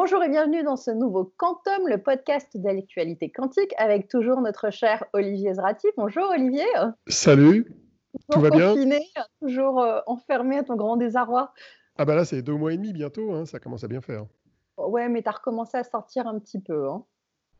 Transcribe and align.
Bonjour 0.00 0.22
et 0.22 0.28
bienvenue 0.28 0.62
dans 0.62 0.76
ce 0.76 0.92
nouveau 0.92 1.24
Quantum, 1.24 1.88
le 1.88 2.00
podcast 2.00 2.56
d'actualité 2.56 3.32
quantique, 3.32 3.74
avec 3.78 4.06
toujours 4.06 4.40
notre 4.40 4.70
cher 4.70 5.02
Olivier 5.12 5.54
Zrati. 5.54 5.88
Bonjour 5.96 6.30
Olivier. 6.30 6.68
Salut. 7.08 7.74
Tout 8.30 8.38
va 8.38 8.50
bien 8.50 8.76
Toujours 9.42 9.80
euh, 9.80 9.98
enfermé 10.06 10.58
à 10.58 10.62
ton 10.62 10.76
grand 10.76 10.96
désarroi. 10.98 11.52
Ah 11.96 12.04
bah 12.04 12.14
là 12.14 12.24
c'est 12.24 12.42
deux 12.42 12.54
mois 12.54 12.72
et 12.72 12.76
demi 12.76 12.92
bientôt, 12.92 13.32
hein, 13.32 13.44
ça 13.44 13.58
commence 13.58 13.82
à 13.82 13.88
bien 13.88 14.00
faire. 14.00 14.24
Ouais, 14.76 15.08
mais 15.08 15.20
tu 15.20 15.28
as 15.28 15.32
recommencé 15.32 15.78
à 15.78 15.82
sortir 15.82 16.28
un 16.28 16.38
petit 16.38 16.60
peu. 16.60 16.88
Hein. 16.88 17.04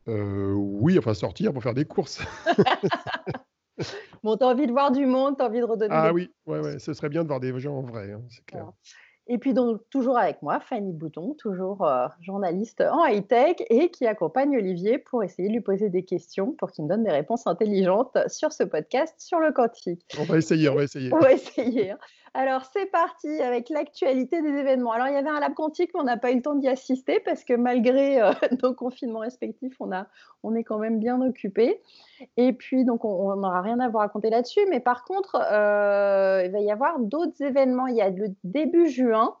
Euh, 0.07 0.53
oui, 0.53 0.97
enfin 0.97 1.13
sortir 1.13 1.51
pour 1.51 1.61
faire 1.61 1.73
des 1.73 1.83
courses. 1.83 2.21
bon, 4.23 4.37
tu 4.37 4.45
as 4.45 4.47
envie 4.47 4.65
de 4.65 4.71
voir 4.71 4.93
du 4.93 5.05
monde, 5.05 5.35
tu 5.35 5.43
as 5.43 5.47
envie 5.47 5.59
de 5.59 5.65
redonner. 5.65 5.93
Ah 5.93 6.13
oui, 6.13 6.31
ouais, 6.45 6.61
ouais, 6.61 6.79
ce 6.79 6.93
serait 6.93 7.09
bien 7.09 7.23
de 7.23 7.27
voir 7.27 7.41
des 7.41 7.59
gens 7.59 7.79
en 7.79 7.81
vrai, 7.81 8.13
hein, 8.13 8.21
c'est 8.29 8.45
clair. 8.45 8.71
Et 9.31 9.37
puis 9.37 9.53
donc 9.53 9.81
toujours 9.91 10.17
avec 10.17 10.41
moi, 10.41 10.59
Fanny 10.59 10.91
Bouton, 10.91 11.35
toujours 11.37 11.85
euh, 11.85 12.07
journaliste 12.19 12.81
en 12.81 13.05
high-tech 13.05 13.57
et 13.69 13.91
qui 13.91 14.07
accompagne 14.07 14.57
Olivier 14.57 14.97
pour 14.97 15.23
essayer 15.23 15.49
de 15.49 15.53
lui 15.53 15.61
poser 15.61 15.89
des 15.89 16.03
questions 16.03 16.53
pour 16.53 16.71
qu'il 16.71 16.83
me 16.85 16.89
donne 16.89 17.03
des 17.03 17.11
réponses 17.11 17.45
intelligentes 17.45 18.17
sur 18.27 18.51
ce 18.51 18.63
podcast 18.63 19.13
sur 19.19 19.39
le 19.39 19.51
quantique. 19.51 20.03
On 20.19 20.23
va 20.23 20.37
essayer, 20.37 20.67
on 20.67 20.75
va 20.75 20.83
essayer. 20.83 21.13
On 21.13 21.19
va 21.19 21.33
essayer. 21.33 21.93
Alors, 22.33 22.63
c'est 22.71 22.85
parti 22.85 23.27
avec 23.41 23.69
l'actualité 23.69 24.41
des 24.41 24.49
événements. 24.49 24.91
Alors, 24.91 25.07
il 25.07 25.13
y 25.13 25.17
avait 25.17 25.29
un 25.29 25.39
lab 25.39 25.53
quantique, 25.53 25.91
mais 25.93 26.01
on 26.01 26.03
n'a 26.03 26.17
pas 26.17 26.31
eu 26.31 26.35
le 26.35 26.41
temps 26.41 26.55
d'y 26.55 26.67
assister 26.67 27.19
parce 27.19 27.43
que 27.43 27.53
malgré 27.53 28.21
euh, 28.21 28.31
nos 28.63 28.73
confinements 28.73 29.19
respectifs, 29.19 29.75
on, 29.79 30.55
est 30.55 30.63
quand 30.63 30.77
même 30.77 30.99
bien 30.99 31.21
occupés. 31.21 31.81
Et 32.37 32.53
puis, 32.53 32.85
donc, 32.85 33.03
on 33.05 33.35
n'aura 33.35 33.61
rien 33.61 33.79
à 33.79 33.89
vous 33.89 33.97
raconter 33.97 34.29
là-dessus. 34.29 34.65
Mais 34.69 34.79
par 34.79 35.03
contre, 35.03 35.35
euh, 35.51 36.43
il 36.45 36.51
va 36.51 36.59
y 36.59 36.71
avoir 36.71 36.99
d'autres 36.99 37.41
événements. 37.41 37.87
Il 37.87 37.95
y 37.95 38.01
a 38.01 38.09
le 38.09 38.27
début 38.43 38.89
juin. 38.89 39.35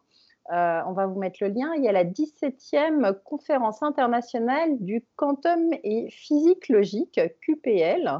Euh, 0.51 0.81
on 0.87 0.93
va 0.93 1.05
vous 1.05 1.19
mettre 1.19 1.37
le 1.41 1.49
lien. 1.49 1.71
Il 1.75 1.83
y 1.83 1.87
a 1.87 1.91
la 1.91 2.05
17e 2.05 3.13
conférence 3.23 3.83
internationale 3.83 4.79
du 4.79 5.05
quantum 5.15 5.69
et 5.83 6.09
physique 6.09 6.69
logique, 6.69 7.19
QPL. 7.41 8.19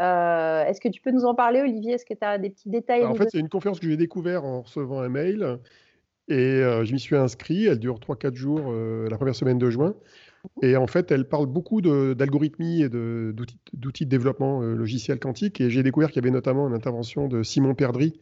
Euh, 0.00 0.64
est-ce 0.64 0.80
que 0.80 0.88
tu 0.88 1.00
peux 1.00 1.10
nous 1.10 1.24
en 1.24 1.34
parler, 1.34 1.60
Olivier? 1.60 1.94
Est-ce 1.94 2.06
que 2.06 2.14
tu 2.14 2.24
as 2.24 2.38
des 2.38 2.50
petits 2.50 2.70
détails 2.70 3.04
En 3.04 3.14
fait, 3.14 3.28
c'est 3.30 3.38
une 3.38 3.48
conférence 3.48 3.80
que 3.80 3.88
j'ai 3.88 3.96
découvert 3.96 4.44
en 4.44 4.62
recevant 4.62 5.00
un 5.00 5.08
mail 5.08 5.58
et 6.28 6.34
euh, 6.34 6.84
je 6.84 6.92
m'y 6.92 7.00
suis 7.00 7.16
inscrit. 7.16 7.66
Elle 7.66 7.78
dure 7.78 7.98
3-4 7.98 8.34
jours 8.34 8.60
euh, 8.68 9.08
la 9.10 9.16
première 9.16 9.34
semaine 9.34 9.58
de 9.58 9.68
juin. 9.68 9.94
Mhm. 10.56 10.70
Et 10.70 10.76
en 10.76 10.86
fait, 10.86 11.10
elle 11.10 11.28
parle 11.28 11.46
beaucoup 11.46 11.82
d'algorithmie 11.82 12.82
et 12.82 12.88
d'outils 12.88 14.06
de, 14.06 14.10
développement 14.10 14.60
logiciel 14.60 15.18
quantique. 15.18 15.60
Et 15.60 15.68
j'ai 15.68 15.82
découvert 15.82 16.10
qu'il 16.10 16.22
y 16.22 16.24
avait 16.24 16.32
notamment 16.32 16.68
une 16.68 16.74
intervention 16.74 17.28
de 17.28 17.42
Simon 17.42 17.74
Perdry, 17.74 18.18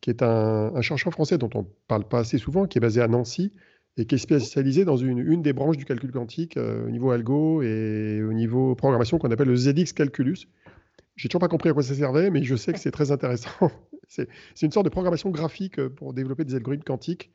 qui 0.00 0.10
est 0.10 0.22
un, 0.22 0.80
chercheur 0.80 1.12
français 1.12 1.38
dont 1.38 1.50
on 1.54 1.62
ne 1.62 1.68
parle 1.86 2.04
pas 2.04 2.20
assez 2.20 2.38
souvent, 2.38 2.66
qui 2.66 2.78
est 2.78 2.80
basé 2.80 3.00
à 3.00 3.08
Nancy 3.08 3.52
et 3.96 4.04
qui 4.04 4.16
est 4.16 4.18
spécialisé 4.18 4.84
dans 4.84 4.98
une, 4.98 5.18
une 5.18 5.40
des 5.40 5.54
branches 5.54 5.78
du 5.78 5.86
calcul 5.86 6.10
quantique 6.10 6.58
au 6.58 6.90
niveau 6.90 7.12
algo 7.12 7.62
et 7.62 8.22
au 8.22 8.34
niveau 8.34 8.74
programmation 8.74 9.16
qu'on 9.18 9.30
appelle 9.30 9.48
le 9.48 9.56
ZX 9.56 9.94
Calculus. 9.94 10.48
J'ai 11.16 11.28
toujours 11.28 11.40
pas 11.40 11.48
compris 11.48 11.70
à 11.70 11.72
quoi 11.72 11.82
ça 11.82 11.94
servait, 11.94 12.30
mais 12.30 12.42
je 12.42 12.56
sais 12.56 12.72
que 12.72 12.78
c'est 12.78 12.90
très 12.90 13.10
intéressant. 13.10 13.50
c'est 14.08 14.28
une 14.62 14.70
sorte 14.70 14.84
de 14.84 14.90
programmation 14.90 15.30
graphique 15.30 15.78
euh, 15.78 15.88
pour 15.88 16.12
développer 16.12 16.44
des 16.44 16.54
algorithmes 16.54 16.84
quantiques, 16.84 17.32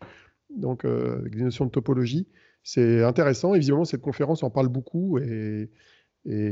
donc 0.56 0.86
euh, 0.86 1.20
avec 1.20 1.36
des 1.36 1.44
notions 1.44 1.66
de 1.66 1.72
topologie. 1.72 2.28
C'est 2.64 3.04
intéressant. 3.04 3.56
Évidemment, 3.56 3.86
cette 3.86 4.02
conférence 4.02 4.44
en 4.44 4.52
parle 4.52 4.68
beaucoup 4.68 5.18
et, 5.18 5.70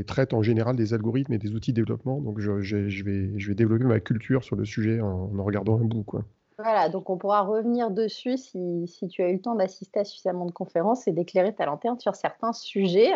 traite 0.08 0.34
en 0.34 0.42
général 0.42 0.74
des 0.74 0.92
algorithmes 0.92 1.32
et 1.32 1.38
des 1.38 1.52
outils 1.52 1.72
de 1.72 1.76
développement. 1.76 2.20
Donc, 2.20 2.40
je, 2.40 3.04
vais 3.04 3.54
développer 3.54 3.84
ma 3.84 4.00
culture 4.00 4.42
sur 4.42 4.56
le 4.56 4.64
sujet 4.64 5.00
en, 5.00 5.30
en 5.32 5.44
regardant 5.44 5.78
un 5.78 5.84
bout. 5.84 6.02
Quoi. 6.02 6.24
Voilà, 6.62 6.90
donc 6.90 7.08
on 7.08 7.16
pourra 7.16 7.40
revenir 7.40 7.90
dessus 7.90 8.36
si, 8.36 8.86
si 8.86 9.08
tu 9.08 9.22
as 9.22 9.30
eu 9.30 9.34
le 9.34 9.40
temps 9.40 9.54
d'assister 9.54 10.00
à 10.00 10.04
suffisamment 10.04 10.44
de 10.44 10.50
conférences 10.50 11.08
et 11.08 11.12
d'éclairer 11.12 11.54
ta 11.54 11.64
lanterne 11.64 11.98
sur 11.98 12.14
certains 12.14 12.52
sujets. 12.52 13.12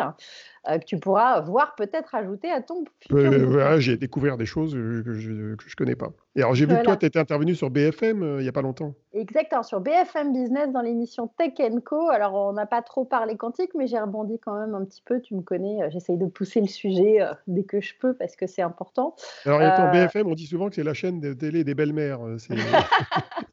Euh, 0.69 0.79
que 0.79 0.85
tu 0.85 0.97
pourras 0.97 1.41
voir 1.41 1.75
peut-être 1.75 2.15
ajouter 2.15 2.49
à 2.51 2.61
ton 2.61 2.83
futur. 2.99 3.79
j'ai 3.79 3.97
découvert 3.97 4.37
des 4.37 4.45
choses 4.45 4.73
que 4.73 5.13
je 5.13 5.31
ne 5.31 5.55
connais 5.77 5.95
pas. 5.95 6.09
Et 6.35 6.41
alors, 6.41 6.55
j'ai 6.55 6.65
vu 6.65 6.75
que 6.75 6.83
toi, 6.83 6.97
tu 6.97 7.05
étais 7.05 7.19
intervenu 7.19 7.55
sur 7.55 7.69
BFM 7.69 8.23
euh, 8.23 8.39
il 8.39 8.43
n'y 8.43 8.49
a 8.49 8.51
pas 8.51 8.61
longtemps. 8.61 8.93
Exactement, 9.13 9.63
sur 9.63 9.79
BFM 9.79 10.33
Business 10.33 10.69
dans 10.73 10.81
l'émission 10.81 11.31
Tech 11.37 11.53
Co. 11.85 12.09
Alors, 12.09 12.33
on 12.33 12.51
n'a 12.53 12.65
pas 12.65 12.81
trop 12.81 13.05
parlé 13.05 13.37
quantique, 13.37 13.71
mais 13.75 13.87
j'ai 13.87 13.99
rebondi 13.99 14.37
quand 14.39 14.59
même 14.59 14.75
un 14.75 14.83
petit 14.83 15.01
peu. 15.05 15.21
Tu 15.21 15.35
me 15.35 15.41
connais, 15.41 15.83
euh, 15.83 15.89
j'essaye 15.89 16.17
de 16.17 16.25
pousser 16.25 16.59
le 16.59 16.67
sujet 16.67 17.19
dès 17.47 17.63
que 17.63 17.79
je 17.79 17.93
peux 17.99 18.13
parce 18.13 18.35
que 18.35 18.47
c'est 18.47 18.61
important. 18.61 19.15
Alors, 19.45 19.61
étant 19.61 19.91
BFM, 19.91 20.27
on 20.27 20.33
dit 20.33 20.47
souvent 20.47 20.67
que 20.67 20.75
c'est 20.75 20.83
la 20.83 20.93
chaîne 20.93 21.21
de 21.21 21.33
télé 21.33 21.63
des 21.63 21.75
belles-mères. 21.75 22.19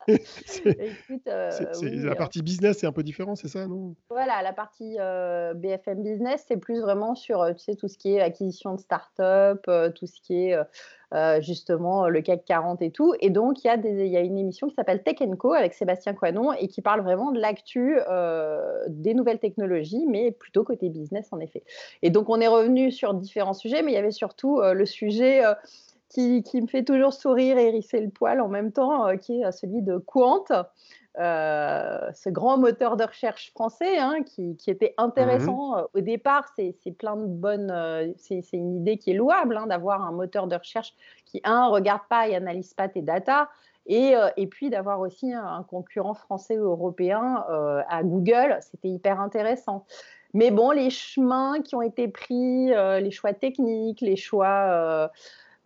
la 0.06 0.14
hein. 2.10 2.14
partie 2.16 2.42
business, 2.42 2.78
c'est 2.78 2.86
un 2.86 2.92
peu 2.92 3.04
différent, 3.04 3.36
c'est 3.36 3.48
ça, 3.48 3.66
non? 3.68 3.94
Voilà, 4.10 4.42
la 4.42 4.52
partie 4.52 4.96
BFM 4.96 6.02
Business, 6.02 6.44
c'est 6.48 6.56
plus 6.56 6.80
vraiment 6.80 7.01
sur 7.14 7.42
euh, 7.42 7.52
tu 7.52 7.64
sais, 7.64 7.74
tout 7.74 7.88
ce 7.88 7.98
qui 7.98 8.14
est 8.14 8.20
acquisition 8.20 8.74
de 8.74 8.80
start-up, 8.80 9.64
euh, 9.68 9.90
tout 9.90 10.06
ce 10.06 10.20
qui 10.20 10.46
est 10.46 10.56
euh, 11.12 11.40
justement 11.40 12.08
le 12.08 12.22
CAC 12.22 12.44
40 12.44 12.80
et 12.82 12.90
tout. 12.90 13.14
Et 13.20 13.30
donc, 13.30 13.64
il 13.64 13.66
y, 13.66 13.70
a 13.70 13.76
y 13.76 14.16
a 14.16 14.20
une 14.20 14.38
émission 14.38 14.68
qui 14.68 14.74
s'appelle 14.74 15.02
Tech 15.02 15.16
Co 15.38 15.52
avec 15.52 15.74
Sébastien 15.74 16.14
Coinon 16.14 16.52
et 16.52 16.68
qui 16.68 16.80
parle 16.80 17.02
vraiment 17.02 17.32
de 17.32 17.40
l'actu 17.40 17.98
des 18.88 19.12
nouvelles 19.12 19.38
technologies, 19.38 20.06
mais 20.08 20.30
plutôt 20.30 20.64
côté 20.64 20.88
business 20.88 21.28
en 21.32 21.40
effet. 21.40 21.64
Et 22.00 22.08
donc, 22.08 22.30
on 22.30 22.40
est 22.40 22.48
revenu 22.48 22.90
sur 22.90 23.12
différents 23.12 23.52
sujets, 23.52 23.82
mais 23.82 23.92
il 23.92 23.94
y 23.94 23.98
avait 23.98 24.10
surtout 24.10 24.62
le 24.62 24.86
sujet. 24.86 25.42
Qui, 26.12 26.42
qui, 26.42 26.60
me 26.60 26.66
fait 26.66 26.84
toujours 26.84 27.14
sourire 27.14 27.56
et 27.56 27.68
hérisser 27.68 28.00
le 28.00 28.10
poil 28.10 28.42
en 28.42 28.48
même 28.48 28.70
temps, 28.70 29.16
qui 29.16 29.40
est 29.40 29.50
celui 29.50 29.80
de 29.80 29.96
Quant, 29.96 30.44
euh, 31.18 32.10
ce 32.14 32.30
grand 32.30 32.56
moteur 32.56 32.96
de 32.96 33.04
recherche 33.04 33.50
français 33.50 33.98
hein, 33.98 34.22
qui, 34.24 34.56
était 34.66 34.94
intéressant. 34.96 35.76
Mmh 35.76 35.86
Au 35.94 36.00
départ, 36.00 36.46
c'est 36.56 36.74
plein 36.96 37.16
de 37.16 37.26
bonnes. 37.26 37.70
Euh, 37.70 38.10
c'est 38.16 38.42
une 38.52 38.76
idée 38.76 38.96
qui 38.96 39.10
est 39.10 39.14
louable 39.14 39.58
hein, 39.58 39.66
d'avoir 39.66 40.02
un 40.02 40.12
moteur 40.12 40.46
de 40.46 40.56
recherche 40.56 40.94
qui, 41.26 41.40
un, 41.44 41.66
regarde 41.66 42.02
pas 42.08 42.28
et 42.28 42.34
analyse 42.34 42.72
pas 42.72 42.88
tes 42.88 43.02
datas. 43.02 43.48
Et, 43.84 44.16
euh, 44.16 44.28
et 44.38 44.46
puis 44.46 44.70
d'avoir 44.70 45.00
aussi 45.00 45.34
un, 45.34 45.62
concurrent 45.64 46.14
français 46.14 46.58
ou 46.58 46.64
européen 46.64 47.44
à 47.88 48.02
Google, 48.02 48.58
c'était 48.60 48.88
hyper 48.88 49.20
intéressant. 49.20 49.84
Mais 50.34 50.50
bon, 50.50 50.70
les 50.70 50.88
chemins 50.88 51.60
qui 51.60 51.74
ont 51.74 51.82
été 51.82 52.08
pris, 52.08 52.68
les 52.68 53.10
choix 53.10 53.34
techniques, 53.34 54.00
les 54.00 54.16
choix 54.16 54.66
euh, 54.70 55.08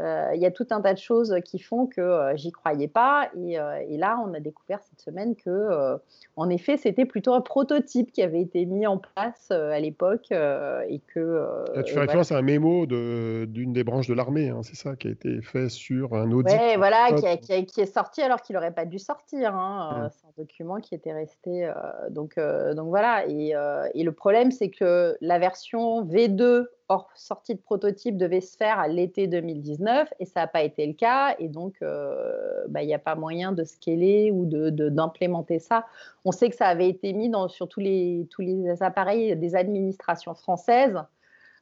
il 0.01 0.41
y 0.41 0.47
a 0.47 0.51
tout 0.51 0.67
un 0.71 0.81
tas 0.81 0.93
de 0.93 0.99
choses 0.99 1.35
qui 1.45 1.59
font 1.59 1.87
que 1.87 2.01
euh, 2.01 2.37
j'y 2.37 2.53
croyais 2.53 2.89
pas. 2.89 3.31
Euh, 3.37 3.79
et, 3.89 3.97
là, 3.97 4.21
on 4.27 4.35
a 4.35 4.41
découvert 4.41 4.81
cette 4.83 5.01
semaine 5.01 5.35
que, 5.37 5.97
en 6.37 6.51
effet, 6.51 6.77
c'était 6.77 7.07
plutôt 7.07 7.33
un 7.33 7.41
prototype 7.41 8.13
qui 8.13 8.23
avait 8.23 8.41
été 8.41 8.67
mis 8.67 8.87
en 8.87 8.99
place 8.99 9.51
à 9.51 9.79
l'époque 9.81 10.31
et 10.31 11.01
que. 11.15 11.83
tu 11.83 11.95
fais 11.95 12.01
référence 12.01 12.33
à 12.33 12.39
un 12.39 12.43
mémo 12.43 12.87
d'une 12.87 13.73
des 13.73 13.85
branches 13.85 14.09
de 14.09 14.15
l'armée, 14.15 14.51
hein, 14.51 14.61
c'est 14.63 14.77
ça, 14.77 14.97
qui 14.97 15.09
a 15.09 15.11
été 15.11 15.41
fait 15.43 15.69
sur 15.69 16.15
un 16.15 16.31
audit. 16.31 16.53
Oui, 16.53 16.77
voilà, 16.77 17.13
qui, 17.13 17.81
est 17.81 17.87
sorti 17.87 18.23
alors 18.23 18.43
qu'il 18.43 18.55
n'aurait 18.55 18.75
pas 18.75 18.85
dû 18.85 18.99
sortir. 18.99 19.55
Hein, 19.55 20.11
c'est 20.13 20.27
un 20.27 20.33
document 20.37 20.77
qui 20.77 20.95
était 20.95 21.13
resté. 21.13 21.71
donc, 22.11 22.39
donc 22.39 22.89
voilà. 22.89 23.27
Et, 23.29 23.55
et 23.95 24.05
le 24.05 24.13
problème, 24.13 24.51
c'est 24.51 24.71
que 24.71 25.17
la 25.21 25.39
version 25.39 26.05
V2 26.05 26.67
hors 26.89 27.11
sortie 27.15 27.55
de 27.55 27.61
prototype 27.61 28.17
devait 28.17 28.41
se 28.41 28.57
faire 28.57 28.79
à 28.79 28.89
l'été 28.89 29.27
2019 29.27 30.13
et 30.21 30.25
ça 30.25 30.41
n'a 30.41 30.47
pas 30.47 30.63
été 30.63 30.87
le 30.87 30.93
cas. 30.93 31.35
Et 31.39 31.49
donc, 31.49 31.75
euh, 31.83 32.65
bah, 32.69 32.83
il 32.83 32.87
n'y 32.87 32.95
a 32.95 32.99
pas 32.99 33.15
moyen 33.15 33.53
de 33.53 33.65
scaler 33.65 34.31
ou 34.31 34.47
d'implémenter 34.47 35.59
de, 35.59 35.63
ça. 35.63 35.87
On 36.25 36.33
sait 36.33 36.49
que 36.51 36.57
ça 36.57 36.67
avait 36.67 36.89
été 36.89 37.13
mis 37.13 37.33
sur 37.49 37.69
tous 37.69 37.81
les, 37.81 38.27
tous 38.31 38.43
les 38.43 38.83
appareils 38.83 39.37
des 39.37 39.57
administrations 39.57 40.35
françaises, 40.35 40.99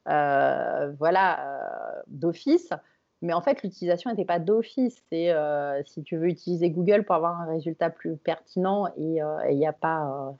euh, 0.07 0.91
voilà, 0.99 1.39
euh, 1.39 2.01
d'office. 2.07 2.69
Mais 3.21 3.33
en 3.33 3.41
fait, 3.41 3.63
l'utilisation 3.63 4.11
n'était 4.11 4.25
pas 4.25 4.39
d'office. 4.39 5.01
C'est 5.09 5.33
si 5.85 6.03
tu 6.03 6.17
veux 6.17 6.27
utiliser 6.27 6.69
Google 6.69 7.03
pour 7.03 7.15
avoir 7.15 7.41
un 7.41 7.45
résultat 7.45 7.89
plus 7.89 8.17
pertinent 8.17 8.87
et 8.97 9.19
il 9.49 9.57
n'y 9.57 9.65
a 9.65 9.73
pas 9.73 10.35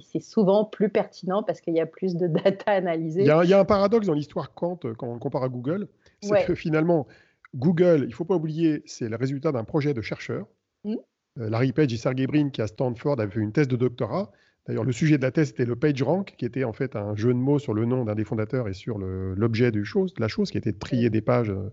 c'est 0.00 0.20
souvent 0.20 0.64
plus 0.64 0.88
pertinent 0.88 1.42
parce 1.42 1.60
qu'il 1.60 1.74
y 1.74 1.80
a 1.80 1.86
plus 1.86 2.16
de 2.16 2.26
data 2.44 2.72
analysée. 2.72 3.22
Il 3.22 3.26
y, 3.26 3.52
a, 3.52 3.60
un 3.60 3.64
paradoxe 3.64 4.06
dans 4.06 4.14
l'histoire 4.14 4.54
Quant 4.54 4.78
euh, 4.84 4.94
quand 4.94 5.08
on 5.08 5.18
compare 5.18 5.42
à 5.42 5.48
Google, 5.48 5.88
c'est 6.22 6.44
que 6.44 6.54
finalement, 6.54 7.06
Google, 7.54 8.00
il 8.04 8.08
ne 8.08 8.14
faut 8.14 8.24
pas 8.24 8.36
oublier, 8.36 8.82
c'est 8.86 9.08
le 9.08 9.16
résultat 9.16 9.52
d'un 9.52 9.64
projet 9.64 9.94
de 9.94 10.00
chercheurs. 10.00 10.46
Mmh. 10.84 10.94
Euh, 11.38 11.50
Larry 11.50 11.72
Page 11.72 11.92
et 11.92 11.96
Sergey 11.96 12.26
Brin, 12.26 12.50
qui 12.50 12.62
à 12.62 12.66
Stanford 12.66 13.20
avaient 13.20 13.30
fait 13.30 13.40
une 13.40 13.52
thèse 13.52 13.68
de 13.68 13.76
doctorat. 13.76 14.30
D'ailleurs, 14.66 14.84
le 14.84 14.92
sujet 14.92 15.18
de 15.18 15.22
la 15.22 15.32
thèse 15.32 15.50
était 15.50 15.64
le 15.64 15.74
PageRank, 15.74 16.34
qui 16.36 16.44
était 16.44 16.64
en 16.64 16.72
fait 16.72 16.94
un 16.94 17.16
jeu 17.16 17.32
de 17.34 17.38
mots 17.38 17.58
sur 17.58 17.74
le 17.74 17.84
nom 17.84 18.04
d'un 18.04 18.14
des 18.14 18.24
fondateurs 18.24 18.68
et 18.68 18.74
sur 18.74 18.98
l'objet 18.98 19.72
de 19.72 19.82
la 20.18 20.28
chose, 20.28 20.50
qui 20.50 20.58
était 20.58 20.72
de 20.72 20.78
trier 20.78 21.10
des 21.10 21.20
pages 21.20 21.50
euh, 21.50 21.72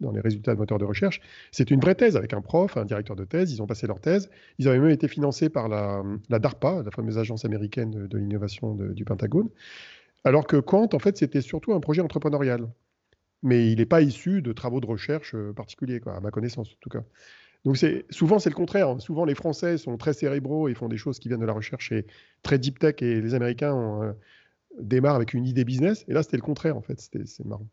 dans 0.00 0.12
les 0.12 0.20
résultats 0.20 0.54
de 0.54 0.58
moteurs 0.58 0.78
de 0.78 0.84
recherche. 0.84 1.20
C'est 1.52 1.70
une 1.70 1.80
vraie 1.80 1.94
thèse 1.94 2.16
avec 2.16 2.32
un 2.32 2.40
prof, 2.40 2.76
un 2.76 2.84
directeur 2.84 3.16
de 3.16 3.24
thèse. 3.24 3.52
Ils 3.52 3.62
ont 3.62 3.66
passé 3.66 3.86
leur 3.86 4.00
thèse. 4.00 4.30
Ils 4.58 4.68
avaient 4.68 4.78
même 4.78 4.90
été 4.90 5.08
financés 5.08 5.48
par 5.48 5.68
la, 5.68 6.02
DARPA, 6.30 6.82
la 6.84 6.90
fameuse 6.90 7.18
agence 7.18 7.44
américaine 7.44 8.06
de, 8.08 8.18
l'innovation 8.18 8.74
du 8.74 9.04
Pentagone. 9.04 9.48
Alors 10.24 10.46
que 10.46 10.56
Quant, 10.56 10.88
en 10.92 10.98
fait, 10.98 11.16
c'était 11.16 11.40
surtout 11.40 11.72
un 11.72 11.80
projet 11.80 12.02
entrepreneurial. 12.02 12.68
Mais 13.42 13.70
il 13.72 13.78
n'est 13.78 13.86
pas 13.86 14.02
issu 14.02 14.42
de 14.42 14.52
travaux 14.52 14.80
de 14.80 14.86
recherche 14.86 15.34
euh, 15.34 15.54
particuliers, 15.54 16.00
à 16.04 16.20
ma 16.20 16.30
connaissance 16.30 16.68
en 16.68 16.76
tout 16.80 16.90
cas. 16.90 17.02
Donc 17.64 17.76
souvent 18.10 18.38
c'est 18.38 18.50
le 18.50 18.54
contraire. 18.54 19.00
Souvent 19.00 19.24
les 19.24 19.34
Français 19.34 19.78
sont 19.78 19.96
très 19.96 20.12
cérébraux 20.12 20.68
et 20.68 20.74
font 20.74 20.88
des 20.88 20.96
choses 20.96 21.18
qui 21.18 21.28
viennent 21.28 21.40
de 21.40 21.46
la 21.46 21.52
recherche 21.52 21.92
et 21.92 22.06
très 22.42 22.58
deep 22.58 22.78
tech 22.78 22.96
et 23.00 23.20
les 23.20 23.34
Américains 23.34 23.74
ont, 23.74 24.14
démarrent 24.80 25.16
avec 25.16 25.34
une 25.34 25.46
idée 25.46 25.64
business. 25.64 26.04
Et 26.08 26.12
là 26.12 26.22
c'était 26.22 26.36
le 26.36 26.42
contraire 26.42 26.76
en 26.76 26.82
fait. 26.82 27.00
C'est 27.00 27.44
marrant. 27.44 27.66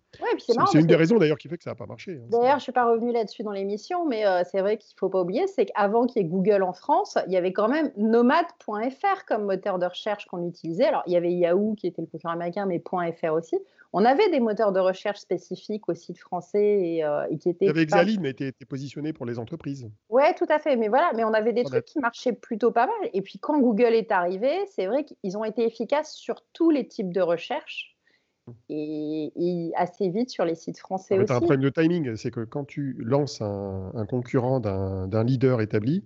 c'est 0.72 0.80
une 0.80 0.88
des 0.88 0.96
raisons 0.96 1.18
d'ailleurs 1.18 1.38
qui 1.38 1.48
fait 1.48 1.58
que 1.58 1.64
ça 1.64 1.72
n'a 1.72 1.76
pas 1.76 1.86
marché. 1.86 2.20
Hein. 2.22 2.28
D'ailleurs 2.30 2.60
je 2.60 2.64
suis 2.64 2.72
pas 2.72 2.90
revenu 2.90 3.12
là-dessus 3.12 3.44
dans 3.44 3.52
l'émission, 3.52 4.08
mais 4.08 4.26
euh, 4.26 4.44
c'est 4.50 4.62
vrai 4.62 4.78
qu'il 4.78 4.96
faut 4.98 5.10
pas 5.10 5.22
oublier, 5.22 5.48
c'est 5.48 5.66
qu'avant 5.66 6.06
qu'il 6.06 6.22
y 6.22 6.26
ait 6.26 6.28
Google 6.28 6.64
en 6.64 6.74
France, 6.74 7.18
il 7.28 7.34
y 7.34 7.38
avait 7.38 7.54
quand 7.54 7.68
même 7.68 7.92
nomad.fr 7.98 9.26
comme 9.28 9.46
moteur 9.46 9.80
de 9.80 9.86
recherche 9.86 10.26
qu'on 10.26 10.48
utilisait. 10.48 10.86
Alors 10.86 11.04
il 11.08 11.14
y 11.14 11.18
avait 11.18 11.32
Yahoo 11.32 11.76
qui 11.76 11.88
était 11.88 12.02
le 12.02 12.08
concurrent 12.08 12.34
américain, 12.34 12.66
mais 12.66 12.82
.fr 12.82 13.34
aussi. 13.34 13.58
On 14.00 14.06
avait 14.06 14.30
des 14.30 14.40
moteurs 14.40 14.72
de 14.72 14.80
recherche 14.80 15.18
spécifiques 15.18 15.90
au 15.90 15.96
site 15.96 16.20
français 16.20 16.82
et, 16.84 17.04
euh, 17.04 17.26
qui 17.40 17.50
étaient. 17.50 17.66
Il 17.66 17.68
y 17.70 17.72
avait 17.72 17.82
Exaline, 17.82 18.22
mais 18.22 18.30
était, 18.30 18.50
était 18.50 18.64
positionné 18.64 19.12
pour 19.12 19.26
les 19.26 19.40
entreprises. 19.40 19.90
Oui, 20.10 20.22
tout 20.38 20.46
à 20.50 20.60
fait. 20.60 20.76
Mais 20.76 20.88
voilà, 20.88 21.10
mais 21.16 21.24
on 21.24 21.34
avait 21.34 21.52
des 21.52 21.64
trucs 21.64 21.86
qui 21.86 21.98
marchaient 21.98 22.34
plutôt 22.34 22.70
pas 22.70 22.86
mal. 22.86 23.10
Et 23.14 23.24
puis 23.24 23.40
quand 23.40 23.60
Google 23.60 23.96
est 23.96 24.12
arrivé, 24.12 24.52
c'est 24.68 24.86
vrai 24.86 25.04
qu'ils 25.04 25.36
ont 25.36 25.44
été 25.44 25.66
efficaces 25.66 26.14
sur 26.14 26.44
tous 26.54 26.70
les 26.70 26.88
types 26.88 27.12
de 27.12 27.22
recherche. 27.22 27.98
Et, 28.70 29.72
assez 29.76 30.10
vite 30.10 30.30
sur 30.30 30.46
les 30.46 30.54
sites 30.54 30.78
français 30.78 31.18
aussi. 31.18 31.34
un 31.34 31.40
problème 31.40 31.62
de 31.62 31.70
timing, 31.70 32.16
c'est 32.18 32.30
que 32.30 32.42
quand 32.42 32.66
tu 32.66 32.96
lances 33.00 33.42
un, 33.42 34.06
concurrent 34.08 34.60
d'un 34.60 35.24
leader 35.24 35.60
établi, 35.60 36.06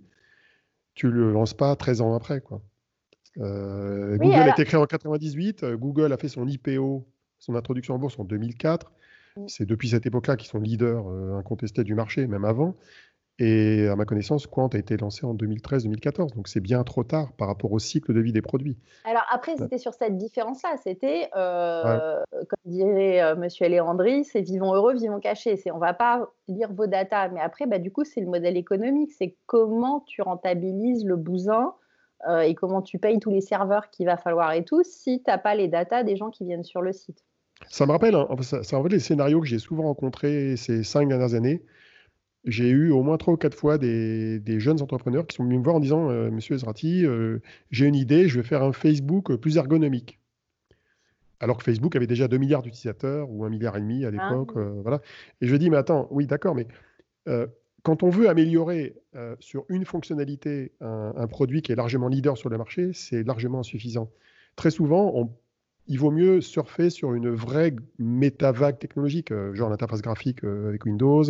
tu 0.94 1.10
le 1.10 1.30
lances 1.30 1.52
pas 1.52 1.76
13 1.76 2.00
ans 2.00 2.14
après. 2.14 2.40
Quoi. 2.40 2.62
Euh, 3.36 4.16
Google 4.16 4.34
a 4.34 4.48
été 4.48 4.64
créé 4.64 4.80
en 4.80 4.86
98, 4.86 5.62
euh, 5.62 5.76
Google 5.76 6.10
a 6.14 6.16
fait 6.16 6.28
son 6.28 6.48
IPO 6.48 7.06
son 7.42 7.56
introduction 7.56 7.94
en 7.94 7.98
bourse 7.98 8.18
en 8.18 8.24
2004. 8.24 8.90
Mm. 9.36 9.48
C'est 9.48 9.66
depuis 9.66 9.88
cette 9.88 10.06
époque-là 10.06 10.36
qu'ils 10.36 10.48
sont 10.48 10.60
leaders 10.60 11.06
euh, 11.08 11.36
incontestés 11.36 11.84
du 11.84 11.94
marché, 11.94 12.26
même 12.26 12.44
avant. 12.44 12.74
Et 13.38 13.88
à 13.88 13.96
ma 13.96 14.04
connaissance, 14.04 14.46
Quant 14.46 14.68
a 14.68 14.78
été 14.78 14.96
lancé 14.96 15.26
en 15.26 15.34
2013-2014. 15.34 16.36
Donc 16.36 16.46
c'est 16.46 16.60
bien 16.60 16.84
trop 16.84 17.02
tard 17.02 17.32
par 17.32 17.48
rapport 17.48 17.72
au 17.72 17.78
cycle 17.80 18.14
de 18.14 18.20
vie 18.20 18.30
des 18.30 18.42
produits. 18.42 18.78
Alors 19.04 19.24
après, 19.32 19.56
c'était 19.56 19.78
sur 19.78 19.94
cette 19.94 20.16
différence-là. 20.16 20.76
C'était, 20.84 21.28
euh, 21.34 22.20
comme 22.32 22.70
dirait 22.72 23.20
euh, 23.22 23.34
Monsieur 23.34 23.66
Léandri, 23.66 24.24
c'est 24.24 24.42
vivons 24.42 24.74
heureux, 24.74 24.94
vivons 24.94 25.18
cachés. 25.18 25.56
C'est, 25.56 25.72
on 25.72 25.78
va 25.78 25.94
pas 25.94 26.30
lire 26.46 26.72
vos 26.72 26.86
datas. 26.86 27.30
Mais 27.30 27.40
après, 27.40 27.66
bah, 27.66 27.78
du 27.78 27.90
coup, 27.90 28.04
c'est 28.04 28.20
le 28.20 28.28
modèle 28.28 28.56
économique. 28.56 29.10
C'est 29.18 29.36
comment 29.46 30.00
tu 30.06 30.22
rentabilises 30.22 31.04
le 31.04 31.16
bousin 31.16 31.74
et 32.44 32.54
comment 32.54 32.82
tu 32.82 33.00
payes 33.00 33.18
tous 33.18 33.30
les 33.30 33.40
serveurs 33.40 33.90
qu'il 33.90 34.06
va 34.06 34.16
falloir 34.16 34.52
et 34.52 34.64
tout 34.64 34.84
si 34.84 35.20
tu 35.24 35.28
n'as 35.28 35.38
pas 35.38 35.56
les 35.56 35.66
datas 35.66 36.04
des 36.04 36.14
gens 36.14 36.30
qui 36.30 36.44
viennent 36.44 36.62
sur 36.62 36.80
le 36.80 36.92
site. 36.92 37.24
Ça 37.68 37.86
me 37.86 37.92
rappelle, 37.92 38.14
hein, 38.14 38.26
ça, 38.42 38.62
ça, 38.62 38.82
les 38.88 38.98
scénarios 38.98 39.40
que 39.40 39.46
j'ai 39.46 39.58
souvent 39.58 39.84
rencontrés 39.84 40.56
ces 40.56 40.82
cinq 40.82 41.08
dernières 41.08 41.34
années. 41.34 41.62
J'ai 42.44 42.68
eu 42.68 42.90
au 42.90 43.02
moins 43.02 43.18
trois 43.18 43.34
ou 43.34 43.36
quatre 43.36 43.56
fois 43.56 43.78
des, 43.78 44.40
jeunes 44.58 44.82
entrepreneurs 44.82 45.26
qui 45.26 45.36
sont 45.36 45.44
venus 45.44 45.58
me 45.58 45.64
voir 45.64 45.76
en 45.76 45.80
disant 45.80 46.10
euh, 46.10 46.30
Monsieur 46.30 46.56
Ezrati, 46.56 47.06
euh, 47.06 47.38
j'ai 47.70 47.86
une 47.86 47.94
idée, 47.94 48.28
je 48.28 48.40
vais 48.40 48.46
faire 48.46 48.64
un 48.64 48.72
Facebook 48.72 49.36
plus 49.36 49.58
ergonomique. 49.58 50.18
Alors 51.38 51.56
que 51.56 51.64
Facebook 51.64 51.94
avait 51.94 52.06
déjà 52.06 52.28
2 52.28 52.38
milliards 52.38 52.62
d'utilisateurs 52.62 53.30
ou 53.30 53.44
1 53.44 53.48
milliard 53.48 53.76
et 53.76 53.80
demi 53.80 54.04
à 54.04 54.08
ah 54.08 54.10
l'époque. 54.10 54.56
Euh, 54.56 54.80
voilà. 54.82 55.00
Et 55.40 55.46
je 55.46 55.54
dit 55.54 55.70
Mais 55.70 55.76
attends, 55.76 56.08
oui, 56.10 56.26
d'accord, 56.26 56.54
mais 56.54 56.66
quand 57.84 58.02
on 58.02 58.10
veut 58.10 58.28
améliorer 58.28 58.96
sur 59.38 59.64
une 59.68 59.84
fonctionnalité 59.84 60.72
un, 60.80 61.12
un, 61.16 61.26
produit 61.28 61.62
qui 61.62 61.70
est 61.70 61.76
largement 61.76 62.08
leader 62.08 62.36
sur 62.36 62.48
le 62.48 62.58
marché, 62.58 62.90
c'est 62.92 63.22
largement 63.24 63.60
insuffisant. 63.60 64.10
Très 64.56 64.70
souvent, 64.70 65.12
on 65.14 65.30
il 65.92 65.98
vaut 65.98 66.10
mieux 66.10 66.40
surfer 66.40 66.88
sur 66.88 67.12
une 67.12 67.28
vraie 67.28 67.76
méta-vague 67.98 68.78
technologique, 68.78 69.30
euh, 69.30 69.52
genre 69.52 69.68
l'interface 69.68 70.00
graphique 70.00 70.42
euh, 70.42 70.70
avec 70.70 70.86
Windows, 70.86 71.24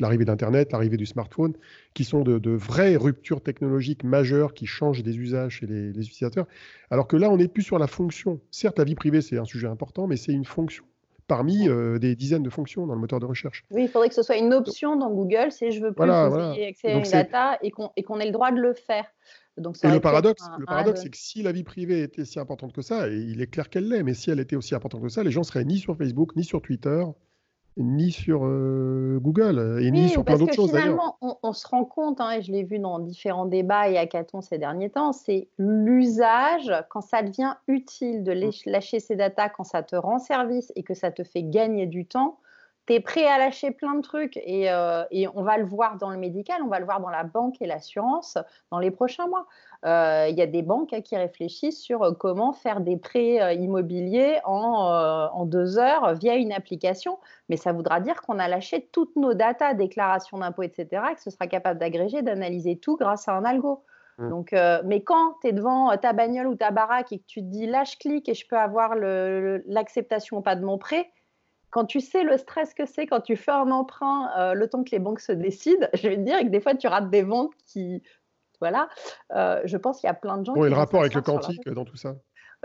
l'arrivée 0.00 0.24
d'Internet, 0.24 0.72
l'arrivée 0.72 0.96
du 0.96 1.06
smartphone, 1.06 1.54
qui 1.94 2.02
sont 2.02 2.22
de, 2.22 2.50
vraies 2.50 2.96
ruptures 2.96 3.40
technologiques 3.40 4.02
majeures 4.02 4.52
qui 4.52 4.66
changent 4.66 5.04
des 5.04 5.16
usages 5.16 5.60
chez 5.60 5.66
les, 5.66 5.90
utilisateurs. 5.90 6.48
Alors 6.90 7.06
que 7.06 7.16
là, 7.16 7.30
on 7.30 7.36
n'est 7.36 7.46
plus 7.46 7.62
sur 7.62 7.78
la 7.78 7.86
fonction. 7.86 8.40
Certes, 8.50 8.78
la 8.78 8.84
vie 8.84 8.96
privée, 8.96 9.20
c'est 9.20 9.38
un 9.38 9.44
sujet 9.44 9.68
important, 9.68 10.08
mais 10.08 10.16
c'est 10.16 10.32
une 10.32 10.44
fonction 10.44 10.82
parmi 11.28 11.68
euh, 11.68 12.00
des 12.00 12.16
dizaines 12.16 12.42
de 12.42 12.50
fonctions 12.50 12.88
dans 12.88 12.94
le 12.94 13.00
moteur 13.00 13.20
de 13.20 13.26
recherche. 13.26 13.64
Oui, 13.70 13.82
il 13.82 13.88
faudrait 13.88 14.08
que 14.08 14.16
ce 14.16 14.24
soit 14.24 14.38
une 14.38 14.52
option 14.52 14.96
dans 14.96 15.10
Google 15.12 15.52
si 15.52 15.70
je 15.70 15.80
veux 15.80 15.92
plus 15.92 16.04
voilà, 16.04 16.24
accès 16.66 16.88
à 16.88 16.94
une 16.94 17.02
data 17.02 17.58
et 17.62 17.70
qu'on 17.70 18.18
ait 18.18 18.26
le 18.26 18.32
droit 18.32 18.50
de 18.50 18.60
le 18.60 18.74
faire 18.74 19.04
et 19.82 19.88
le 19.88 20.00
paradoxe, 20.00 20.44
le 20.58 20.66
paradoxe, 20.66 21.02
c'est 21.02 21.10
que 21.10 21.16
si 21.16 21.42
la 21.42 21.52
vie 21.52 21.64
privée 21.64 22.02
était 22.02 22.24
si 22.24 22.38
importante 22.38 22.72
que 22.72 22.82
ça, 22.82 23.08
et 23.08 23.16
il 23.16 23.40
est 23.40 23.46
clair 23.46 23.68
qu'elle 23.70 23.88
l'est, 23.88 24.02
mais 24.02 24.14
si 24.14 24.30
elle 24.30 24.40
était 24.40 24.56
aussi 24.56 24.74
importante 24.74 25.02
que 25.02 25.08
ça, 25.08 25.22
les 25.22 25.30
gens 25.30 25.42
seraient 25.42 25.64
ni 25.64 25.78
sur 25.78 25.96
Facebook, 25.96 26.34
ni 26.36 26.44
sur 26.44 26.62
Twitter, 26.62 27.04
ni 27.76 28.10
sur 28.10 28.44
euh, 28.44 29.18
Google, 29.20 29.78
et 29.80 29.90
ni 29.90 30.08
sur 30.08 30.24
plein 30.24 30.36
d'autres 30.36 30.54
choses 30.54 30.70
Finalement, 30.70 31.16
on, 31.20 31.52
se 31.52 31.66
rend 31.66 31.84
compte, 31.84 32.20
hein, 32.20 32.32
et 32.32 32.42
je 32.42 32.52
l'ai 32.52 32.64
vu 32.64 32.78
dans 32.78 32.98
différents 32.98 33.46
débats 33.46 33.88
et 33.88 33.96
hackathons 33.96 34.40
ces 34.40 34.58
derniers 34.58 34.90
temps, 34.90 35.12
c'est 35.12 35.48
l'usage, 35.58 36.72
quand 36.90 37.00
ça 37.00 37.22
devient 37.22 37.54
utile 37.68 38.22
de 38.24 38.34
mmh. 38.34 38.70
lâcher 38.70 39.00
ces 39.00 39.16
datas, 39.16 39.48
quand 39.50 39.64
ça 39.64 39.82
te 39.82 39.96
rend 39.96 40.18
service 40.18 40.72
et 40.76 40.82
que 40.82 40.94
ça 40.94 41.10
te 41.10 41.22
fait 41.24 41.42
gagner 41.42 41.86
du 41.86 42.06
temps, 42.06 42.38
tu 42.86 42.94
es 42.94 43.00
prêt 43.00 43.26
à 43.26 43.38
lâcher 43.38 43.70
plein 43.70 43.94
de 43.94 44.02
trucs 44.02 44.36
euh, 44.36 45.04
et, 45.10 45.28
on 45.28 45.42
va 45.42 45.58
le 45.58 45.64
voir 45.64 45.96
dans 45.96 46.10
le 46.10 46.18
médical, 46.18 46.60
on 46.64 46.68
va 46.68 46.78
le 46.78 46.84
voir 46.84 47.00
dans 47.00 47.10
la 47.10 47.24
banque 47.24 47.56
et 47.60 47.66
l'assurance 47.66 48.38
dans 48.70 48.78
les 48.78 48.90
prochains 48.90 49.26
mois. 49.26 49.46
Euh, 49.86 50.26
il 50.28 50.36
y 50.36 50.42
a 50.42 50.46
des 50.46 50.62
banques 50.62 50.92
hein, 50.92 51.00
qui 51.00 51.16
réfléchissent 51.16 51.80
sur 51.80 52.02
euh, 52.02 52.12
comment 52.12 52.52
faire 52.52 52.80
des 52.80 52.96
prêts 52.96 53.56
immobiliers 53.56 54.40
en, 54.44 55.44
deux 55.46 55.78
heures 55.78 56.14
via 56.14 56.36
une 56.36 56.52
application, 56.52 57.18
mais 57.48 57.56
ça 57.56 57.72
voudra 57.72 58.00
dire 58.00 58.20
qu'on 58.22 58.38
a 58.38 58.46
lâché 58.46 58.88
toutes 58.92 59.16
nos 59.16 59.34
datas, 59.34 59.74
déclarations 59.74 60.38
d'impôts, 60.38 60.62
etc., 60.62 61.02
et 61.10 61.14
que 61.14 61.22
ce 61.22 61.30
sera 61.30 61.46
capable 61.46 61.80
d'agréger, 61.80 62.22
d'analyser 62.22 62.76
tout 62.76 62.96
grâce 62.96 63.26
à 63.28 63.32
un 63.32 63.44
algo. 63.44 63.82
Mmh. 64.18 64.28
Donc, 64.28 64.54
mais 64.84 65.02
quand 65.02 65.34
tu 65.40 65.48
es 65.48 65.52
devant 65.52 65.96
ta 65.96 66.12
bagnole 66.12 66.46
ou 66.46 66.54
ta 66.54 66.70
baraque 66.70 67.12
et 67.12 67.18
que 67.18 67.26
tu 67.26 67.40
te 67.40 67.46
dis 67.46 67.66
là 67.66 67.84
je 67.84 67.96
clique 67.96 68.28
et 68.28 68.34
je 68.34 68.46
peux 68.46 68.58
avoir 68.58 68.94
l'acceptation 68.94 70.38
ou 70.38 70.40
pas 70.42 70.56
de 70.56 70.64
mon 70.64 70.78
prêt, 70.78 71.10
quand 71.70 71.84
tu 71.84 72.00
sais 72.00 72.24
le 72.24 72.36
stress 72.36 72.74
que 72.74 72.84
c'est 72.84 73.06
quand 73.06 73.20
tu 73.20 73.36
fais 73.36 73.52
un 73.52 73.70
emprunt, 73.70 74.30
euh, 74.38 74.54
le 74.54 74.68
temps 74.68 74.84
que 74.84 74.90
les 74.90 74.98
banques 74.98 75.20
se 75.20 75.32
décident, 75.32 75.86
je 75.94 76.08
vais 76.08 76.16
te 76.16 76.22
dire 76.22 76.40
que 76.40 76.48
des 76.48 76.60
fois 76.60 76.74
tu 76.74 76.86
rates 76.86 77.10
des 77.10 77.22
ventes 77.22 77.52
qui. 77.66 78.02
Voilà. 78.60 78.90
Euh, 79.34 79.62
je 79.64 79.78
pense 79.78 80.00
qu'il 80.00 80.06
y 80.06 80.10
a 80.10 80.14
plein 80.14 80.36
de 80.36 80.44
gens. 80.44 80.52
Bon, 80.52 80.66
et 80.66 80.68
le 80.68 80.76
rapport 80.76 81.00
avec 81.00 81.14
le 81.14 81.22
quantique 81.22 81.66
dans 81.70 81.86
tout 81.86 81.96
ça 81.96 82.16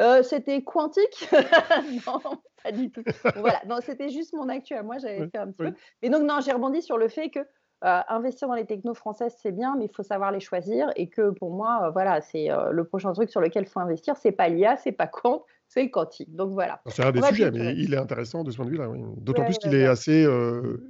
euh, 0.02 0.24
C'était 0.24 0.62
quantique? 0.62 1.30
Non, 2.06 2.19
pas 2.62 2.74
du 2.74 2.92
tout. 2.92 3.02
voilà, 3.38 3.62
non, 3.66 3.78
c'était 3.81 4.10
juste 4.10 4.34
mon 4.34 4.50
actu 4.50 4.74
à 4.74 4.84
moi, 4.84 4.98
j'avais 4.98 5.30
fait 5.30 5.38
un 5.38 5.48
petit 5.48 5.57
peu. 5.57 5.74
Et 6.02 6.10
donc, 6.10 6.24
non, 6.24 6.42
j'ai 6.42 6.52
rebondi 6.52 6.81
sur 6.81 6.98
le 6.98 7.07
fait 7.07 7.30
que 7.30 7.40
investir 7.81 8.50
dans 8.50 8.56
les 8.56 8.66
technos 8.66 8.95
françaises, 8.95 9.38
c'est 9.42 9.54
bien, 9.54 9.76
mais 9.78 9.85
il 9.85 9.95
faut 9.95 10.04
savoir 10.04 10.31
les 10.31 10.42
choisir. 10.42 10.92
Et 10.97 11.07
que 11.07 11.30
pour 11.30 11.52
moi, 11.52 11.92
voilà, 11.92 12.19
c'est 12.19 12.50
le 12.71 12.83
prochain 12.83 13.14
truc 13.14 13.30
sur 13.30 13.40
lequel 13.40 13.64
il 13.64 13.69
faut 13.69 13.80
investir. 13.80 14.18
C'est 14.18 14.33
pas 14.33 14.50
l'IA, 14.50 14.76
c'est 14.76 14.92
pas 14.92 15.07
quant, 15.07 15.45
c'est 15.68 15.84
le 15.84 15.90
quantique. 15.90 16.34
Donc 16.36 16.52
voilà. 16.52 16.81
C'est 16.88 17.04
un 17.04 17.12
des 17.12 17.22
sujets, 17.22 17.52
mais 17.52 17.76
il 17.76 17.94
est 17.94 17.98
intéressant 17.98 18.44
de 18.44 18.52
ce 18.52 18.57
point 18.57 18.66
de 18.66 18.72
vue-là. 18.72 18.90
D'autant 19.18 19.45
plus 19.45 19.57
qu'il 19.57 19.74
est 19.76 19.86
assez 19.86 20.28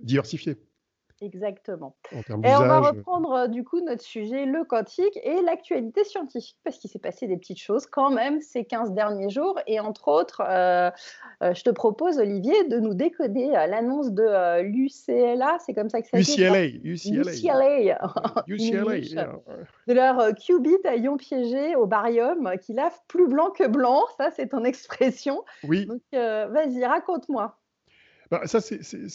diversifié. 0.04 0.58
Exactement. 1.22 1.96
Et 2.12 2.24
on 2.30 2.40
va 2.42 2.80
reprendre 2.82 3.32
euh, 3.32 3.48
du 3.48 3.64
coup 3.64 3.80
notre 3.80 4.02
sujet, 4.02 4.46
le 4.46 4.66
quantique 4.66 5.18
et 5.24 5.42
l'actualité 5.42 6.04
scientifique, 6.04 6.58
parce 6.64 6.78
qu'il 6.78 6.90
s'est 6.90 7.00
passé 7.00 7.28
des 7.28 7.38
petites 7.38 7.60
choses 7.60 7.86
quand 7.86 8.10
même 8.10 8.42
ces 8.42 8.66
15 8.66 8.92
derniers 8.92 9.30
jours. 9.30 9.58
Et 9.66 9.80
entre 9.80 10.10
autres, 10.10 10.42
euh, 10.46 10.92
euh, 11.42 11.54
je 11.54 11.64
te 11.64 11.70
propose, 11.70 12.18
Olivier, 12.18 12.66
de 12.66 12.80
nous 12.80 12.94
décoder 12.94 13.48
l'annonce 13.52 14.12
de 14.12 14.62
l'UCLA, 14.62 15.58
c'est 15.66 15.74
comme 15.74 15.90
ça 15.90 16.02
que 16.02 16.10
ça 16.10 16.20
UCLA, 16.20 16.66
UCLA. 16.84 17.98
UCLA. 18.48 19.32
De 19.88 19.94
leur 19.94 20.36
qubit 20.36 20.76
à 20.84 20.98
ion 20.98 21.16
piégé 21.16 21.76
au 21.76 21.86
barium 21.86 22.52
qui 22.62 22.74
lave 22.74 22.98
plus 23.08 23.28
blanc 23.28 23.52
que 23.52 23.68
blanc. 23.68 24.04
Ça, 24.18 24.32
c'est 24.32 24.48
ton 24.48 24.64
expression. 24.66 25.46
Oui. 25.64 25.86
Donc, 25.86 26.02
vas-y, 26.12 26.86
raconte-moi. 26.86 27.58
Bah, 28.32 28.42
ça, 28.46 28.60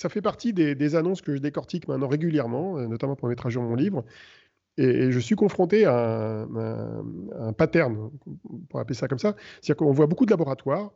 fait 0.08 0.22
partie 0.22 0.52
des, 0.52 0.94
annonces 0.94 1.22
que 1.22 1.34
je 1.34 1.40
décortique 1.40 1.88
maintenant 1.88 2.08
régulièrement, 2.08 2.78
euh, 2.78 2.86
notamment 2.86 3.16
pour 3.16 3.28
mettre 3.28 3.46
à 3.46 3.50
jour 3.50 3.62
mon 3.62 3.74
livre. 3.74 4.04
Et, 4.76 5.10
je 5.10 5.18
suis 5.18 5.34
confronté 5.34 5.84
à 5.84 6.46
un, 7.38 7.52
pattern, 7.52 8.10
pour 8.68 8.80
appeler 8.80 8.94
ça 8.94 9.08
comme 9.08 9.18
ça. 9.18 9.34
C'est-à-dire 9.60 9.76
qu'on 9.76 9.92
voit 9.92 10.06
beaucoup 10.06 10.26
de 10.26 10.30
laboratoires 10.30 10.92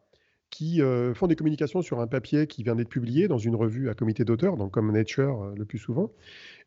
qui 0.51 0.81
euh, 0.81 1.15
font 1.15 1.27
des 1.27 1.35
communications 1.35 1.83
sur 1.83 1.99
un 2.01 2.07
papier 2.07 2.47
qui 2.47 2.63
vient 2.63 2.77
d'être 2.77 2.89
publié 2.89 3.27
dans 3.27 3.39
une 3.39 3.57
revue 3.57 3.89
à 3.89 3.95
comité 3.95 4.25
d'auteur, 4.25 4.57
donc 4.57 4.71
comme 4.71 4.93
Nature 4.93 5.43
euh, 5.43 5.55
le 5.57 5.65
plus 5.65 5.79
souvent. 5.79 6.13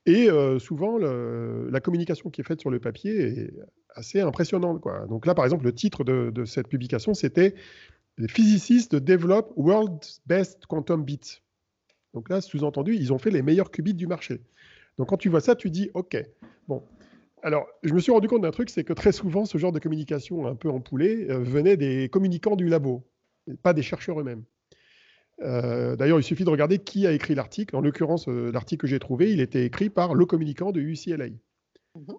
Et 0.06 0.30
souvent, 0.60 0.98
la 0.98 1.82
communication 1.82 2.30
qui 2.30 2.40
est 2.40 2.44
faite 2.46 2.62
sur 2.62 2.70
le 2.70 2.80
papier 2.80 3.24
est 3.24 3.54
assez 3.94 4.22
impressionnante. 4.22 4.82
Donc 5.10 5.26
là, 5.26 5.36
par 5.36 5.44
exemple, 5.44 5.66
le 5.66 5.74
titre 5.74 6.06
de 6.06 6.46
cette 6.46 6.70
publication, 6.70 7.14
c'était 7.14 7.56
les 8.18 8.28
physicists 8.28 8.96
développent 8.96 9.54
World's 9.56 10.22
Best 10.26 10.66
Quantum 10.66 11.04
Bits. 11.04 11.42
Donc 12.14 12.30
là, 12.30 12.42
sous-entendu, 12.42 12.96
ils 12.96 13.14
ont 13.14 13.20
fait 13.20 13.30
les 13.30 13.42
meilleurs 13.42 13.72
qubits 13.72 13.94
du 13.94 14.08
marché. 14.08 14.42
Donc 14.98 15.10
quand 15.10 15.18
tu 15.18 15.30
vois 15.30 15.42
ça, 15.42 15.56
tu 15.56 15.70
dis 15.70 15.90
OK. 15.94 16.18
Bon. 16.68 16.84
Alors, 17.44 17.68
je 17.84 17.94
me 17.94 18.00
suis 18.00 18.12
rendu 18.12 18.28
compte 18.28 18.42
d'un 18.42 18.52
truc, 18.52 18.70
c'est 18.70 18.84
que 18.84 18.94
très 18.94 19.12
souvent, 19.12 19.46
ce 19.46 19.58
genre 19.60 19.72
de 19.72 19.80
communication 19.80 20.48
un 20.48 20.56
peu 20.56 20.70
empoulée 20.70 21.28
euh, 21.30 21.38
venait 21.40 21.78
des 21.78 22.10
communicants 22.10 22.56
du 22.56 22.68
labo, 22.68 23.08
pas 23.62 23.74
des 23.74 23.84
chercheurs 23.84 24.20
eux-mêmes. 24.20 24.44
Euh, 25.42 25.96
d'ailleurs, 25.96 26.20
il 26.20 26.24
suffit 26.24 26.44
de 26.44 26.50
regarder 26.50 26.80
qui 26.80 27.06
a 27.06 27.12
écrit 27.12 27.36
l'article. 27.36 27.76
En 27.76 27.82
l'occurrence, 27.82 28.28
euh, 28.28 28.52
l'article 28.52 28.82
que 28.82 28.88
j'ai 28.88 28.98
trouvé, 28.98 29.32
il 29.32 29.40
était 29.40 29.66
écrit 29.66 29.92
par 29.92 30.16
le 30.16 30.26
communicant 30.26 30.72
de 30.72 30.82
UCLA. 30.82 31.28
Bah, 31.94 32.16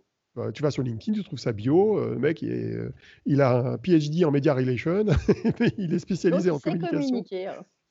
tu 0.54 0.62
vas 0.62 0.70
sur 0.70 0.82
LinkedIn, 0.82 1.18
tu 1.18 1.24
trouves 1.24 1.38
sa 1.38 1.52
bio. 1.52 1.98
le 2.10 2.18
mec, 2.18 2.42
il, 2.42 3.40
a 3.40 3.72
un 3.72 3.78
PhD 3.78 4.24
en 4.24 4.30
media 4.30 4.54
relation, 4.54 5.04
il 5.78 5.92
est 5.92 5.98
spécialisé 5.98 6.50
en 6.50 6.58
communication. 6.58 7.24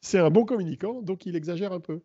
C'est 0.01 0.19
un 0.19 0.29
bon 0.29 0.45
communicant, 0.45 1.01
donc 1.01 1.25
il 1.25 1.35
exagère 1.35 1.73
un 1.73 1.79
peu. 1.79 2.01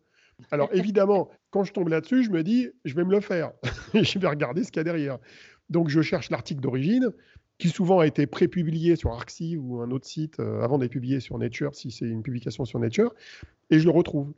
Alors 0.51 0.69
évidemment, 0.73 1.29
quand 1.51 1.63
je 1.63 1.73
tombe 1.73 1.89
là-dessus, 1.89 2.23
je 2.23 2.31
me 2.31 2.43
dis, 2.43 2.69
je 2.85 2.95
vais 2.95 3.03
me 3.03 3.11
le 3.11 3.21
faire. 3.21 3.51
je 3.93 4.19
vais 4.19 4.27
regarder 4.27 4.63
ce 4.63 4.71
qu'il 4.71 4.79
y 4.79 4.81
a 4.81 4.83
derrière. 4.83 5.19
Donc 5.69 5.89
je 5.89 6.01
cherche 6.01 6.29
l'article 6.29 6.61
d'origine, 6.61 7.11
qui 7.57 7.69
souvent 7.69 7.99
a 7.99 8.07
été 8.07 8.27
prépublié 8.27 8.95
sur 8.95 9.11
Arxi 9.13 9.57
ou 9.57 9.79
un 9.81 9.91
autre 9.91 10.05
site 10.05 10.39
avant 10.39 10.77
d'être 10.77 10.91
publié 10.91 11.19
sur 11.19 11.37
Nature, 11.37 11.75
si 11.75 11.91
c'est 11.91 12.05
une 12.05 12.23
publication 12.23 12.65
sur 12.65 12.79
Nature, 12.79 13.13
et 13.69 13.79
je 13.79 13.85
le 13.85 13.91
retrouve. 13.91 14.33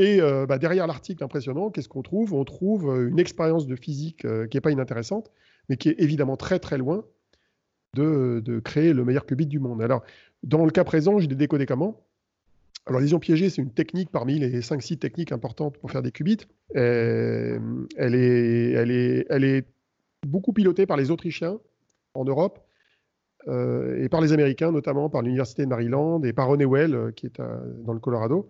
Et 0.00 0.20
euh, 0.22 0.46
bah, 0.46 0.56
derrière 0.56 0.86
l'article 0.86 1.22
impressionnant, 1.22 1.68
qu'est-ce 1.68 1.88
qu'on 1.88 2.00
trouve? 2.00 2.32
On 2.32 2.42
trouve 2.44 2.88
euh, 2.88 3.10
une 3.10 3.18
expérience 3.18 3.66
de 3.66 3.76
physique 3.76 4.24
euh, 4.24 4.46
qui 4.46 4.56
n'est 4.56 4.62
pas 4.62 4.70
inintéressante, 4.70 5.30
mais 5.68 5.76
qui 5.76 5.90
est 5.90 5.96
évidemment 5.98 6.38
très 6.38 6.58
très 6.58 6.78
loin 6.78 7.04
de, 7.94 8.60
créer 8.64 8.94
le 8.94 9.04
meilleur 9.04 9.26
qubit 9.26 9.46
du 9.46 9.58
monde. 9.58 9.82
Alors, 9.82 10.02
dans 10.42 10.64
le 10.64 10.70
cas 10.70 10.84
présent, 10.84 11.18
je 11.18 11.28
l'ai 11.28 11.34
décodé 11.34 11.66
comment? 11.66 12.00
Alors, 12.86 13.02
les 13.02 13.10
ions 13.10 13.18
piégés, 13.18 13.50
c'est 13.50 13.60
une 13.60 13.74
technique 13.74 14.10
parmi 14.10 14.38
les 14.38 14.60
5-6 14.60 14.96
techniques 14.96 15.32
importantes 15.32 15.76
pour 15.76 15.90
faire 15.90 16.00
des 16.00 16.12
qubits. 16.12 16.46
elle, 16.74 17.58
est, 17.98 19.66
beaucoup 20.26 20.54
pilotée 20.54 20.86
par 20.86 20.96
les 20.96 21.10
Autrichiens 21.10 21.58
en 22.14 22.24
Europe 22.24 22.58
et 23.46 24.08
par 24.08 24.22
les 24.22 24.32
Américains, 24.32 24.72
notamment 24.72 25.10
par 25.10 25.20
l'Université 25.20 25.64
de 25.64 25.68
Maryland 25.68 26.22
et 26.22 26.32
par 26.32 26.48
Honeywell, 26.48 27.12
qui 27.16 27.26
est 27.26 27.42
dans 27.84 27.92
le 27.92 28.00
Colorado. 28.00 28.48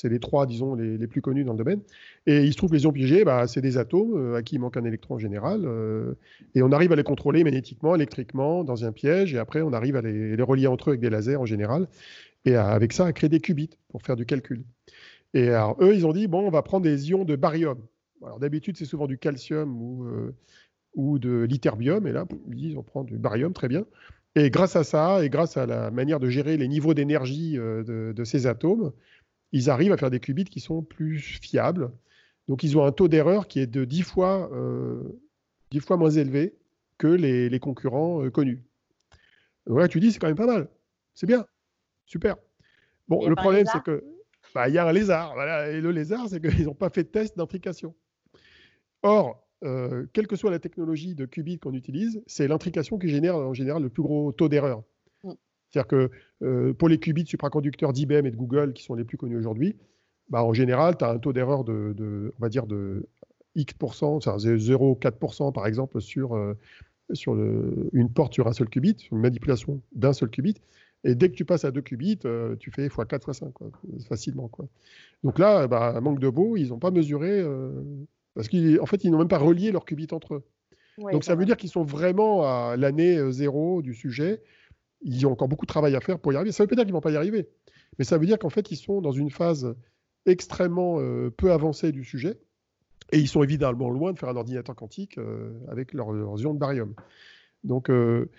C'est 0.00 0.08
les 0.08 0.18
trois, 0.18 0.46
disons, 0.46 0.74
les, 0.76 1.06
plus 1.06 1.20
connus 1.20 1.44
dans 1.44 1.52
le 1.52 1.58
domaine. 1.58 1.82
Et 2.24 2.44
il 2.44 2.52
se 2.52 2.56
trouve 2.56 2.70
que 2.70 2.76
les 2.76 2.84
ions 2.84 2.92
piégés, 2.92 3.22
bah, 3.22 3.46
c'est 3.46 3.60
des 3.60 3.76
atomes 3.76 4.16
euh, 4.16 4.36
à 4.36 4.42
qui 4.42 4.54
il 4.54 4.58
manque 4.58 4.78
un 4.78 4.84
électron 4.84 5.16
en 5.16 5.18
général. 5.18 5.60
Euh, 5.66 6.14
et 6.54 6.62
on 6.62 6.72
arrive 6.72 6.92
à 6.92 6.96
les 6.96 7.02
contrôler 7.02 7.44
magnétiquement, 7.44 7.94
électriquement, 7.94 8.64
dans 8.64 8.86
un 8.86 8.92
piège. 8.92 9.34
Et 9.34 9.38
après, 9.38 9.60
on 9.60 9.74
arrive 9.74 9.96
à 9.96 10.00
les, 10.00 10.40
relier 10.40 10.68
entre 10.68 10.88
eux 10.88 10.92
avec 10.92 11.00
des 11.00 11.10
lasers 11.10 11.36
en 11.36 11.44
général. 11.44 11.86
Et 12.46 12.56
avec 12.56 12.94
ça, 12.94 13.04
à 13.04 13.12
créer 13.12 13.28
des 13.28 13.40
qubits 13.40 13.76
pour 13.90 14.00
faire 14.00 14.16
du 14.16 14.24
calcul. 14.24 14.64
Et 15.34 15.50
alors, 15.50 15.76
eux, 15.82 15.94
ils 15.94 16.06
ont 16.06 16.14
dit, 16.14 16.28
bon, 16.28 16.46
on 16.46 16.50
va 16.50 16.62
prendre 16.62 16.84
des 16.84 17.10
ions 17.10 17.24
de 17.24 17.36
barium. 17.36 17.78
Alors 18.24 18.38
d'habitude, 18.38 18.78
c'est 18.78 18.86
souvent 18.86 19.06
du 19.06 19.18
calcium 19.18 19.82
ou, 19.82 20.06
euh, 20.06 21.18
de 21.18 21.42
l'iterbium. 21.42 22.06
Et 22.06 22.12
là, 22.12 22.24
ils 22.56 22.78
on 22.78 22.82
prend 22.82 23.04
du 23.04 23.18
barium, 23.18 23.52
très 23.52 23.68
bien. 23.68 23.84
Et 24.34 24.48
grâce 24.48 24.76
à 24.76 24.84
ça, 24.84 25.22
et 25.22 25.28
grâce 25.28 25.58
à 25.58 25.66
la 25.66 25.90
manière 25.90 26.20
de 26.20 26.30
gérer 26.30 26.56
les 26.56 26.68
niveaux 26.68 26.94
d'énergie 26.94 27.56
de, 27.56 28.24
ces 28.24 28.46
atomes, 28.46 28.92
ils 29.52 29.70
arrivent 29.70 29.92
à 29.92 29.96
faire 29.96 30.10
des 30.10 30.20
qubits 30.20 30.44
qui 30.44 30.60
sont 30.60 30.82
plus 30.82 31.18
fiables. 31.18 31.90
Donc, 32.48 32.62
ils 32.62 32.76
ont 32.76 32.84
un 32.84 32.92
taux 32.92 33.08
d'erreur 33.08 33.48
qui 33.48 33.60
est 33.60 33.66
de 33.66 33.84
10 33.84 34.02
fois, 34.02 34.50
euh, 34.52 35.02
fois 35.80 35.96
moins 35.96 36.10
élevé 36.10 36.56
que 36.98 37.06
les, 37.06 37.60
concurrents 37.60 38.24
euh, 38.24 38.30
connus. 38.30 38.62
Donc 39.66 39.88
tu 39.88 40.00
dis, 40.00 40.12
c'est 40.12 40.18
quand 40.18 40.26
même 40.26 40.36
pas 40.36 40.46
mal. 40.46 40.68
C'est 41.14 41.26
bien. 41.26 41.46
Super. 42.06 42.36
Bon, 43.08 43.26
le 43.26 43.34
problème, 43.34 43.66
c'est 43.72 43.82
que 43.82 44.04
bah, 44.54 44.68
y 44.68 44.78
a 44.78 44.86
un 44.86 44.92
lézard. 44.92 45.34
Voilà, 45.34 45.70
et 45.70 45.80
le 45.80 45.90
lézard, 45.90 46.28
c'est 46.28 46.40
qu'ils 46.40 46.66
n'ont 46.66 46.74
pas 46.74 46.90
fait 46.90 47.04
de 47.04 47.08
test 47.08 47.36
d'intrication. 47.36 47.94
Or, 49.02 49.46
euh, 49.64 50.06
quelle 50.12 50.26
que 50.26 50.36
soit 50.36 50.50
la 50.50 50.58
technologie 50.58 51.14
de 51.14 51.26
qubit 51.26 51.58
qu'on 51.58 51.74
utilise, 51.74 52.22
c'est 52.26 52.48
l'intrication 52.48 52.98
qui 52.98 53.08
génère 53.08 53.36
en 53.36 53.54
général 53.54 53.82
le 53.82 53.90
plus 53.90 54.02
gros 54.02 54.32
taux 54.32 54.48
d'erreur. 54.48 54.82
C'est-à-dire 55.70 55.86
que 55.86 56.10
euh, 56.42 56.72
pour 56.74 56.88
les 56.88 56.98
qubits 56.98 57.26
supraconducteurs 57.26 57.92
d'IBM 57.92 58.26
et 58.26 58.30
de 58.30 58.36
Google, 58.36 58.72
qui 58.72 58.82
sont 58.82 58.94
les 58.94 59.04
plus 59.04 59.16
connus 59.16 59.36
aujourd'hui, 59.36 59.76
bah, 60.28 60.44
en 60.44 60.52
général, 60.52 60.96
tu 60.96 61.04
as 61.04 61.10
un 61.10 61.18
taux 61.18 61.32
d'erreur 61.32 61.64
de, 61.64 62.32
on 62.38 62.42
va 62.42 62.48
dire, 62.48 62.66
de 62.66 63.06
X%, 63.54 64.18
0,4% 64.18 65.52
par 65.52 65.66
exemple, 65.66 66.00
sur, 66.00 66.36
euh, 66.36 66.56
sur 67.12 67.34
une 67.92 68.10
porte 68.12 68.34
sur 68.34 68.46
un 68.46 68.52
seul 68.52 68.68
qubit, 68.68 69.08
une 69.12 69.18
manipulation 69.18 69.80
d'un 69.92 70.12
seul 70.12 70.30
qubit. 70.30 70.56
Et 71.02 71.14
dès 71.14 71.30
que 71.30 71.34
tu 71.34 71.44
passes 71.44 71.64
à 71.64 71.70
deux 71.70 71.80
qubits, 71.80 72.18
euh, 72.26 72.56
tu 72.56 72.70
fais 72.70 72.88
x4, 72.88 73.20
x5, 73.20 73.52
facilement. 74.06 74.48
Quoi. 74.48 74.66
Donc 75.24 75.38
là, 75.38 75.66
bah, 75.66 75.98
manque 76.00 76.20
de 76.20 76.28
beau, 76.28 76.56
ils 76.56 76.68
n'ont 76.68 76.78
pas 76.78 76.90
mesuré, 76.90 77.42
parce 78.34 78.48
qu'en 78.48 78.86
fait, 78.86 79.04
ils 79.04 79.10
n'ont 79.10 79.18
même 79.18 79.28
pas 79.28 79.38
relié 79.38 79.72
leurs 79.72 79.84
qubits 79.84 80.08
entre 80.12 80.34
eux. 80.34 80.42
Donc 81.12 81.24
ça 81.24 81.34
veut 81.34 81.46
dire 81.46 81.56
qu'ils 81.56 81.70
sont 81.70 81.84
vraiment 81.84 82.42
à 82.42 82.76
l'année 82.76 83.32
zéro 83.32 83.80
du 83.80 83.94
sujet 83.94 84.42
ils 85.02 85.26
ont 85.26 85.32
encore 85.32 85.48
beaucoup 85.48 85.66
de 85.66 85.70
travail 85.70 85.96
à 85.96 86.00
faire 86.00 86.18
pour 86.18 86.32
y 86.32 86.36
arriver. 86.36 86.52
Ça 86.52 86.62
ne 86.62 86.66
veut 86.66 86.70
pas 86.70 86.76
dire 86.76 86.84
qu'ils 86.84 86.92
ne 86.92 86.96
vont 86.96 87.00
pas 87.00 87.10
y 87.10 87.16
arriver, 87.16 87.48
mais 87.98 88.04
ça 88.04 88.18
veut 88.18 88.26
dire 88.26 88.38
qu'en 88.38 88.50
fait, 88.50 88.70
ils 88.70 88.76
sont 88.76 89.00
dans 89.00 89.12
une 89.12 89.30
phase 89.30 89.74
extrêmement 90.26 91.00
euh, 91.00 91.30
peu 91.30 91.52
avancée 91.52 91.92
du 91.92 92.04
sujet, 92.04 92.38
et 93.12 93.18
ils 93.18 93.28
sont 93.28 93.42
évidemment 93.42 93.90
loin 93.90 94.12
de 94.12 94.18
faire 94.18 94.28
un 94.28 94.36
ordinateur 94.36 94.76
quantique 94.76 95.18
euh, 95.18 95.52
avec 95.68 95.92
leurs 95.94 96.40
ions 96.40 96.54
de 96.54 96.58
barium. 96.58 96.94
Donc, 97.64 97.90
euh, 97.90 98.30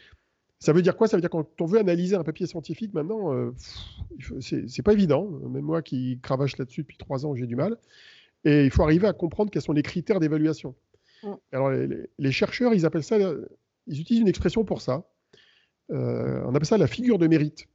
ça 0.59 0.73
veut 0.73 0.81
dire 0.81 0.95
quoi? 0.95 1.07
Ça 1.07 1.17
veut 1.17 1.21
dire 1.21 1.29
quand 1.29 1.59
on 1.59 1.65
veut 1.65 1.79
analyser 1.79 2.15
un 2.15 2.23
papier 2.23 2.45
scientifique 2.45 2.93
maintenant, 2.93 3.51
c'est 4.39 4.83
pas 4.83 4.93
évident. 4.93 5.27
Même 5.49 5.63
moi 5.63 5.81
qui 5.81 6.19
cravache 6.21 6.55
là-dessus 6.57 6.81
depuis 6.81 6.97
trois 6.97 7.25
ans, 7.25 7.33
j'ai 7.35 7.47
du 7.47 7.55
mal. 7.55 7.77
Et 8.43 8.65
il 8.65 8.71
faut 8.71 8.83
arriver 8.83 9.07
à 9.07 9.13
comprendre 9.13 9.49
quels 9.49 9.63
sont 9.63 9.73
les 9.73 9.81
critères 9.81 10.19
d'évaluation. 10.19 10.75
Mm. 11.23 11.33
Alors, 11.51 11.71
les, 11.71 12.07
les, 12.19 12.31
chercheurs, 12.31 12.75
ils 12.75 12.85
appellent 12.85 13.03
ça, 13.03 13.17
ils 13.87 13.99
utilisent 13.99 14.21
une 14.21 14.27
expression 14.27 14.63
pour 14.63 14.81
ça. 14.81 15.03
Euh, 15.91 16.41
on 16.45 16.55
appelle 16.55 16.65
ça 16.65 16.77
la 16.77 16.87
figure 16.87 17.17
de 17.17 17.27
mérite. 17.27 17.67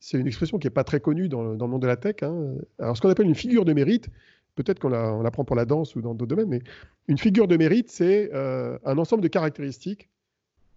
C'est 0.00 0.18
une 0.18 0.26
expression 0.26 0.58
qui 0.58 0.66
n'est 0.66 0.72
pas 0.72 0.84
très 0.84 1.00
connue 1.00 1.28
dans, 1.28 1.42
le 1.42 1.56
monde 1.56 1.82
de 1.82 1.86
la 1.86 1.96
tech. 1.96 2.16
Hein. 2.22 2.54
Alors, 2.78 2.96
ce 2.96 3.00
qu'on 3.00 3.08
appelle 3.08 3.26
une 3.26 3.34
figure 3.34 3.64
de 3.64 3.72
mérite, 3.72 4.08
peut-être 4.54 4.78
qu'on 4.78 4.88
la, 4.90 5.30
prend 5.30 5.44
pour 5.44 5.56
la 5.56 5.64
danse 5.64 5.96
ou 5.96 6.02
dans 6.02 6.14
d'autres 6.14 6.34
domaines, 6.34 6.48
mais 6.48 6.62
une 7.08 7.18
figure 7.18 7.48
de 7.48 7.56
mérite, 7.56 7.90
c'est 7.90 8.30
euh, 8.34 8.78
un 8.84 8.98
ensemble 8.98 9.22
de 9.22 9.28
caractéristiques 9.28 10.08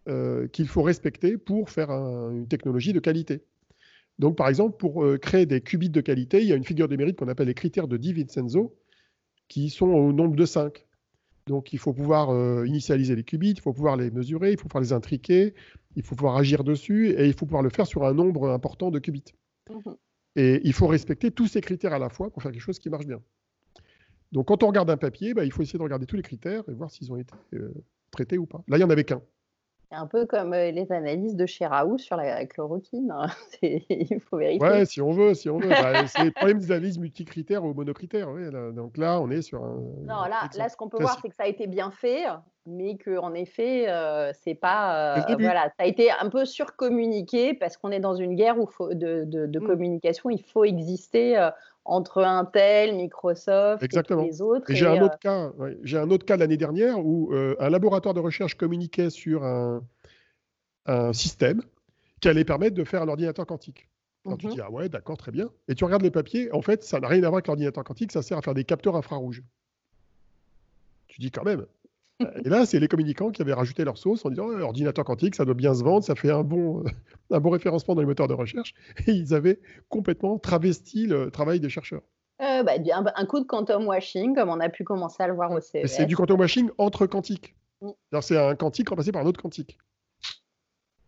euh, 0.07 0.47
qu'il 0.47 0.67
faut 0.67 0.81
respecter 0.81 1.37
pour 1.37 1.69
faire 1.69 1.91
une 1.91 2.47
technologie 2.47 2.93
de 2.93 2.99
qualité. 2.99 3.43
Donc, 4.17 4.37
par 4.37 4.47
exemple, 4.47 4.77
pour 4.77 5.05
créer 5.21 5.45
des 5.45 5.61
qubits 5.61 5.89
de 5.89 6.01
qualité, 6.01 6.41
il 6.41 6.47
y 6.47 6.53
a 6.53 6.55
une 6.55 6.63
figure 6.63 6.87
de 6.87 6.95
mérite 6.95 7.17
qu'on 7.17 7.27
appelle 7.27 7.47
les 7.47 7.53
critères 7.53 7.87
de 7.87 7.97
Di 7.97 8.13
Vincenzo, 8.13 8.75
qui 9.47 9.69
sont 9.69 9.87
au 9.87 10.11
nombre 10.13 10.35
de 10.35 10.45
5. 10.45 10.86
Donc, 11.47 11.73
il 11.73 11.79
faut 11.79 11.93
pouvoir 11.93 12.29
initialiser 12.65 13.15
les 13.15 13.23
qubits, 13.23 13.51
il 13.51 13.61
faut 13.61 13.73
pouvoir 13.73 13.95
les 13.95 14.11
mesurer, 14.11 14.51
il 14.51 14.57
faut 14.57 14.67
pouvoir 14.67 14.83
les 14.83 14.93
intriquer, 14.93 15.53
il 15.95 16.03
faut 16.03 16.15
pouvoir 16.15 16.37
agir 16.37 16.63
dessus 16.63 17.09
et 17.09 17.25
il 17.25 17.33
faut 17.33 17.45
pouvoir 17.45 17.63
le 17.63 17.69
faire 17.69 17.87
sur 17.87 18.05
un 18.05 18.13
nombre 18.13 18.49
important 18.51 18.91
de 18.91 18.99
qubits. 18.99 19.33
Mhm. 19.69 19.95
Et 20.35 20.61
il 20.63 20.73
faut 20.73 20.87
respecter 20.87 21.31
tous 21.31 21.47
ces 21.47 21.61
critères 21.61 21.93
à 21.93 21.99
la 21.99 22.09
fois 22.09 22.29
pour 22.29 22.43
faire 22.43 22.51
quelque 22.51 22.61
chose 22.61 22.77
qui 22.77 22.89
marche 22.89 23.07
bien. 23.07 23.19
Donc 24.31 24.47
quand 24.47 24.61
on 24.63 24.67
regarde 24.67 24.89
un 24.89 24.97
papier, 24.97 25.33
bah, 25.33 25.43
il 25.43 25.51
faut 25.51 25.63
essayer 25.63 25.79
de 25.79 25.83
regarder 25.83 26.05
tous 26.05 26.15
les 26.15 26.21
critères 26.21 26.63
et 26.69 26.73
voir 26.73 26.91
s'ils 26.91 27.11
ont 27.11 27.17
été 27.17 27.33
euh, 27.53 27.73
traités 28.11 28.37
ou 28.37 28.45
pas. 28.45 28.63
Là, 28.67 28.77
il 28.77 28.79
n'y 28.79 28.83
en 28.83 28.89
avait 28.89 29.03
qu'un. 29.03 29.21
Un 29.91 30.05
peu 30.05 30.25
comme 30.25 30.53
euh, 30.53 30.71
les 30.71 30.91
analyses 30.91 31.35
de 31.35 31.45
chez 31.45 31.65
Raoult 31.65 31.97
sur 31.97 32.17
la 32.17 32.45
chloroquine. 32.45 33.09
Hein. 33.09 33.27
il 33.61 34.19
faut 34.19 34.37
vérifier. 34.37 34.67
Ouais, 34.67 34.85
si 34.85 35.01
on 35.01 35.11
veut, 35.11 35.33
si 35.33 35.49
on 35.49 35.59
veut. 35.59 35.69
Bah, 35.69 36.05
c'est 36.07 36.25
le 36.25 36.31
problème 36.31 36.59
des 36.59 36.71
analyses 36.71 36.99
multicritères 36.99 37.63
ou 37.63 37.73
monocritères. 37.73 38.27
Donc 38.73 38.97
là, 38.97 39.21
on 39.21 39.29
est 39.29 39.41
sur 39.41 39.63
un. 39.63 39.77
Non, 40.01 40.25
là, 40.25 40.49
là 40.57 40.67
ce 40.67 40.75
qu'on 40.75 40.89
peut 40.89 41.01
voir, 41.01 41.17
c'est 41.21 41.29
que 41.29 41.35
ça 41.35 41.43
a 41.43 41.47
été 41.47 41.67
bien 41.67 41.91
fait, 41.91 42.25
mais 42.65 42.97
qu'en 42.97 43.33
effet, 43.33 43.85
euh, 43.87 44.33
c'est 44.33 44.55
pas. 44.55 45.15
Euh, 45.15 45.35
voilà, 45.39 45.69
ça 45.77 45.83
a 45.83 45.85
été 45.85 46.11
un 46.11 46.29
peu 46.29 46.43
surcommuniqué 46.43 47.53
parce 47.53 47.77
qu'on 47.77 47.91
est 47.91 48.01
dans 48.01 48.15
une 48.15 48.35
guerre 48.35 48.57
où 48.59 48.67
de, 48.93 49.23
de, 49.25 49.59
mmh. 49.59 49.67
communication. 49.67 50.29
Il 50.29 50.43
faut 50.43 50.65
exister 50.65 51.37
entre 51.87 52.21
Intel, 52.21 52.95
Microsoft 52.95 53.81
et 53.81 53.87
les 54.15 54.41
autres. 54.41 54.65
j'ai 54.69 54.85
un, 54.85 55.01
autre 55.01 55.17
cas, 55.19 55.51
j'ai 55.83 55.97
un 55.97 56.11
autre 56.11 56.25
cas 56.25 56.37
l'année 56.37 56.57
dernière 56.57 57.03
où 57.03 57.33
euh, 57.33 57.55
un 57.59 57.69
laboratoire 57.69 58.13
de 58.13 58.19
recherche 58.19 58.55
communiquait 58.55 59.09
sur 59.09 59.43
un, 59.43 59.81
système 61.11 61.61
qui 62.21 62.29
allait 62.29 62.45
permettre 62.45 62.73
de 62.73 62.85
faire 62.85 63.01
un 63.01 63.09
ordinateur 63.09 63.45
quantique. 63.45 63.89
Tu 64.23 64.47
mhm. 64.47 64.53
dis, 64.53 64.61
ah 64.61 64.71
ouais, 64.71 64.87
d'accord, 64.87 65.17
très 65.17 65.31
bien. 65.31 65.49
Et 65.67 65.75
tu 65.75 65.83
regardes 65.83 66.01
les 66.01 66.11
papiers, 66.11 66.49
en 66.53 66.61
fait, 66.61 66.83
ça 66.83 67.01
n'a 67.01 67.09
rien 67.09 67.19
à 67.19 67.27
voir 67.27 67.35
avec 67.35 67.47
l'ordinateur 67.47 67.83
quantique, 67.83 68.13
ça 68.13 68.21
sert 68.21 68.37
à 68.37 68.41
faire 68.41 68.53
des 68.53 68.63
capteurs 68.63 68.95
infrarouges. 68.95 69.43
Tu 71.07 71.19
dis 71.19 71.29
quand 71.29 71.43
même, 71.43 71.65
et 72.19 72.49
là, 72.49 72.65
c'est 72.65 72.79
les 72.79 72.87
communicants 72.87 73.31
qui 73.31 73.41
avaient 73.41 73.53
rajouté 73.53 73.83
leur 73.83 73.97
sauce 73.97 74.25
en 74.25 74.29
disant 74.29 74.47
oh, 74.47 74.59
ordinateur 74.61 75.05
quantique, 75.05 75.35
ça 75.35 75.45
doit 75.45 75.53
bien 75.53 75.73
se 75.73 75.83
vendre, 75.83 76.03
ça 76.03 76.15
fait 76.15 76.31
un 76.31 76.43
bon, 76.43 76.83
un 77.31 77.39
bon 77.39 77.49
référencement 77.49 77.95
dans 77.95 78.01
les 78.01 78.07
moteurs 78.07 78.27
de 78.27 78.33
recherche. 78.33 78.73
Et 79.05 79.11
ils 79.11 79.33
avaient 79.33 79.59
complètement 79.89 80.39
travesti 80.39 81.05
le 81.05 81.29
travail 81.29 81.59
des 81.59 81.69
chercheurs. 81.69 82.01
Euh, 82.41 82.63
bah, 82.63 82.73
un, 83.15 83.25
coup 83.25 83.39
de 83.39 83.45
quantum 83.45 83.87
washing, 83.87 84.35
comme 84.35 84.49
on 84.49 84.59
a 84.59 84.69
pu 84.69 84.83
commencer 84.83 85.23
à 85.23 85.27
le 85.27 85.33
voir 85.33 85.51
au 85.51 85.59
CES. 85.59 85.87
C'est 85.87 86.05
du 86.05 86.15
quantum 86.15 86.39
washing 86.39 86.69
entre 86.77 87.07
quantiques. 87.07 87.55
Mm. 87.81 87.89
C'est 88.21 88.37
un 88.37 88.55
quantique 88.55 88.89
remplacé 88.89 89.11
par 89.11 89.23
un 89.23 89.25
autre 89.25 89.41
quantique. 89.41 89.77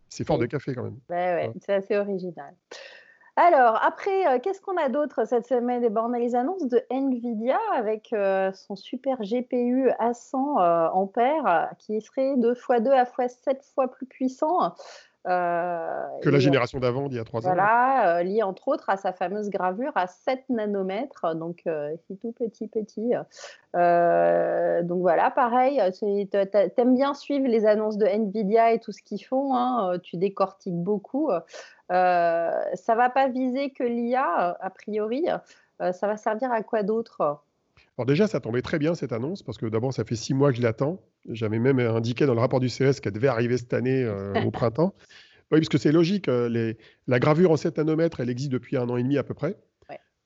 C'est 0.09 0.25
fort 0.25 0.39
de 0.39 0.47
café 0.47 0.73
quand 0.73 0.83
même. 0.83 0.99
ouais. 1.09 1.51
c'est 1.61 1.73
assez 1.73 1.95
original. 1.95 2.55
Alors, 3.35 3.79
après, 3.83 4.27
euh, 4.27 4.39
qu'est-ce 4.39 4.61
qu'on 4.61 4.77
a 4.77 4.89
d'autre 4.89 5.25
cette 5.25 5.47
semaine? 5.47 5.83
Eh 5.83 5.89
ben, 5.89 6.03
On 6.05 6.13
a 6.13 6.19
les 6.19 6.35
annonces 6.35 6.67
de 6.67 6.81
Nvidia 6.89 7.57
avec 7.73 8.11
euh, 8.11 8.51
son 8.53 8.75
super 8.75 9.17
GPU 9.21 9.89
à 9.99 10.13
100 10.13 10.59
euh, 10.59 10.87
ampères 10.89 11.69
qui 11.77 12.01
serait 12.01 12.35
2 12.37 12.51
x 12.51 12.81
2 12.81 12.91
à 12.91 13.05
fois 13.05 13.27
7 13.27 13.63
fois 13.63 13.89
plus 13.89 14.05
puissant. 14.07 14.73
que 15.25 16.29
la 16.29 16.39
génération 16.39 16.79
d'avant, 16.79 17.07
d'il 17.07 17.17
y 17.17 17.19
a 17.21 17.23
trois 17.23 17.45
ans. 17.45 17.53
Voilà, 17.53 18.23
lié 18.23 18.41
entre 18.43 18.67
autres 18.67 18.89
à 18.89 18.97
sa 18.97 19.13
fameuse 19.13 19.49
gravure 19.49 19.91
à 19.95 20.07
7 20.07 20.43
nanomètres, 20.49 21.35
donc 21.35 21.61
c'est 21.65 22.19
tout 22.19 22.31
petit, 22.31 22.67
petit. 22.67 23.11
donc 23.73 25.01
voilà, 25.01 25.31
pareil, 25.31 25.81
tu 25.97 26.27
aimes 26.77 26.95
bien 26.95 27.13
suivre 27.13 27.47
les 27.47 27.65
annonces 27.65 27.97
de 27.97 28.05
Nvidia 28.05 28.73
et 28.73 28.79
tout 28.79 28.91
ce 28.91 29.01
qu'ils 29.03 29.23
font, 29.23 29.55
hein, 29.55 29.99
tu 30.01 30.17
décortiques 30.17 30.81
beaucoup. 30.81 31.29
Ça 31.89 32.95
va 32.95 33.09
pas 33.09 33.27
viser 33.27 33.71
que 33.71 33.83
l'IA, 33.83 34.57
a 34.59 34.69
priori. 34.69 35.25
ça 35.79 36.07
va 36.07 36.17
servir 36.17 36.51
à 36.51 36.63
quoi 36.63 36.83
d'autre? 36.83 37.41
Alors 37.99 38.05
déjà, 38.05 38.27
ça 38.27 38.39
tombait 38.39 38.61
très 38.61 38.79
bien 38.79 38.95
cette 38.95 39.11
annonce 39.11 39.43
parce 39.43 39.57
que 39.57 39.65
d'abord, 39.65 39.93
ça 39.93 40.05
fait 40.05 40.15
six 40.15 40.33
mois 40.33 40.51
que 40.51 40.57
je 40.57 40.61
l'attends. 40.61 41.01
J'avais 41.27 41.59
même 41.59 41.79
indiqué 41.79 42.25
dans 42.25 42.33
le 42.33 42.39
rapport 42.39 42.61
du 42.61 42.69
CS 42.69 43.01
qu'elle 43.01 43.11
devait 43.11 43.27
arriver 43.27 43.57
cette 43.57 43.73
année 43.73 44.03
euh, 44.05 44.41
au 44.45 44.51
printemps. 44.51 44.93
Oui, 45.51 45.59
parce 45.59 45.67
que 45.67 45.77
c'est 45.77 45.91
logique. 45.91 46.29
Euh, 46.29 46.73
la 47.07 47.19
gravure 47.19 47.51
en 47.51 47.57
7 47.57 47.77
nanomètres, 47.77 48.21
elle 48.21 48.29
existe 48.29 48.53
depuis 48.53 48.77
un 48.77 48.87
an 48.87 48.95
et 48.95 49.03
demi 49.03 49.17
à 49.17 49.23
peu 49.23 49.33
près. 49.33 49.57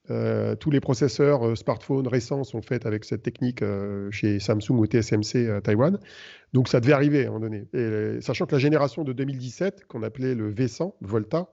Euh, 0.10 0.56
tous 0.56 0.70
les 0.70 0.82
processeurs 0.82 1.58
smartphones 1.58 2.08
récents 2.08 2.44
sont 2.44 2.62
faits 2.62 2.86
avec 2.86 3.06
cette 3.06 3.24
technique 3.24 3.64
chez 4.12 4.40
Samsung 4.40 4.78
ou 4.78 4.86
TSMC 4.86 5.50
à 5.50 5.62
Taïwan. 5.62 6.00
Donc 6.54 6.68
ça 6.68 6.80
devait 6.80 6.94
arriver 6.94 7.26
à 7.26 7.30
un 7.30 7.32
moment 7.32 7.40
donné. 7.40 7.68
Et, 7.74 8.22
sachant 8.22 8.46
que 8.46 8.52
la 8.54 8.60
génération 8.60 9.04
de 9.04 9.14
2017, 9.14 9.86
qu'on 9.88 10.04
appelait 10.04 10.36
le 10.36 10.54
V100, 10.54 10.94
Volta, 11.02 11.50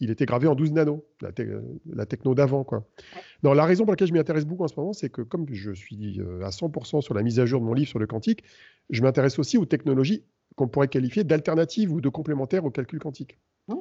il 0.00 0.10
était 0.10 0.26
gravé 0.26 0.46
en 0.46 0.54
12 0.54 0.72
nanos, 0.72 1.00
la, 1.20 2.06
techno 2.06 2.34
d'avant. 2.34 2.62
Quoi. 2.62 2.86
la 3.42 3.64
raison 3.64 3.84
pour 3.84 3.92
laquelle 3.92 4.08
je 4.08 4.12
m'y 4.12 4.18
intéresse 4.18 4.44
beaucoup 4.44 4.64
en 4.64 4.68
ce 4.68 4.76
moment, 4.76 4.92
c'est 4.92 5.10
que 5.10 5.22
comme 5.22 5.46
je 5.50 5.72
suis 5.72 6.20
euh, 6.20 6.44
à 6.44 6.50
100% 6.50 7.00
sur 7.00 7.14
la 7.14 7.22
mise 7.22 7.40
à 7.40 7.46
jour 7.46 7.60
de 7.60 7.66
mon 7.66 7.74
livre 7.74 7.88
sur 7.88 7.98
le 7.98 8.06
quantique, 8.06 8.44
je 8.90 9.02
m'intéresse 9.02 9.38
aussi 9.38 9.58
aux 9.58 9.66
technologies 9.66 10.24
qu'on 10.56 10.68
pourrait 10.68 10.88
qualifier 10.88 11.24
d'alternatives 11.24 11.92
ou 11.92 12.00
de 12.00 12.08
complémentaires 12.08 12.64
au 12.64 12.70
calcul 12.70 12.98
quantique. 12.98 13.38
Mmh. 13.66 13.74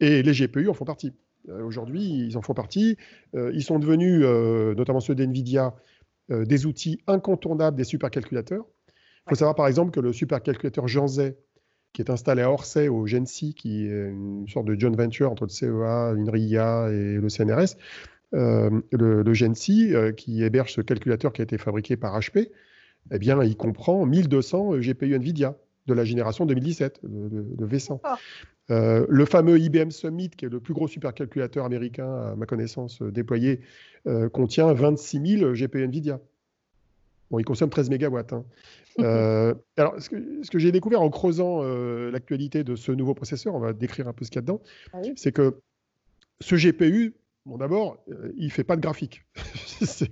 Et 0.00 0.22
les 0.22 0.32
GPU 0.32 0.68
en 0.68 0.74
font 0.74 0.84
partie. 0.84 1.12
Euh, 1.48 1.62
aujourd'hui, 1.62 2.26
ils 2.26 2.36
en 2.36 2.42
font 2.42 2.54
partie. 2.54 2.96
Euh, 3.34 3.50
ils 3.54 3.62
sont 3.62 3.78
devenus, 3.78 4.24
notamment 4.76 5.00
ceux 5.00 5.14
d'NVIDIA, 5.14 5.74
des 6.28 6.66
outils 6.66 7.00
incontournables 7.08 7.76
des 7.76 7.82
supercalculateurs. 7.84 8.64
Il 9.26 9.30
faut 9.30 9.34
savoir 9.34 9.56
par 9.56 9.66
exemple 9.66 9.90
que 9.90 9.98
le 9.98 10.12
supercalculateur 10.12 10.86
Jean 10.86 11.08
Zay, 11.08 11.36
qui 11.92 12.02
est 12.02 12.10
installé 12.10 12.42
à 12.42 12.52
Orsay 12.52 12.86
au 12.86 13.04
GENSI, 13.04 13.54
qui 13.54 13.86
est 13.86 14.10
une 14.10 14.46
sorte 14.48 14.66
de 14.66 14.78
joint 14.78 14.94
venture 14.94 15.32
entre 15.32 15.42
le 15.44 15.48
CEA, 15.48 16.14
l'INRIA 16.14 16.88
et 16.92 17.14
le 17.14 17.28
CNRS. 17.28 17.76
Euh, 18.32 18.70
le, 18.92 19.22
le 19.22 19.34
GENSI, 19.34 19.94
euh, 19.94 20.12
qui 20.12 20.44
héberge 20.44 20.72
ce 20.72 20.80
calculateur 20.80 21.32
qui 21.32 21.42
a 21.42 21.44
été 21.44 21.58
fabriqué 21.58 21.96
par 21.96 22.18
HP, 22.18 22.50
eh 23.10 23.18
bien, 23.18 23.42
il 23.42 23.56
comprend 23.56 24.06
1200 24.06 24.78
GPU 24.78 25.18
NVIDIA 25.18 25.56
de 25.86 25.94
la 25.94 26.04
génération 26.04 26.46
2017, 26.46 27.00
de, 27.02 27.66
V100. 27.66 28.00
Euh, 28.70 29.06
le 29.08 29.24
fameux 29.24 29.58
IBM 29.58 29.90
Summit, 29.90 30.30
qui 30.30 30.44
est 30.44 30.48
le 30.48 30.60
plus 30.60 30.74
gros 30.74 30.88
supercalculateur 30.88 31.64
américain, 31.64 32.12
à 32.12 32.36
ma 32.36 32.46
connaissance, 32.46 33.02
déployé, 33.02 33.60
contient 34.32 34.72
26 34.72 35.38
000 35.38 35.52
GPU 35.52 35.86
NVIDIA. 35.86 36.20
Bon, 37.30 37.38
il 37.38 37.44
consomme 37.44 37.70
13 37.70 37.90
mégawatts. 37.90 38.32
Hein. 38.32 38.44
Euh, 38.98 39.54
alors, 39.78 39.94
ce 39.98 40.10
que, 40.10 40.58
j'ai 40.58 40.72
découvert 40.72 41.00
en 41.00 41.08
creusant 41.08 41.60
euh, 41.62 42.10
l'actualité 42.10 42.64
de 42.64 42.74
ce 42.74 42.92
nouveau 42.92 43.14
processeur, 43.14 43.54
on 43.54 43.60
va 43.60 43.72
décrire 43.72 44.08
un 44.08 44.12
peu 44.12 44.24
ce 44.24 44.30
qu'il 44.30 44.38
y 44.38 44.40
a 44.40 44.42
dedans, 44.42 44.60
ah 44.92 44.98
c'est 45.16 45.32
que 45.32 45.60
ce 46.40 46.56
GPU, 46.56 47.14
bon, 47.46 47.56
d'abord, 47.56 48.04
euh, 48.10 48.32
il 48.36 48.46
ne 48.46 48.50
fait 48.50 48.64
pas 48.64 48.76
de 48.76 48.82
graphique. 48.82 49.22
c'est 49.80 50.10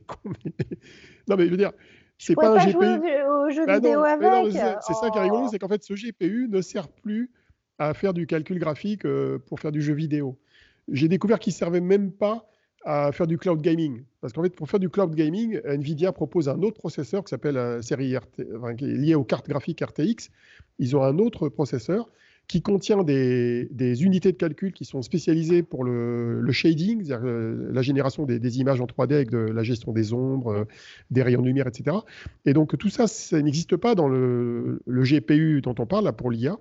Non, 1.28 1.36
mais 1.36 1.46
je 1.46 1.50
veux 1.50 1.56
dire, 1.56 1.72
c'est 2.18 2.36
pas 2.36 2.58
un 2.58 2.64
GPU. 2.64 2.78
Au 2.78 3.50
jeu 3.50 3.66
bah 3.66 3.74
vidéo 3.74 4.04
avec. 4.04 4.52
C'est 4.52 4.94
ça 4.94 5.10
qui 5.10 5.18
est 5.18 5.22
rigolo, 5.22 5.46
oh. 5.46 5.48
c'est 5.50 5.58
qu'en 5.58 5.68
fait, 5.68 5.82
ce 5.82 5.94
GPU 5.94 6.48
ne 6.48 6.62
sert 6.62 6.88
plus 6.88 7.30
à 7.78 7.94
faire 7.94 8.14
du 8.14 8.26
calcul 8.26 8.58
graphique 8.58 9.02
pour 9.46 9.60
faire 9.60 9.72
du 9.72 9.82
jeu 9.82 9.94
vidéo. 9.94 10.36
J'ai 10.90 11.08
découvert 11.08 11.38
qu'il 11.38 11.52
ne 11.52 11.56
servait 11.56 11.80
même 11.80 12.10
pas 12.10 12.48
à 12.84 13.12
faire 13.12 13.26
du 13.26 13.38
cloud 13.38 13.60
gaming. 13.60 14.02
Parce 14.20 14.32
qu'en 14.32 14.42
fait, 14.42 14.54
pour 14.54 14.68
faire 14.68 14.80
du 14.80 14.88
cloud 14.88 15.14
gaming, 15.14 15.60
Nvidia 15.64 16.12
propose 16.12 16.48
un 16.48 16.62
autre 16.62 16.78
processeur 16.78 17.24
qui 17.24 17.30
s'appelle 17.30 17.54
la 17.54 17.82
série 17.82 18.16
RT, 18.16 18.76
qui 18.76 18.84
est 18.84 18.94
lié 18.94 19.14
aux 19.14 19.24
cartes 19.24 19.48
graphiques 19.48 19.80
RTX. 19.80 20.30
Ils 20.78 20.96
ont 20.96 21.02
un 21.02 21.18
autre 21.18 21.48
processeur 21.48 22.08
qui 22.48 22.62
contient 22.62 23.04
des, 23.04 23.68
unités 24.00 24.32
de 24.32 24.36
calcul 24.38 24.72
qui 24.72 24.86
sont 24.86 25.02
spécialisées 25.02 25.62
pour 25.62 25.84
le, 25.84 26.50
shading, 26.50 27.04
c'est-à-dire 27.04 27.28
euh, 27.28 27.68
la 27.70 27.82
génération 27.82 28.24
des, 28.24 28.58
images 28.58 28.80
en 28.80 28.86
3D 28.86 29.12
avec 29.12 29.32
la 29.32 29.62
gestion 29.62 29.92
des 29.92 30.14
ombres, 30.14 30.52
euh, 30.52 30.64
des 31.10 31.22
rayons 31.22 31.42
de 31.42 31.46
lumière, 31.46 31.66
etc. 31.66 31.98
Et 32.46 32.54
donc 32.54 32.76
tout 32.78 32.88
ça, 32.88 33.06
ça 33.06 33.40
n'existe 33.42 33.76
pas 33.76 33.94
dans 33.94 34.08
le, 34.08 34.80
GPU 34.86 35.60
dont 35.60 35.74
on 35.78 35.84
parle, 35.84 36.04
là, 36.04 36.12
pour 36.12 36.30
l'IA. 36.30 36.56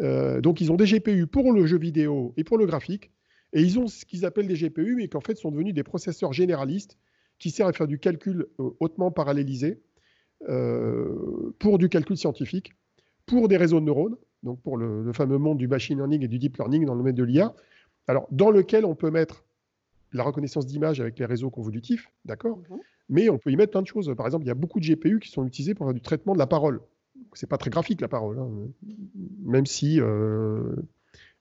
Euh, 0.00 0.40
donc 0.40 0.60
ils 0.60 0.72
ont 0.72 0.76
des 0.76 0.86
GPU 0.86 1.26
pour 1.26 1.52
le 1.52 1.66
jeu 1.66 1.78
vidéo 1.78 2.32
et 2.36 2.44
pour 2.44 2.58
le 2.58 2.66
graphique. 2.66 3.10
Et 3.52 3.62
ils 3.62 3.78
ont 3.78 3.88
ce 3.88 4.04
qu'ils 4.04 4.24
appellent 4.24 4.46
des 4.46 4.54
GPU, 4.54 4.94
mais 4.96 5.08
qu'en 5.08 5.20
fait 5.20 5.36
sont 5.36 5.50
devenus 5.50 5.74
des 5.74 5.82
processeurs 5.82 6.32
généralistes 6.32 6.98
qui 7.38 7.50
servent 7.50 7.70
à 7.70 7.72
faire 7.72 7.88
du 7.88 7.98
calcul 7.98 8.46
euh, 8.60 8.70
hautement 8.80 9.10
parallélisé 9.10 9.80
euh, 10.48 11.52
pour 11.58 11.78
du 11.78 11.88
calcul 11.88 12.16
scientifique, 12.16 12.72
pour 13.26 13.48
des 13.48 13.56
réseaux 13.56 13.80
de 13.80 13.84
neurones, 13.84 14.16
donc 14.42 14.60
pour 14.62 14.76
le, 14.76 15.12
fameux 15.12 15.38
monde 15.38 15.58
du 15.58 15.68
machine 15.68 15.98
learning 15.98 16.22
et 16.22 16.28
du 16.28 16.38
deep 16.38 16.56
learning 16.56 16.86
dans 16.86 16.94
le 16.94 17.00
domaine 17.00 17.14
de 17.14 17.24
l'IA, 17.24 17.54
alors 18.06 18.26
dans 18.30 18.50
lequel 18.50 18.84
on 18.84 18.94
peut 18.94 19.10
mettre 19.10 19.44
la 20.12 20.22
reconnaissance 20.22 20.66
d'image 20.66 21.00
avec 21.00 21.18
les 21.18 21.26
réseaux 21.26 21.50
convolutifs, 21.50 22.10
d'accord? 22.24 22.58
Mhm. 22.70 22.78
Mais 23.08 23.28
on 23.28 23.38
peut 23.38 23.50
y 23.50 23.56
mettre 23.56 23.72
plein 23.72 23.82
de 23.82 23.86
choses. 23.88 24.12
Par 24.16 24.26
exemple, 24.26 24.44
il 24.44 24.48
y 24.48 24.52
a 24.52 24.54
beaucoup 24.54 24.78
de 24.78 24.86
GPU 24.86 25.18
qui 25.18 25.30
sont 25.30 25.44
utilisés 25.44 25.74
pour 25.74 25.86
faire 25.86 25.94
du 25.94 26.00
traitement 26.00 26.32
de 26.32 26.38
la 26.38 26.46
parole. 26.46 26.80
C'est 27.34 27.48
pas 27.48 27.58
très 27.58 27.70
graphique 27.70 28.00
la 28.00 28.08
parole, 28.08 28.38
hein. 28.38 28.48
même 29.42 29.66
si 29.66 30.00
euh, 30.00 30.74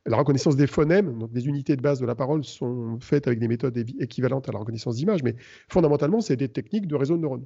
la 0.05 0.17
reconnaissance 0.17 0.55
des 0.55 0.67
phonèmes, 0.67 1.17
donc 1.17 1.31
des 1.31 1.47
unités 1.47 1.75
de 1.75 1.81
base 1.81 1.99
de 1.99 2.05
la 2.05 2.15
parole, 2.15 2.43
sont 2.43 2.99
faites 2.99 3.27
avec 3.27 3.39
des 3.39 3.47
méthodes 3.47 3.77
équivalentes 3.99 4.49
à 4.49 4.51
la 4.51 4.59
reconnaissance 4.59 4.95
d'image, 4.95 5.23
mais 5.23 5.35
fondamentalement, 5.69 6.21
c'est 6.21 6.35
des 6.35 6.49
techniques 6.49 6.87
de 6.87 6.95
réseau 6.95 7.17
de 7.17 7.21
neurones. 7.21 7.45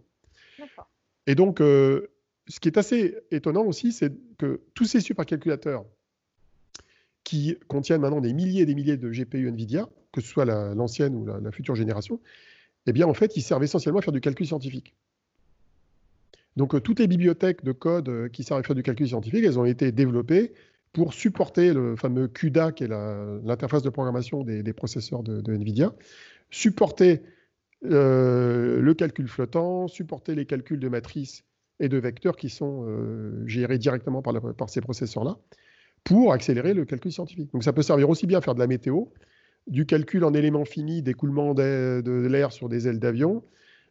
Et 1.28 1.36
donc, 1.36 1.62
euh, 1.62 2.10
ce 2.48 2.60
qui 2.60 2.68
est 2.68 2.78
assez 2.78 3.16
étonnant 3.32 3.64
aussi, 3.66 3.92
c'est 3.92 4.14
que 4.38 4.62
tous 4.74 4.86
ces 4.86 5.00
supercalculateurs 5.00 5.86
qui 7.24 7.58
contiennent 7.68 8.02
maintenant 8.02 8.22
des 8.22 8.34
milliers 8.34 8.62
et 8.62 8.66
des 8.66 8.76
milliers 8.76 8.98
de 8.98 9.10
GPU 9.10 9.50
NVIDIA, 9.50 9.88
que 10.12 10.22
ce 10.22 10.28
soit 10.28 10.46
l'ancienne 10.46 11.16
ou 11.16 11.26
la, 11.26 11.52
future 11.52 11.76
génération, 11.76 12.20
eh 12.86 12.92
bien, 12.92 13.08
en 13.08 13.14
fait, 13.14 13.38
ils 13.38 13.42
servent 13.42 13.64
essentiellement 13.64 14.00
à 14.00 14.02
faire 14.02 14.12
du 14.12 14.22
calcul 14.22 14.46
scientifique. 14.46 14.94
Donc, 16.56 16.76
euh, 16.76 16.80
toutes 16.80 17.00
les 17.00 17.08
bibliothèques 17.08 17.64
de 17.64 17.72
code 17.72 18.10
euh, 18.10 18.30
qui 18.30 18.44
servent 18.44 18.60
à 18.60 18.64
faire 18.64 18.76
du 18.76 18.84
calcul 18.84 19.08
scientifique, 19.08 19.44
elles 19.44 19.60
ont 19.60 19.66
été 19.66 19.92
développées 19.92 20.54
pour 20.92 21.14
supporter 21.14 21.74
le 21.74 21.96
fameux 21.96 22.28
CUDA, 22.28 22.72
qui 22.72 22.84
est 22.84 22.88
l'interface 22.88 23.82
de 23.82 23.90
programmation 23.90 24.44
des, 24.44 24.74
processeurs 24.74 25.24
de, 25.24 25.42
NVIDIA, 25.52 25.92
supporter 26.52 27.24
euh, 27.86 28.80
le 28.80 28.94
calcul 28.94 29.28
flottant, 29.28 29.88
supporter 29.88 30.36
les 30.36 30.46
calculs 30.46 30.80
de 30.80 30.90
matrices 30.90 31.46
et 31.80 31.90
de 31.90 31.98
vecteurs 31.98 32.36
qui 32.36 32.50
sont 32.50 32.86
gérés 33.48 33.80
directement 33.80 34.22
par, 34.22 34.70
ces 34.70 34.82
processeurs-là, 34.82 35.40
pour 36.04 36.32
accélérer 36.32 36.76
le 36.76 36.86
calcul 36.86 37.12
scientifique. 37.12 37.52
Donc 37.54 37.64
ça 37.64 37.74
peut 37.74 37.82
servir 37.82 38.08
aussi 38.08 38.28
bien 38.28 38.38
à 38.38 38.42
faire 38.42 38.54
de 38.54 38.60
la 38.60 38.68
météo, 38.68 39.06
du 39.68 39.86
calcul 39.86 40.24
en 40.24 40.34
éléments 40.34 40.66
finis 40.66 41.02
d'écoulement 41.02 41.54
de, 41.54 42.28
l'air 42.30 42.52
sur 42.52 42.70
des 42.70 42.88
ailes 42.88 43.00
d'avion, 43.00 43.44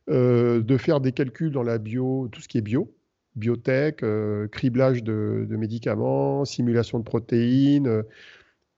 de 0.09 0.77
faire 0.79 1.01
des 1.01 1.13
calculs 1.13 1.53
dans 1.53 1.63
la 1.63 1.79
bio, 1.79 2.29
tout 2.33 2.41
ce 2.41 2.49
qui 2.49 2.59
est 2.59 2.63
bio, 2.63 2.93
biotech, 3.37 4.03
euh, 4.03 4.49
criblage 4.49 5.03
de, 5.03 5.47
médicaments, 5.51 6.45
simulation 6.45 6.99
de 6.99 7.05
protéines, 7.05 7.87
euh, 7.87 8.03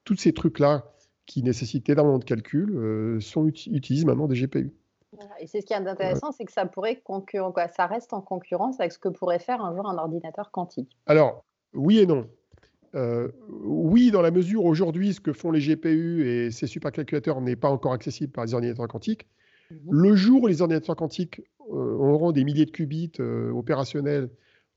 tous 0.04 0.16
ces 0.16 0.32
trucs-là 0.32 0.84
qui 1.26 1.42
nécessitent 1.42 1.88
énormément 1.88 2.18
de 2.18 2.24
calculs 2.24 2.74
euh, 2.76 3.20
sont 3.20 3.46
utilisent 3.46 4.04
maintenant 4.04 4.28
des 4.28 4.36
GPU. 4.36 4.72
Et 5.40 5.46
c'est 5.46 5.60
ce 5.60 5.66
qui 5.66 5.72
est 5.72 5.76
intéressant, 5.76 6.32
c'est 6.32 6.44
que 6.44 6.52
ça 6.52 6.66
pourrait 6.66 7.00
quoi, 7.04 7.22
ça 7.68 7.86
reste 7.86 8.12
en 8.12 8.20
concurrence 8.20 8.80
avec 8.80 8.92
ce 8.92 8.98
que 8.98 9.08
pourrait 9.08 9.38
faire 9.38 9.64
un 9.64 9.74
jour 9.74 9.88
un 9.88 9.96
ordinateur 9.96 10.50
quantique. 10.50 10.90
Alors, 11.06 11.44
oui 11.72 12.00
et 12.00 12.06
non. 12.06 12.26
oui, 13.62 14.10
dans 14.10 14.22
la 14.22 14.32
mesure 14.32 14.64
où 14.64 14.68
aujourd'hui, 14.68 15.14
ce 15.14 15.20
que 15.20 15.32
font 15.32 15.52
les 15.52 15.60
GPU 15.60 16.28
et 16.28 16.50
ces 16.50 16.66
supercalculateurs 16.66 17.40
n'est 17.40 17.56
pas 17.56 17.70
encore 17.70 17.92
accessible 17.92 18.32
par 18.32 18.44
les 18.44 18.54
ordinateurs 18.54 18.88
quantiques. 18.88 19.26
Mhm. 19.84 20.02
Le 20.02 20.16
jour 20.16 20.42
où 20.42 20.46
les 20.46 20.62
ordinateurs 20.62 20.96
quantiques 20.96 21.42
auront 21.58 22.32
des 22.32 22.44
milliers 22.44 22.66
de 22.66 22.70
qubits 22.70 23.12
opérationnels 23.52 24.28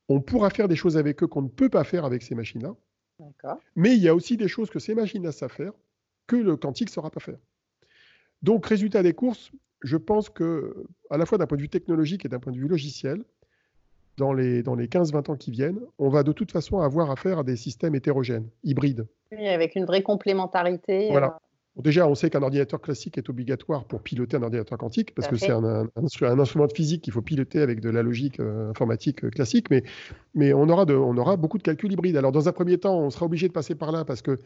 on 0.09 0.21
pourra 0.21 0.49
faire 0.49 0.67
des 0.67 0.75
choses 0.75 0.97
avec 0.97 1.21
eux 1.23 1.27
qu'on 1.27 1.41
ne 1.41 1.49
peut 1.49 1.69
pas 1.69 1.83
faire 1.83 2.05
avec 2.05 2.21
ces 2.23 2.35
machines-là. 2.35 2.75
Mais 3.75 3.95
il 3.95 4.01
y 4.01 4.07
a 4.07 4.15
aussi 4.15 4.37
des 4.37 4.47
choses 4.47 4.69
que 4.69 4.79
ces 4.79 4.93
machines-là 4.93 5.31
savent 5.31 5.51
faire 5.51 5.73
que 6.27 6.35
le 6.35 6.55
quantique 6.55 6.89
ne 6.89 6.93
saura 6.93 7.09
pas 7.09 7.19
faire. 7.19 7.39
Donc, 8.43 8.65
résultat 8.65 9.01
des 9.01 9.13
courses, 9.13 9.51
je 9.81 9.97
pense 9.97 10.29
que, 10.29 10.85
à 11.09 11.17
la 11.17 11.25
fois 11.25 11.37
d'un 11.37 11.47
point 11.47 11.57
de 11.57 11.63
vue 11.63 11.69
technologique 11.69 12.25
et 12.25 12.29
d'un 12.29 12.39
point 12.39 12.51
de 12.51 12.57
vue 12.57 12.67
logiciel, 12.67 13.23
dans 14.17 14.33
les, 14.33 14.61
dans 14.61 14.75
les 14.75 14.87
15-20 14.87 15.31
ans 15.31 15.35
qui 15.35 15.51
viennent, 15.51 15.79
on 15.97 16.09
va 16.09 16.23
de 16.23 16.31
toute 16.31 16.51
façon 16.51 16.79
avoir 16.79 17.09
affaire 17.11 17.39
à 17.39 17.43
des 17.43 17.55
systèmes 17.55 17.95
hétérogènes, 17.95 18.49
hybrides. 18.63 19.07
Oui, 19.31 19.47
avec 19.47 19.75
une 19.75 19.85
vraie 19.85 20.03
complémentarité. 20.03 21.09
Voilà. 21.09 21.39
Déjà, 21.81 22.07
on 22.07 22.15
sait 22.15 22.29
qu'un 22.29 22.41
ordinateur 22.41 22.81
classique 22.81 23.17
est 23.17 23.29
obligatoire 23.29 23.85
pour 23.85 24.01
piloter 24.01 24.37
un 24.37 24.43
ordinateur 24.43 24.77
quantique, 24.77 25.13
parce 25.13 25.27
que 25.27 25.35
c'est 25.35 25.51
un, 25.51 25.87
instrument 25.95 26.67
de 26.67 26.73
physique 26.73 27.03
qu'il 27.03 27.13
faut 27.13 27.21
piloter 27.21 27.61
avec 27.61 27.79
de 27.79 27.89
la 27.89 28.03
logique 28.03 28.39
euh, 28.39 28.69
informatique 28.69 29.23
euh, 29.23 29.29
classique, 29.29 29.69
mais, 29.69 29.83
mais 30.33 30.53
on, 30.53 30.69
aura 30.69 30.85
de, 30.85 30.93
on 30.95 31.17
aura 31.17 31.37
beaucoup 31.37 31.57
de 31.57 31.63
calculs 31.63 31.91
hybrides. 31.91 32.17
Alors, 32.17 32.31
dans 32.31 32.47
un 32.47 32.51
premier 32.51 32.77
temps, 32.77 32.99
on 32.99 33.09
sera 33.09 33.25
obligé 33.25 33.47
de 33.47 33.53
passer 33.53 33.75
par 33.75 33.91
là, 33.91 34.05
parce 34.05 34.21
que 34.21 34.39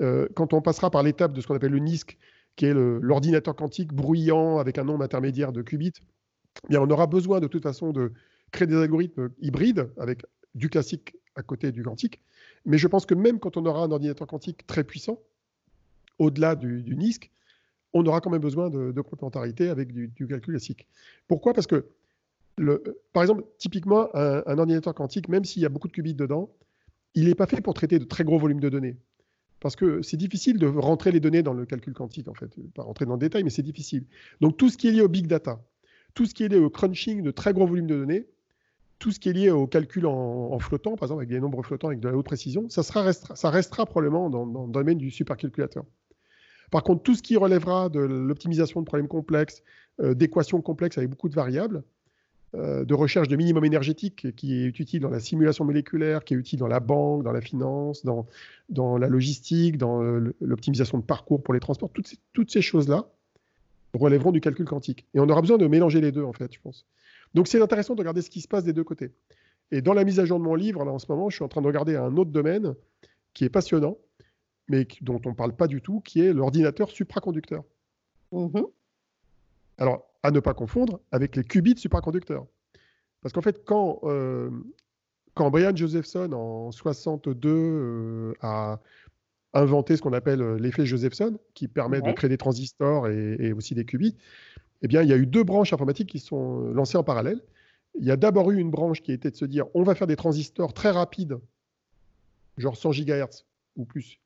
euh, 0.00 0.28
quand 0.34 0.52
on 0.52 0.62
passera 0.62 0.90
par 0.90 1.02
l'étape 1.02 1.32
de 1.32 1.40
ce 1.40 1.46
qu'on 1.46 1.54
appelle 1.54 1.72
le 1.72 1.78
NISC, 1.78 2.16
qui 2.56 2.66
est 2.66 2.74
l'ordinateur 2.74 3.54
quantique 3.54 3.92
bruyant 3.92 4.58
avec 4.58 4.78
un 4.78 4.84
nombre 4.84 5.04
intermédiaire 5.04 5.52
de 5.52 5.62
qubits, 5.62 5.92
eh 6.64 6.68
bien, 6.70 6.80
on 6.80 6.90
aura 6.90 7.06
besoin 7.06 7.38
de 7.38 7.46
toute 7.46 7.62
façon 7.62 7.92
de 7.92 8.12
créer 8.50 8.66
des 8.66 8.76
algorithmes 8.76 9.28
hybrides 9.40 9.90
avec 9.96 10.22
du 10.54 10.68
classique 10.68 11.14
à 11.36 11.42
côté 11.42 11.70
du 11.70 11.84
quantique. 11.84 12.20
Mais 12.64 12.78
je 12.78 12.88
pense 12.88 13.06
que 13.06 13.14
même 13.14 13.38
quand 13.38 13.56
on 13.56 13.64
aura 13.64 13.84
un 13.84 13.90
ordinateur 13.92 14.26
quantique 14.26 14.66
très 14.66 14.82
puissant, 14.82 15.20
au-delà 16.18 16.54
du, 16.54 16.84
NISC, 16.96 17.30
on 17.92 18.04
aura 18.06 18.20
quand 18.20 18.30
même 18.30 18.40
besoin 18.40 18.70
de, 18.70 19.00
complémentarité 19.00 19.68
avec 19.68 19.92
du, 19.92 20.26
calcul 20.28 20.54
classique. 20.54 20.86
Pourquoi? 21.26 21.54
Parce 21.54 21.66
que, 21.66 21.86
par 23.12 23.22
exemple, 23.22 23.44
typiquement, 23.58 24.08
un, 24.14 24.58
ordinateur 24.58 24.94
quantique, 24.94 25.28
même 25.28 25.44
s'il 25.44 25.62
y 25.62 25.66
a 25.66 25.68
beaucoup 25.68 25.88
de 25.88 25.92
qubits 25.92 26.14
dedans, 26.14 26.50
il 27.14 27.26
n'est 27.26 27.34
pas 27.34 27.46
fait 27.46 27.60
pour 27.60 27.74
traiter 27.74 27.98
de 27.98 28.04
très 28.04 28.24
gros 28.24 28.38
volumes 28.38 28.60
de 28.60 28.68
données. 28.68 28.96
Parce 29.60 29.74
que 29.74 30.02
c'est 30.02 30.16
difficile 30.16 30.58
de 30.58 30.66
rentrer 30.66 31.10
les 31.10 31.18
données 31.18 31.42
dans 31.42 31.54
le 31.54 31.66
calcul 31.66 31.92
quantique, 31.92 32.28
en 32.28 32.34
fait. 32.34 32.54
Pas 32.74 32.82
rentrer 32.82 33.06
dans 33.06 33.14
le 33.14 33.18
détail, 33.18 33.42
mais 33.42 33.50
c'est 33.50 33.62
difficile. 33.62 34.06
Donc, 34.40 34.56
tout 34.56 34.68
ce 34.68 34.76
qui 34.76 34.88
est 34.88 34.92
lié 34.92 35.00
au 35.00 35.08
big 35.08 35.26
data, 35.26 35.60
tout 36.14 36.26
ce 36.26 36.34
qui 36.34 36.44
est 36.44 36.48
lié 36.48 36.58
au 36.58 36.70
crunching 36.70 37.22
de 37.22 37.30
très 37.30 37.52
gros 37.52 37.66
volumes 37.66 37.86
de 37.86 37.96
données, 37.96 38.28
tout 38.98 39.10
ce 39.12 39.20
qui 39.20 39.28
est 39.28 39.32
lié 39.32 39.50
au 39.50 39.66
calcul 39.66 40.06
en, 40.06 40.58
flottant, 40.58 40.96
par 40.96 41.06
exemple 41.06 41.20
avec 41.20 41.28
des 41.28 41.40
nombres 41.40 41.62
flottants 41.62 41.88
avec 41.88 42.00
de 42.00 42.08
la 42.08 42.16
haute 42.16 42.26
précision, 42.26 42.68
ça, 42.68 42.82
restera 43.50 43.86
probablement 43.86 44.28
dans, 44.30 44.66
le 44.66 44.72
domaine 44.72 44.98
du 44.98 45.10
supercalculateur. 45.10 45.84
Par 46.70 46.82
contre, 46.82 47.02
tout 47.02 47.14
ce 47.14 47.22
qui 47.22 47.36
relèvera 47.36 47.88
de 47.88 48.00
l'optimisation 48.00 48.80
de 48.80 48.86
problèmes 48.86 49.08
complexes, 49.08 49.62
euh, 50.00 50.14
d'équations 50.14 50.60
complexes 50.60 50.98
avec 50.98 51.10
beaucoup 51.10 51.28
de 51.28 51.34
variables, 51.34 51.82
euh, 52.54 52.86
de 52.86 52.94
recherche 52.94 53.28
de 53.28 53.36
minimum 53.36 53.64
énergétique 53.66 54.34
qui 54.34 54.62
est 54.62 54.78
utile 54.80 55.00
dans 55.00 55.10
la 55.10 55.20
simulation 55.20 55.66
moléculaire, 55.66 56.24
qui 56.24 56.32
est 56.32 56.36
utile 56.38 56.58
dans 56.58 56.66
la 56.66 56.80
banque, 56.80 57.22
dans 57.22 57.32
la 57.32 57.42
finance, 57.42 58.04
dans, 58.04 58.96
la 58.96 59.08
logistique, 59.08 59.76
dans 59.76 60.02
euh, 60.02 60.34
l'optimisation 60.40 60.96
de 60.96 61.02
parcours 61.02 61.42
pour 61.42 61.52
les 61.52 61.60
transports, 61.60 61.90
toutes 62.32 62.50
ces, 62.50 62.62
choses-là 62.62 63.06
relèveront 63.92 64.32
du 64.32 64.40
calcul 64.40 64.64
quantique. 64.64 65.06
Et 65.12 65.20
on 65.20 65.28
aura 65.28 65.42
besoin 65.42 65.58
de 65.58 65.66
mélanger 65.66 66.00
les 66.00 66.10
deux, 66.10 66.24
en 66.24 66.32
fait, 66.32 66.50
je 66.52 66.60
pense. 66.60 66.86
Donc 67.34 67.48
c'est 67.48 67.60
intéressant 67.60 67.94
de 67.94 68.00
regarder 68.00 68.22
ce 68.22 68.30
qui 68.30 68.40
se 68.40 68.48
passe 68.48 68.64
des 68.64 68.72
deux 68.72 68.84
côtés. 68.84 69.10
Et 69.70 69.82
dans 69.82 69.92
la 69.92 70.04
mise 70.04 70.18
à 70.18 70.24
jour 70.24 70.38
de 70.38 70.44
mon 70.44 70.54
livre, 70.54 70.80
en 70.80 70.98
ce 70.98 71.06
moment, 71.10 71.28
je 71.28 71.36
suis 71.36 71.44
en 71.44 71.48
train 71.48 71.60
de 71.60 71.66
regarder 71.66 71.96
un 71.96 72.16
autre 72.16 72.30
domaine 72.30 72.74
qui 73.34 73.44
est 73.44 73.50
passionnant, 73.50 73.98
mais 74.68 74.86
dont 75.00 75.20
on 75.24 75.30
ne 75.30 75.34
parle 75.34 75.54
pas 75.54 75.66
du 75.66 75.80
tout, 75.80 76.00
qui 76.00 76.20
est 76.20 76.32
l'ordinateur 76.32 76.90
supraconducteur. 76.90 77.64
Mm-hmm. 78.32 78.66
Alors, 79.78 80.08
à 80.22 80.30
ne 80.30 80.40
pas 80.40 80.54
confondre 80.54 81.00
avec 81.12 81.36
les 81.36 81.44
qubits 81.44 81.78
supraconducteurs. 81.78 82.46
Parce 83.22 83.32
qu'en 83.32 83.42
fait, 83.42 83.64
quand, 83.64 84.00
euh, 84.04 84.50
quand 85.34 85.50
Brian 85.50 85.74
Josephson, 85.74 86.32
en 86.32 86.70
62, 86.70 87.48
euh, 87.50 88.34
a 88.40 88.80
inventé 89.54 89.96
ce 89.96 90.02
qu'on 90.02 90.12
appelle 90.12 90.42
euh, 90.42 90.58
l'effet 90.58 90.86
Josephson, 90.86 91.38
qui 91.54 91.68
permet 91.68 92.00
de 92.00 92.12
créer 92.12 92.28
des 92.28 92.38
transistors 92.38 93.08
et, 93.08 93.52
aussi 93.52 93.74
des 93.74 93.84
qubits, 93.84 94.16
eh 94.82 94.88
bien, 94.88 95.02
il 95.02 95.08
y 95.08 95.12
a 95.12 95.16
eu 95.16 95.26
deux 95.26 95.44
branches 95.44 95.72
informatiques 95.72 96.10
qui 96.10 96.20
sont 96.20 96.60
lancées 96.72 96.98
en 96.98 97.04
parallèle. 97.04 97.40
Il 97.98 98.04
y 98.04 98.10
a 98.10 98.16
d'abord 98.16 98.50
eu 98.50 98.58
une 98.58 98.70
branche 98.70 99.02
qui 99.02 99.12
était 99.12 99.30
de 99.30 99.36
se 99.36 99.44
dire 99.44 99.66
on 99.74 99.82
va 99.82 99.94
faire 99.94 100.06
des 100.06 100.14
transistors 100.14 100.72
très 100.72 100.90
rapides, 100.90 101.38
genre 102.58 102.76
100 102.76 102.92
GHz 102.92 103.44
ou 103.76 103.84
plus, 103.84 104.20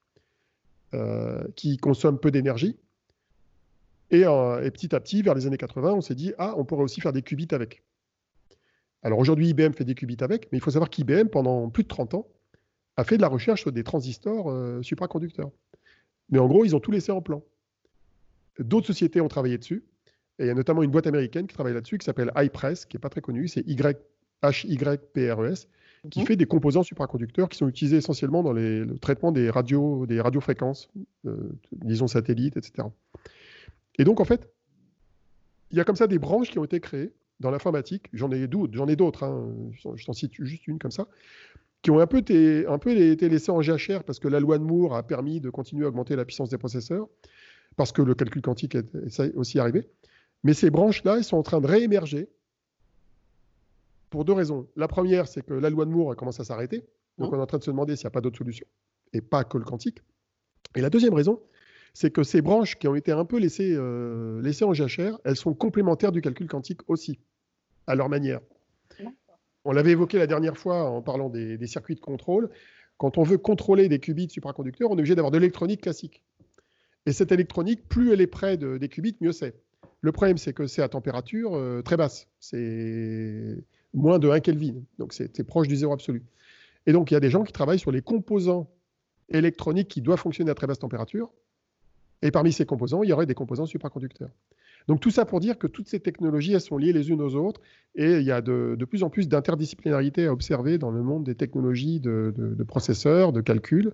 qui 1.57 1.79
consomment 1.79 2.19
peu 2.19 2.31
d'énergie. 2.31 2.77
Euh, 4.13 4.63
et, 4.63 4.71
petit 4.71 4.95
à 4.95 5.01
petit, 5.01 5.23
vers 5.23 5.35
les 5.35 5.47
années 5.47 5.57
80, 5.57 5.93
on 5.93 6.01
s'est 6.01 6.15
dit, 6.15 6.33
ah, 6.39 6.55
on 6.57 6.65
pourrait 6.65 6.85
aussi 6.85 7.01
faire 7.01 7.13
des 7.13 7.23
qubits 7.23 7.49
avec. 7.53 7.83
Alors 9.03 9.19
aujourd'hui, 9.19 9.49
IBM 9.49 9.73
fait 9.73 9.85
des 9.85 9.95
qubits 9.95 10.19
avec, 10.21 10.51
mais 10.53 10.59
il 10.59 10.61
faut 10.61 10.71
savoir 10.71 10.91
qu'IBM, 10.91 11.29
pendant 11.29 11.69
plus 11.71 11.83
de 11.83 11.89
30 11.89 12.15
ans, 12.15 12.29
a 12.97 13.05
fait 13.05 13.17
de 13.17 13.23
la 13.23 13.29
recherche 13.29 13.63
sur 13.63 13.73
des 13.73 13.83
transistors 13.83 14.51
euh, 14.51 14.83
supraconducteurs. 14.83 15.51
Mais 16.29 16.39
en 16.39 16.47
gros, 16.47 16.65
ils 16.65 16.77
ont 16.77 16.81
tout 16.81 16.93
laissé 16.93 17.11
en 17.11 17.23
plan. 17.23 17.43
D'autres 18.59 18.87
sociétés 18.87 19.21
ont 19.21 19.29
travaillé 19.29 19.59
dessus. 19.59 19.85
Et 20.39 20.45
il 20.45 20.47
y 20.47 20.51
a 20.51 20.55
notamment 20.55 20.83
une 20.83 20.91
boîte 20.91 21.07
américaine 21.07 21.47
qui 21.47 21.55
travaille 21.55 21.75
là-dessus, 21.75 21.99
qui 21.99 22.05
s'appelle 22.05 22.31
iPress, 22.37 22.85
qui 22.85 22.97
n'est 22.97 23.01
pas 23.01 23.09
très 23.09 23.21
connue, 23.21 23.49
c'est 23.49 23.67
HYPRES, 23.67 25.69
qui 26.11 26.21
mhm. 26.21 26.27
fait 26.27 26.37
des 26.37 26.47
composants 26.47 26.83
supraconducteurs 26.83 27.49
qui 27.49 27.59
sont 27.59 27.69
utilisés 27.69 27.99
essentiellement 27.99 28.43
dans 28.43 28.53
les, 28.53 28.81
le 28.81 28.99
traitement 28.99 29.31
des, 29.31 29.51
radios, 29.51 30.07
des 30.07 30.21
radiofréquences, 30.21 30.89
euh, 31.27 31.37
disons 31.73 32.09
satellites, 32.09 32.57
etc. 32.57 32.89
Et 33.99 34.05
donc, 34.05 34.21
en 34.21 34.25
fait, 34.25 34.53
il 35.71 35.79
y 35.79 35.81
a 35.81 35.85
comme 35.85 35.97
ça 35.97 36.07
des 36.07 36.19
branches 36.19 36.51
qui 36.51 36.59
ont 36.59 36.65
été 36.65 36.81
créées 36.81 37.13
dans 37.41 37.51
l'informatique. 37.51 38.09
J'en 38.13 38.31
ai 38.33 38.47
d'autres, 38.49 38.75
j'en 38.75 38.89
ai 38.89 38.97
d'autres. 38.97 39.25
Hein, 39.25 39.53
je 39.95 40.05
t'en 40.05 40.13
cite 40.13 40.33
juste 40.39 40.67
une 40.67 40.79
comme 40.79 40.91
ça, 40.91 41.07
qui 41.83 41.91
ont 41.91 41.99
un 42.01 42.07
peu, 42.07 42.19
été, 42.19 42.67
un 42.67 42.79
peu 42.79 42.97
été 42.97 43.29
laissées 43.29 43.53
en 43.53 43.63
jachère 43.63 44.03
parce 44.03 44.19
que 44.19 44.29
la 44.29 44.41
loi 44.41 44.59
de 44.59 44.65
Moore 44.65 44.97
a 44.97 45.03
permis 45.05 45.41
de 45.41 45.51
continuer 45.51 45.85
à 45.85 45.89
augmenter 45.89 46.17
la 46.17 46.25
puissance 46.25 46.49
des 46.49 46.59
processeurs, 46.59 47.09
parce 47.77 47.93
que 47.93 48.03
le 48.03 48.15
calcul 48.15 48.43
quantique 48.43 48.75
est 48.75 49.37
aussi 49.37 49.59
arrivé. 49.59 49.89
Mais 50.43 50.55
ces 50.55 50.71
branches-là, 50.71 51.19
elles 51.19 51.25
sont 51.25 51.37
en 51.37 51.43
train 51.43 51.61
de 51.61 51.67
réémerger 51.67 52.29
pour 54.13 54.27
deux 54.27 54.35
raisons. 54.35 54.69
La 54.77 54.87
première, 54.89 55.27
c'est 55.27 55.43
que 55.43 55.55
la 55.55 55.71
loi 55.71 55.87
de 55.87 55.91
Moore 55.91 56.15
commence 56.15 56.39
à 56.39 56.45
s'arrêter. 56.45 56.85
Donc, 57.19 57.33
mmh. 57.33 57.35
on 57.35 57.39
est 57.39 57.43
en 57.43 57.47
train 57.47 57.59
de 57.59 57.65
se 57.65 57.71
demander 57.71 57.97
s'il 57.97 58.05
n'y 58.05 58.09
a 58.09 58.11
pas 58.11 58.21
d'autres 58.21 58.39
solutions, 58.39 58.67
et 59.13 59.23
pas 59.23 59.43
que 59.43 59.57
le 59.59 59.65
quantique. 59.65 59.99
Et 60.77 60.83
la 60.83 60.91
deuxième 60.91 61.15
raison, 61.15 61.41
c'est 61.95 62.11
que 62.11 62.23
ces 62.23 62.43
branches 62.43 62.79
qui 62.79 62.87
ont 62.89 62.95
été 62.95 63.11
un 63.11 63.25
peu 63.25 63.39
laissées, 63.39 63.75
euh, 63.75 64.41
laissées 64.43 64.65
en 64.65 64.75
jachère, 64.75 65.19
elles 65.25 65.37
sont 65.37 65.55
complémentaires 65.55 66.13
du 66.13 66.21
calcul 66.21 66.47
quantique 66.47 66.81
aussi, 66.89 67.19
à 67.87 67.95
leur 67.95 68.09
manière. 68.09 68.41
On 69.65 69.73
l'avait 69.73 69.93
évoqué 69.93 70.19
la 70.19 70.27
dernière 70.27 70.59
fois 70.59 70.91
en 70.91 71.03
parlant 71.03 71.31
des, 71.31 71.67
circuits 71.67 71.95
de 71.95 72.01
contrôle. 72.01 72.51
Quand 72.99 73.17
on 73.17 73.23
veut 73.23 73.39
contrôler 73.39 73.89
des 73.89 73.99
qubits 73.99 74.29
supraconducteurs, 74.29 74.91
on 74.91 74.95
est 74.95 75.01
obligé 75.01 75.15
d'avoir 75.15 75.31
de 75.31 75.39
l'électronique 75.39 75.83
classique. 75.83 76.23
Et 77.07 77.13
cette 77.13 77.33
électronique, 77.33 77.89
plus 77.89 78.13
elle 78.13 78.21
est 78.21 78.27
près 78.27 78.57
des 78.57 78.89
qubits, 78.89 79.17
mieux 79.21 79.33
c'est. 79.33 79.55
Le 80.01 80.13
problème, 80.13 80.37
c'est 80.37 80.53
que 80.53 80.67
c'est 80.67 80.83
à 80.83 80.89
température 80.89 81.55
euh, 81.55 81.81
très 81.81 81.97
basse. 81.97 82.29
C'est 82.41 83.65
moins 83.95 84.19
de 84.19 84.29
1 84.29 84.41
Kelvin. 84.41 84.75
Donc 84.99 85.13
c'est 85.13 85.45
proche 85.45 85.69
du 85.69 85.77
zéro 85.77 85.93
absolu. 85.93 86.23
Et 86.87 86.93
donc 86.93 87.11
il 87.11 87.15
y 87.15 87.17
a 87.17 87.21
des 87.21 87.31
gens 87.31 87.45
qui 87.45 87.53
travaillent 87.53 87.79
sur 87.79 87.93
les 87.93 88.03
composants 88.03 88.71
électroniques 89.29 89.89
qui 89.89 90.03
doivent 90.03 90.19
fonctionner 90.19 90.51
à 90.51 90.55
très 90.55 90.67
basse 90.67 90.79
température. 90.79 91.31
Et 92.23 92.31
parmi 92.31 92.53
ces 92.53 92.67
composants, 92.67 93.03
il 93.03 93.11
y 93.11 93.13
aurait 93.13 93.27
des 93.27 93.35
composants 93.35 93.67
supraconducteurs. 93.67 94.31
Donc 94.89 95.01
tout 95.01 95.11
ça 95.11 95.25
pour 95.25 95.41
dire 95.41 95.59
que 95.59 95.67
toutes 95.67 95.89
ces 95.89 96.01
technologies, 96.01 96.55
elles 96.55 96.61
sont 96.61 96.77
liées 96.77 96.93
les 96.93 97.11
unes 97.11 97.21
aux 97.21 97.35
autres 97.35 97.61
et 97.95 98.19
il 98.19 98.23
y 98.25 98.33
a 98.33 98.41
de, 98.41 98.77
plus 98.89 99.03
en 99.03 99.11
plus 99.11 99.29
d'interdisciplinarité 99.29 100.27
à 100.27 100.33
observer 100.33 100.79
dans 100.79 100.91
le 100.91 101.03
monde 101.03 101.25
des 101.25 101.35
technologies 101.35 102.01
de, 102.01 102.35
processeurs, 102.67 103.33
de 103.33 103.41
calcul, 103.41 103.93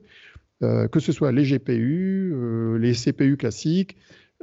euh, 0.62 0.88
que 0.88 1.00
ce 1.00 1.12
soit 1.12 1.32
les 1.32 1.44
GPU, 1.44 2.32
euh, 2.34 2.78
les 2.78 2.92
CPU 2.92 3.36
classiques, 3.36 3.96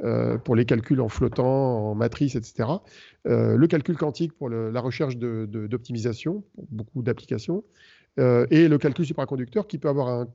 euh, 0.04 0.36
pour 0.36 0.54
les 0.56 0.66
calculs 0.66 1.00
en 1.00 1.08
flottant, 1.08 1.90
en 1.90 1.94
matrice, 1.94 2.34
etc. 2.34 2.68
Euh, 3.26 3.56
le 3.56 3.66
calcul 3.66 3.96
quantique 3.96 4.36
pour 4.36 4.50
la 4.50 4.80
recherche 4.82 5.16
d'optimisation, 5.16 6.44
pour 6.54 6.66
beaucoup 6.70 7.02
d'applications, 7.02 7.64
euh, 8.18 8.46
et 8.50 8.68
le 8.68 8.76
calcul 8.76 9.06
supraconducteur 9.06 9.66
qui 9.66 9.78
peut 9.78 9.88
avoir 9.88 10.26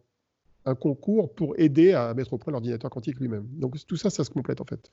un, 0.66 0.76
concours 0.76 1.34
pour 1.36 1.54
aider 1.60 1.94
à 1.94 2.14
mettre 2.16 2.34
au 2.34 2.38
point 2.40 2.52
l'ordinateur 2.52 2.90
quantique 2.90 3.20
lui-même. 3.20 3.46
Donc 3.52 3.76
tout 3.88 3.98
ça, 3.98 4.10
ça 4.10 4.24
se 4.24 4.32
complète 4.32 4.62
en 4.62 4.66
fait. 4.66 4.92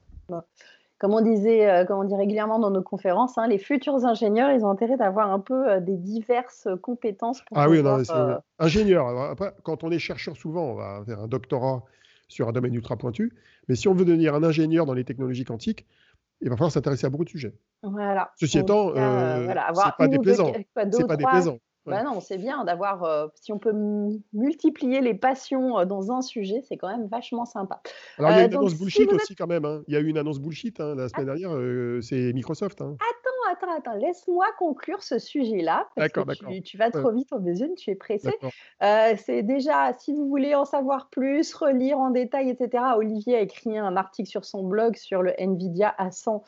Comme 0.99 1.15
on 1.15 1.21
disait, 1.23 1.85
comme 1.87 2.01
on 2.01 2.05
dit 2.05 2.17
régulièrement 2.17 2.59
dans 2.59 2.71
nos 2.71 2.83
conférences, 2.83 3.39
hein, 3.39 3.47
les 3.47 3.59
futurs 3.59 4.05
ingénieurs, 4.05 4.51
ils 4.51 4.65
ont 4.65 4.71
intérêt 4.71 4.97
d'avoir 4.99 5.31
un 5.31 5.41
peu 5.41 5.81
des 5.81 5.97
diverses 5.97 6.69
compétences. 6.83 7.43
Pour 7.43 7.59
ah 7.59 7.71
oui, 7.71 7.83
non, 7.83 8.03
ingénieur. 8.59 9.35
quand 9.63 9.85
on 9.85 9.91
est 9.91 9.99
chercheur, 9.99 10.37
souvent, 10.37 10.73
on 10.73 10.75
va 10.75 11.03
faire 11.07 11.21
un 11.21 11.29
doctorat 11.29 11.85
sur 12.29 12.49
un 12.49 12.53
domaine 12.53 12.75
ultra 12.75 12.97
pointu. 12.97 13.33
Mais 13.69 13.75
si 13.75 13.89
on 13.89 13.95
veut 13.95 14.05
devenir 14.05 14.35
un 14.35 14.43
ingénieur 14.43 14.87
dans 14.87 14.95
les 14.95 15.05
technologies 15.05 15.45
quantiques, 15.45 15.87
il 16.41 16.49
va 16.49 16.57
falloir 16.57 16.73
s'intéresser 16.73 17.07
à 17.07 17.11
beaucoup 17.11 17.25
de 17.25 17.31
sujets. 17.31 17.55
Voilà. 17.83 18.33
Ceci 18.37 18.59
étant, 18.59 18.95
euh, 18.97 19.45
voilà, 19.45 19.73
c'est 19.75 19.97
pas 19.97 20.09
déplaisant. 20.09 20.53
C'est 20.55 21.07
pas 21.07 21.17
déplaisant. 21.17 21.59
Bah 21.87 22.03
non, 22.03 22.21
c'est 22.21 22.37
bien 22.37 22.65
d'avoir, 22.65 23.03
euh, 23.05 23.29
si 23.35 23.51
on 23.51 23.59
peut 23.59 23.73
multiplier 24.35 25.01
les 25.01 25.15
passions 25.15 25.79
euh, 25.79 25.85
dans 25.87 26.13
un 26.13 26.21
sujet, 26.21 26.61
c'est 26.69 26.77
quand 26.77 26.89
même 26.89 27.07
vachement 27.07 27.47
sympa. 27.47 27.81
Alors, 28.19 28.33
il 28.33 28.37
y 28.37 28.41
a 28.41 28.45
une 28.45 28.55
annonce 28.55 28.75
bullshit 28.75 29.11
aussi 29.11 29.35
quand 29.35 29.47
même. 29.47 29.65
Hein. 29.65 29.83
Il 29.89 29.95
y 29.95 29.97
a 29.97 30.01
eu 30.01 30.07
une 30.07 30.19
annonce 30.19 30.39
bullshit 30.39 30.79
hein, 30.81 30.95
la 30.95 31.09
semaine 31.09 31.31
ah. 31.31 31.35
dernière, 31.35 32.03
c'est 32.03 32.35
Microsoft. 32.35 32.83
Hein 32.83 32.97
attends, 33.01 33.28
attends, 33.49 33.95
laisse-moi 33.95 34.47
conclure 34.59 35.03
ce 35.03 35.19
sujet-là. 35.19 35.89
D'accord, 35.97 36.27
d'accord. 36.27 36.51
Tu, 36.65 36.77
vas 36.77 36.91
trop 36.91 37.13
vite 37.13 37.33
en 37.33 37.39
besogne, 37.39 37.75
tu 37.75 37.91
es 37.91 37.95
pressé. 37.95 38.33
Euh, 38.83 39.15
c'est 39.17 39.43
déjà, 39.43 39.93
si 39.99 40.13
vous 40.13 40.29
voulez 40.29 40.55
en 40.55 40.65
savoir 40.65 41.09
plus, 41.11 41.53
relire 41.55 41.99
en 41.99 42.11
détail, 42.11 42.51
etc., 42.51 42.85
Olivier 42.97 43.37
a 43.37 43.41
écrit 43.41 43.77
un 43.77 43.97
article 43.97 44.29
sur 44.29 44.45
son 44.45 44.63
blog 44.63 44.97
sur 44.97 45.23
le 45.23 45.33
NVIDIA 45.39 45.95
A100 45.99 46.43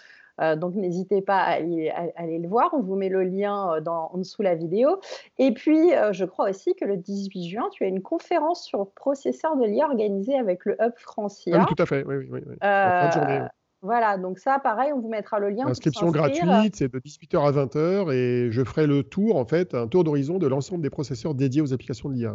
donc 0.56 0.74
n'hésitez 0.74 1.20
pas 1.20 1.36
à 1.36 1.50
aller, 1.50 1.92
le 2.38 2.48
voir. 2.48 2.70
On 2.72 2.80
vous 2.80 2.96
met 2.96 3.10
le 3.10 3.24
lien 3.24 3.78
dans, 3.82 4.10
en 4.10 4.16
dessous 4.16 4.40
la 4.40 4.54
vidéo. 4.54 4.98
Et 5.36 5.52
puis, 5.52 5.90
je 6.12 6.24
crois 6.24 6.48
aussi 6.48 6.74
que 6.74 6.86
le 6.86 6.96
18 6.96 7.44
juin, 7.46 7.68
tu 7.72 7.84
as 7.84 7.88
une 7.88 8.00
conférence 8.00 8.64
sur 8.64 8.90
processeur 8.92 9.56
de 9.58 9.66
l'IA 9.66 9.84
organisée 9.84 10.38
avec 10.38 10.64
le 10.64 10.76
Hub 10.80 10.94
Francia. 10.96 11.56
Ah 11.58 11.66
oui, 11.68 11.74
tout 11.76 11.82
à 11.82 11.84
fait. 11.84 12.04
Oui, 12.06 12.16
oui, 12.16 12.28
oui. 12.30 12.40
de 12.42 13.12
journée. 13.12 13.42
Voilà, 13.82 14.18
donc 14.18 14.38
ça, 14.38 14.58
pareil, 14.58 14.92
on 14.92 15.00
vous 15.00 15.08
mettra 15.08 15.38
le 15.38 15.50
lien. 15.50 15.66
Inscription 15.66 16.10
gratuite, 16.10 16.76
c'est 16.76 16.92
de 16.92 16.98
18h 16.98 17.46
à 17.46 17.52
20h 17.64 18.12
et 18.12 18.50
je 18.50 18.62
ferai 18.62 18.86
le 18.86 19.02
tour, 19.02 19.36
en 19.36 19.46
fait, 19.46 19.74
un 19.74 19.86
tour 19.86 20.04
d'horizon 20.04 20.38
de 20.38 20.46
l'ensemble 20.46 20.82
des 20.82 20.90
processeurs 20.90 21.34
dédiés 21.34 21.62
aux 21.62 21.72
applications 21.72 22.08
de 22.10 22.14
l'IA. 22.14 22.34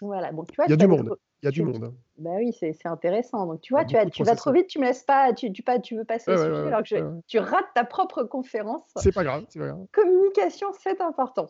Voilà, 0.00 0.30
bon, 0.30 0.44
tu 0.44 0.54
vois, 0.56 0.66
il 0.66 0.70
y 0.70 0.74
a 0.74 0.76
du 0.76 0.86
monde. 0.86 1.16
Il 1.42 1.46
y 1.46 1.48
a 1.48 1.50
du 1.50 1.62
monde. 1.62 1.92
Bah 2.18 2.30
oui, 2.36 2.52
c'est 2.52 2.74
intéressant. 2.86 3.46
Donc 3.46 3.60
tu 3.60 3.74
vois, 3.74 3.84
tu, 3.84 3.96
tu 4.10 4.22
vas 4.22 4.36
trop 4.36 4.52
vite, 4.52 4.68
tu 4.68 4.78
me 4.78 4.84
laisses 4.84 5.04
pas, 5.04 5.32
tu, 5.32 5.52
tu, 5.52 5.62
pas, 5.62 5.78
tu 5.78 5.96
veux 5.96 6.04
passer 6.04 6.30
ouais, 6.30 6.38
sujet 6.38 6.66
alors 6.66 6.82
que 6.82 7.20
tu 7.26 7.38
rates 7.38 7.66
ta 7.74 7.84
propre 7.84 8.24
conférence. 8.24 8.84
C'est 8.96 9.12
pas 9.12 9.24
grave, 9.24 9.44
c'est 9.48 9.58
pas 9.58 9.68
grave. 9.68 9.86
Communication, 9.92 10.68
c'est 10.82 11.00
important. 11.00 11.46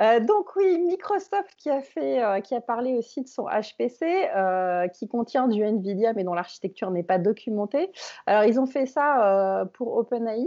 Euh, 0.00 0.20
donc 0.20 0.56
oui, 0.56 0.78
Microsoft 0.78 1.54
qui 1.56 1.70
a 1.70 1.80
fait, 1.80 2.22
euh, 2.22 2.40
qui 2.40 2.54
a 2.54 2.60
parlé 2.60 2.94
aussi 2.94 3.22
de 3.22 3.28
son 3.28 3.46
HPC, 3.46 4.30
euh, 4.34 4.88
qui 4.88 5.08
contient 5.08 5.48
du 5.48 5.62
Nvidia, 5.62 6.12
mais 6.14 6.24
dont 6.24 6.34
l'architecture 6.34 6.90
n'est 6.90 7.02
pas 7.02 7.18
documentée. 7.18 7.90
Alors 8.26 8.44
ils 8.44 8.58
ont 8.58 8.66
fait 8.66 8.86
ça 8.86 9.68
pour 9.74 9.96
OpenAI 9.96 10.46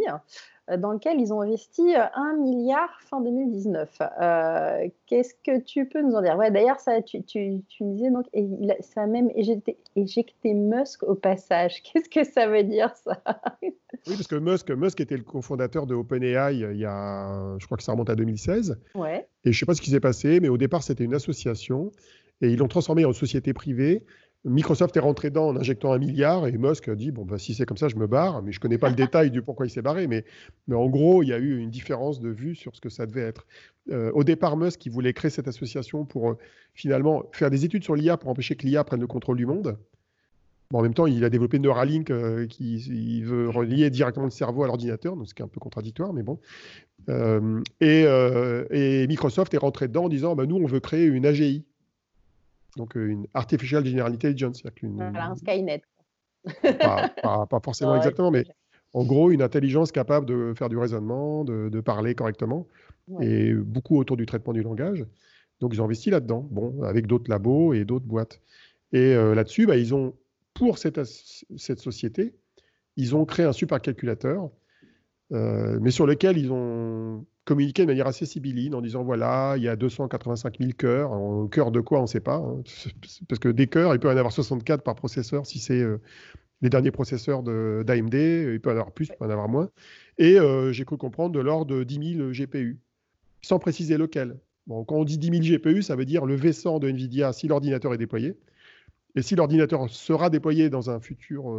dans 0.77 0.91
lequel 0.91 1.19
ils 1.19 1.33
ont 1.33 1.41
investi 1.41 1.95
1 1.95 2.37
milliard 2.37 2.89
fin 3.09 3.21
2019. 3.21 3.99
Qu'est-ce 5.05 5.33
que 5.43 5.59
tu 5.59 5.85
peux 5.85 6.01
nous 6.01 6.13
en 6.13 6.21
dire? 6.21 6.37
Ouais, 6.37 6.51
D'ailleurs, 6.51 6.79
ça, 6.79 7.01
tu, 7.01 7.23
tu, 7.23 7.61
tu, 7.69 7.83
me 7.83 7.93
disais, 7.93 8.11
donc, 8.11 8.25
et 8.33 8.41
il 8.41 8.75
ça 8.81 9.03
a 9.03 9.07
même 9.07 9.29
éjecté, 9.35 9.77
éjecté, 9.95 10.53
Musk 10.53 11.03
au 11.03 11.15
passage. 11.15 11.81
Qu'est-ce 11.93 12.09
que 12.09 12.23
ça 12.23 12.47
veut 12.47 12.63
dire, 12.63 12.93
ça? 12.95 13.21
Oui, 13.61 13.73
parce 14.05 14.27
que 14.27 14.35
Musk, 14.35 14.71
Musk 14.71 14.99
était 14.99 15.17
le 15.17 15.23
cofondateur 15.23 15.85
de 15.85 15.95
OpenAI 15.95 16.53
il 16.53 16.77
y 16.77 16.85
a, 16.85 17.55
je 17.59 17.65
crois 17.65 17.77
que 17.77 17.83
ça 17.83 17.91
remonte 17.91 18.09
à 18.09 18.15
2016. 18.15 18.77
Ouais. 18.95 19.27
Et 19.43 19.51
je 19.51 19.57
ne 19.57 19.59
sais 19.59 19.65
pas 19.65 19.73
ce 19.73 19.81
qui 19.81 19.91
s'est 19.91 19.99
passé, 19.99 20.39
mais 20.39 20.49
au 20.49 20.57
départ, 20.57 20.83
c'était 20.83 21.03
une 21.03 21.13
association. 21.13 21.91
Et 22.41 22.49
ils 22.49 22.57
l'ont 22.57 22.67
transformé 22.67 23.05
en 23.05 23.13
société 23.13 23.53
privée. 23.53 24.03
Microsoft 24.45 24.95
est 24.95 25.01
rentré 25.01 25.29
dedans 25.29 25.49
en 25.49 25.57
injectant 25.57 25.91
un 25.91 25.97
milliard 25.97 26.47
et 26.47 26.57
Musk 26.57 26.87
a 26.87 26.95
dit 26.95 27.11
bon 27.11 27.25
bah, 27.25 27.37
si 27.37 27.53
c'est 27.53 27.65
comme 27.65 27.77
ça 27.77 27.87
je 27.87 27.95
me 27.95 28.07
barre 28.07 28.41
mais 28.43 28.51
je 28.51 28.59
connais 28.59 28.77
pas 28.77 28.89
le 28.89 28.95
détail 29.03 29.31
du 29.31 29.41
pourquoi 29.41 29.65
il 29.65 29.69
s'est 29.69 29.81
barré 29.81 30.07
mais, 30.07 30.25
mais 30.67 30.75
en 30.75 30.87
gros 30.87 31.23
il 31.23 31.29
y 31.29 31.33
a 31.33 31.37
eu 31.37 31.57
une 31.57 31.69
différence 31.69 32.19
de 32.19 32.29
vue 32.29 32.55
sur 32.55 32.75
ce 32.75 32.81
que 32.81 32.89
ça 32.89 33.05
devait 33.05 33.21
être. 33.21 33.45
Euh, 33.91 34.11
au 34.13 34.23
départ 34.23 34.57
Musk 34.57 34.85
il 34.85 34.91
voulait 34.91 35.13
créer 35.13 35.31
cette 35.31 35.47
association 35.47 36.05
pour 36.05 36.29
euh, 36.29 36.37
finalement 36.73 37.25
faire 37.31 37.49
des 37.49 37.65
études 37.65 37.83
sur 37.83 37.95
l'IA 37.95 38.17
pour 38.17 38.29
empêcher 38.29 38.55
que 38.55 38.65
l'IA 38.65 38.83
prenne 38.83 39.01
le 39.01 39.07
contrôle 39.07 39.37
du 39.37 39.45
monde. 39.45 39.77
Bon, 40.69 40.79
en 40.79 40.81
même 40.81 40.93
temps 40.93 41.07
il 41.07 41.23
a 41.23 41.29
développé 41.29 41.59
Neuralink 41.59 42.09
euh, 42.09 42.45
qui 42.45 43.21
veut 43.23 43.49
relier 43.49 43.89
directement 43.89 44.25
le 44.25 44.31
cerveau 44.31 44.63
à 44.63 44.67
l'ordinateur 44.67 45.15
donc 45.15 45.27
ce 45.27 45.33
qui 45.33 45.41
est 45.41 45.45
un 45.45 45.49
peu 45.49 45.59
contradictoire 45.59 46.13
mais 46.13 46.23
bon. 46.23 46.39
Et, 47.79 48.01
et, 48.71 49.07
Microsoft 49.07 49.53
est 49.53 49.57
rentré 49.57 49.87
dedans 49.87 50.05
en 50.05 50.09
disant 50.09 50.35
bah, 50.35 50.45
nous 50.45 50.57
on 50.57 50.65
veut 50.65 50.81
créer 50.81 51.05
une 51.05 51.25
AGI 51.25 51.65
donc 52.77 52.95
euh, 52.95 53.07
une 53.07 53.27
Artificial 53.33 53.85
General 53.85 54.13
Intelligence. 54.13 54.63
Voilà, 54.81 55.27
un 55.27 55.35
Skynet. 55.35 55.81
Pas, 56.63 57.59
forcément 57.61 57.97
exactement, 57.97 58.31
mais 58.31 58.45
en 58.93 59.03
gros, 59.03 59.31
une 59.31 59.41
intelligence 59.41 59.91
capable 59.91 60.25
de 60.25 60.53
faire 60.57 60.69
du 60.69 60.77
raisonnement, 60.77 61.43
de, 61.43 61.81
parler 61.81 62.15
correctement, 62.15 62.67
et 63.19 63.53
beaucoup 63.53 63.97
autour 63.97 64.15
du 64.15 64.25
traitement 64.25 64.53
du 64.53 64.63
langage. 64.63 65.05
Donc, 65.59 65.73
ils 65.73 65.81
ont 65.81 65.85
investi 65.85 66.09
là-dedans, 66.09 66.47
bon, 66.49 66.83
avec 66.83 67.07
d'autres 67.07 67.29
labos 67.29 67.73
et 67.73 67.83
d'autres 67.83 68.05
boîtes. 68.05 68.39
Et 68.93 69.15
euh, 69.15 69.35
là-dessus, 69.35 69.65
bah, 69.65 69.75
ils 69.75 69.93
ont, 69.93 70.13
pour 70.53 70.77
cette, 70.77 71.03
cette 71.03 71.79
société, 71.79 72.33
ils 72.95 73.15
ont 73.15 73.25
créé 73.25 73.45
un 73.45 73.53
supercalculateur, 73.53 74.49
euh, 75.33 75.77
mais 75.81 75.91
sur 75.91 76.05
lequel 76.05 76.37
ils 76.37 76.51
ont 76.51 77.25
communiquer 77.47 77.83
de 77.83 77.87
manière 77.87 78.07
assez 78.07 78.25
sibylline 78.25 78.75
en 78.75 78.81
disant 78.81 79.03
voilà, 79.03 79.55
il 79.57 79.63
y 79.63 79.69
a 79.69 79.75
285 79.75 80.57
000 80.59 80.71
cœurs. 80.77 81.11
Cœur 81.49 81.71
de 81.71 81.79
quoi, 81.79 81.99
on 81.99 82.03
ne 82.03 82.07
sait 82.07 82.19
pas. 82.19 82.35
Hein. 82.35 82.61
Parce 83.27 83.39
que 83.39 83.49
des 83.49 83.67
cœurs, 83.67 83.95
il 83.95 83.99
peut 83.99 84.09
y 84.09 84.11
en 84.11 84.17
avoir 84.17 84.33
64 84.33 84.83
par 84.83 84.95
processeur 84.95 85.45
si 85.45 85.57
c'est 85.57 85.81
euh, 85.81 85.99
les 86.61 86.69
derniers 86.69 86.91
processeurs 86.91 87.41
d'AMD. 87.41 88.13
Il 88.13 88.59
peut 88.61 88.69
y 88.69 88.73
en 88.73 88.77
avoir 88.77 88.91
plus, 88.91 89.05
il 89.05 89.15
peut 89.17 89.23
y 89.23 89.27
en 89.27 89.31
avoir 89.31 89.47
moins. 89.47 89.69
Et 90.17 90.37
euh, 90.37 90.73
j'ai 90.73 90.83
cru 90.83 90.97
comprendre 90.97 91.31
de 91.31 91.39
l'ordre 91.39 91.73
de 91.73 91.83
10 91.83 92.17
000 92.17 92.31
GPU, 92.31 92.79
sans 93.41 93.59
préciser 93.59 93.97
lequel. 93.97 94.37
Bon, 94.67 94.83
quand 94.83 94.95
on 94.95 95.05
dit 95.05 95.17
10 95.17 95.49
000 95.49 95.57
GPU, 95.57 95.81
ça 95.81 95.95
veut 95.95 96.05
dire 96.05 96.25
le 96.25 96.35
V100 96.35 96.81
de 96.81 96.91
NVIDIA 96.91 97.31
si 97.31 97.47
l'ordinateur 97.47 97.93
est 97.93 97.97
déployé. 97.97 98.35
Et 99.15 99.21
si 99.21 99.35
l'ordinateur 99.35 99.89
sera 99.89 100.29
déployé 100.29 100.69
dans 100.69 100.89
un 100.89 100.99
futur 100.99 101.49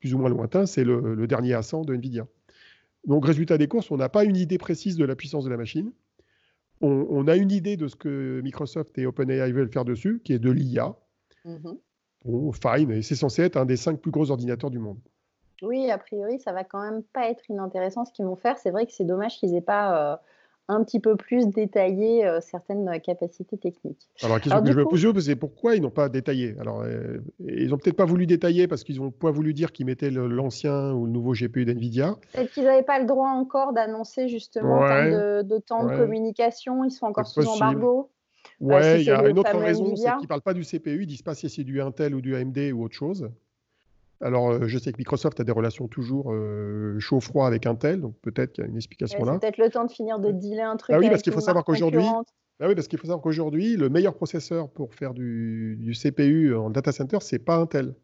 plus 0.00 0.14
ou 0.14 0.18
moins 0.18 0.30
lointain, 0.30 0.66
c'est 0.66 0.84
le, 0.84 1.14
le 1.14 1.26
dernier 1.26 1.54
A100 1.54 1.84
de 1.84 1.94
NVIDIA. 1.94 2.26
Donc, 3.06 3.24
résultat 3.24 3.58
des 3.58 3.68
courses, 3.68 3.90
on 3.90 3.96
n'a 3.96 4.08
pas 4.08 4.24
une 4.24 4.36
idée 4.36 4.58
précise 4.58 4.96
de 4.96 5.04
la 5.04 5.16
puissance 5.16 5.44
de 5.44 5.50
la 5.50 5.56
machine. 5.56 5.92
On, 6.80 7.26
a 7.26 7.34
une 7.34 7.50
idée 7.50 7.76
de 7.76 7.88
ce 7.88 7.96
que 7.96 8.40
Microsoft 8.42 8.96
et 8.98 9.06
OpenAI 9.06 9.50
veulent 9.50 9.72
faire 9.72 9.84
dessus, 9.84 10.20
qui 10.22 10.32
est 10.32 10.38
de 10.38 10.50
l'IA. 10.50 10.94
Mm-hmm. 11.44 11.78
Bon, 12.24 12.52
fine, 12.52 12.92
et 12.92 13.02
c'est 13.02 13.16
censé 13.16 13.42
être 13.42 13.56
un 13.56 13.64
des 13.64 13.76
cinq 13.76 14.00
plus 14.00 14.12
gros 14.12 14.30
ordinateurs 14.30 14.70
du 14.70 14.78
monde. 14.78 14.98
Oui, 15.62 15.90
a 15.90 15.98
priori, 15.98 16.38
ça 16.38 16.52
va 16.52 16.62
quand 16.62 16.80
même 16.80 17.02
pas 17.02 17.28
être 17.30 17.50
inintéressant 17.50 18.04
ce 18.04 18.12
qu'ils 18.12 18.26
vont 18.26 18.36
faire. 18.36 18.58
C'est 18.58 18.70
vrai 18.70 18.86
que 18.86 18.92
c'est 18.92 19.04
dommage 19.04 19.38
qu'ils 19.38 19.56
aient 19.56 19.60
pas 19.60 20.12
euh, 20.12 20.16
un 20.68 20.84
petit 20.84 21.00
peu 21.00 21.16
plus 21.16 21.48
détailler 21.48 22.26
euh, 22.26 22.40
certaines 22.40 23.00
capacités 23.00 23.56
techniques. 23.56 24.08
Alors, 24.22 24.36
la 24.36 24.40
question 24.40 24.62
que 24.62 24.70
je 24.70 24.78
me 24.78 24.84
pose, 24.84 25.24
c'est 25.24 25.36
pourquoi 25.36 25.74
ils 25.74 25.82
n'ont 25.82 25.90
pas 25.90 26.08
détaillé? 26.08 26.54
Alors, 26.60 26.82
euh, 26.82 27.18
ils 27.40 27.70
n'ont 27.70 27.78
peut-être 27.78 27.96
pas 27.96 28.04
voulu 28.04 28.26
détailler 28.26 28.68
parce 28.68 28.84
qu'ils 28.84 29.00
n'ont 29.00 29.10
pas 29.10 29.30
voulu 29.30 29.54
dire 29.54 29.72
qu'ils 29.72 29.86
mettaient 29.86 30.10
l'ancien 30.10 30.92
ou 30.92 31.06
le 31.06 31.12
nouveau 31.12 31.32
GPU 31.32 31.64
d'NVIDIA. 31.64 32.16
Peut-être 32.32 32.52
qu'ils 32.52 32.64
n'avaient 32.64 32.82
pas 32.82 32.98
le 33.00 33.06
droit 33.06 33.30
encore 33.30 33.72
d'annoncer 33.72 34.28
justement 34.28 34.80
en 34.80 34.86
termes 34.86 35.42
de, 35.42 35.58
temps 35.58 35.84
de 35.84 35.96
communication. 35.96 36.84
Ils 36.84 36.90
sont 36.90 37.06
encore 37.06 37.26
sous 37.26 37.46
embargo. 37.46 38.10
Ouais, 38.60 39.00
il 39.00 39.06
y 39.06 39.10
a 39.10 39.26
une 39.28 39.38
autre 39.38 39.56
raison, 39.56 39.94
c'est 39.96 40.10
qu'ils 40.10 40.22
ne 40.22 40.26
parlent 40.26 40.42
pas 40.42 40.54
du 40.54 40.62
CPU, 40.62 40.96
ils 40.96 41.00
ne 41.00 41.04
disent 41.04 41.22
pas 41.22 41.34
si 41.34 41.48
c'est 41.48 41.64
du 41.64 41.80
Intel 41.80 42.14
ou 42.14 42.20
du 42.20 42.34
AMD 42.34 42.58
ou 42.74 42.84
autre 42.84 42.94
chose. 42.94 43.30
Alors, 44.20 44.50
euh, 44.50 44.66
je 44.66 44.78
sais 44.78 44.92
que 44.92 44.98
Microsoft 44.98 45.38
a 45.40 45.44
des 45.44 45.52
relations 45.52 45.86
toujours 45.86 46.32
euh, 46.32 46.98
chaud-froid 46.98 47.46
avec 47.46 47.66
Intel, 47.66 48.00
donc 48.00 48.16
peut-être 48.20 48.52
qu'il 48.52 48.64
y 48.64 48.66
a 48.66 48.70
une 48.70 48.76
explication 48.76 49.24
là. 49.24 49.34
C'est 49.34 49.40
peut-être 49.40 49.58
le 49.58 49.70
temps 49.70 49.84
de 49.84 49.92
finir 49.92 50.18
de 50.18 50.32
dealer 50.32 50.62
un 50.64 50.76
truc. 50.76 50.94
Ah 50.94 50.98
oui, 50.98 51.08
parce 51.08 51.22
qu'il 51.22 51.32
faut 51.32 51.40
savoir 51.40 51.64
qu'aujourd'hui, 51.64 52.02
ah 52.60 52.66
oui, 52.66 52.74
parce 52.74 52.88
qu'il 52.88 52.98
faut 52.98 53.06
savoir 53.06 53.22
qu'aujourd'hui, 53.22 53.76
le 53.76 53.88
meilleur 53.88 54.14
processeur 54.14 54.68
pour 54.68 54.94
faire 54.94 55.14
du, 55.14 55.94
CPU 55.94 56.54
en 56.54 56.70
data 56.70 56.90
center, 56.90 57.18
c'est 57.20 57.38
pas 57.38 57.56
Intel. 57.56 57.94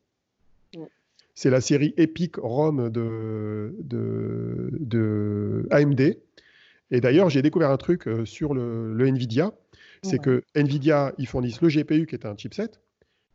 C'est 1.37 1.51
la 1.51 1.61
série 1.61 1.93
Epic 1.97 2.37
ROM 2.37 2.91
de, 2.91 3.75
de, 3.81 5.67
AMD. 5.71 6.17
Et 6.93 7.01
d'ailleurs, 7.01 7.29
j'ai 7.29 7.43
découvert 7.43 7.71
un 7.71 7.77
truc 7.77 8.07
euh, 8.07 8.25
sur 8.25 8.55
le, 8.55 9.05
Nvidia, 9.05 9.53
c'est 10.03 10.19
que 10.21 10.45
Nvidia, 10.55 11.13
ils 11.19 11.27
fournissent 11.27 11.61
le 11.61 11.69
GPU 11.69 12.07
qui 12.07 12.15
est 12.15 12.27
un 12.27 12.37
chipset, 12.37 12.71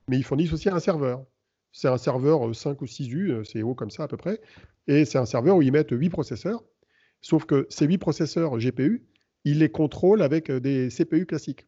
mais 0.08 0.18
ils 0.18 0.24
fournissent 0.24 0.54
aussi 0.54 0.70
un 0.70 0.80
serveur. 0.80 1.26
C'est 1.72 1.88
un 1.88 1.98
serveur 1.98 2.54
5 2.56 2.72
euh, 2.72 2.76
ou 2.82 2.88
6 2.88 3.08
U, 3.10 3.32
euh, 3.32 3.44
c'est 3.44 3.62
haut 3.62 3.76
comme 3.76 3.92
ça 3.92 4.04
à 4.04 4.08
peu 4.08 4.18
près. 4.18 4.42
Et 4.88 5.06
c'est 5.06 5.18
un 5.18 5.26
serveur 5.26 5.58
où 5.58 5.62
ils 5.62 5.72
mettent 5.72 5.92
8 5.92 6.10
processeurs. 6.10 6.64
Sauf 7.22 7.46
que 7.46 7.68
ces 7.70 7.86
8 7.86 7.98
processeurs 7.98 8.58
GPU, 8.58 9.04
ils 9.46 9.60
les 9.60 9.70
contrôlent 9.70 10.22
avec 10.22 10.50
euh, 10.50 10.60
des 10.60 10.90
CPU 10.90 11.26
classiques. 11.26 11.68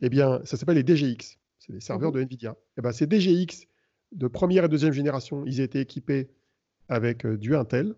Eh 0.00 0.08
bien, 0.08 0.40
ça 0.44 0.56
s'appelle 0.56 0.76
les 0.76 0.84
DGX. 0.84 1.38
C'est 1.58 1.72
des 1.72 1.80
serveurs 1.80 2.10
mmh 2.10 2.14
de 2.14 2.22
NVIDIA. 2.22 2.56
Eh 2.78 2.82
bien, 2.82 2.92
ces 2.92 3.06
DGX 3.06 3.66
de 4.12 4.26
première 4.26 4.64
et 4.64 4.68
deuxième 4.68 4.92
génération, 4.92 5.44
ils 5.46 5.60
étaient 5.60 5.80
équipés 5.80 6.28
avec 6.88 7.26
du 7.26 7.54
Intel, 7.54 7.94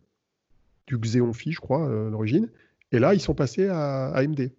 du 0.87 0.99
Xeon 0.99 1.33
Phi, 1.33 1.53
je 1.53 1.61
crois, 1.61 1.87
à 1.87 2.11
l'origine. 2.11 2.51
Et 2.93 2.99
là, 2.99 3.15
ils 3.15 3.21
sont 3.21 3.35
passés 3.35 3.69
à 3.69 4.09
AMD 4.11 4.53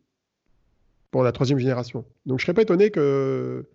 pour 1.11 1.23
la 1.23 1.31
troisième 1.31 1.59
génération. 1.59 2.03
Donc, 2.25 2.39
je 2.39 2.43
ne 2.43 2.45
serais 2.47 2.53
pas 2.55 2.63
étonné 2.63 2.89
que 2.89 3.69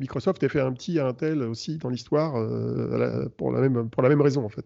Microsoft 0.00 0.42
a 0.42 0.48
fait 0.48 0.60
un 0.60 0.72
petit 0.72 0.98
Intel 0.98 1.42
aussi 1.42 1.76
dans 1.78 1.90
l'histoire 1.90 2.36
euh, 2.36 3.28
pour, 3.36 3.52
la 3.52 3.60
même, 3.60 3.88
pour 3.90 4.02
la 4.02 4.08
même 4.08 4.20
raison 4.20 4.44
en 4.44 4.48
fait 4.48 4.64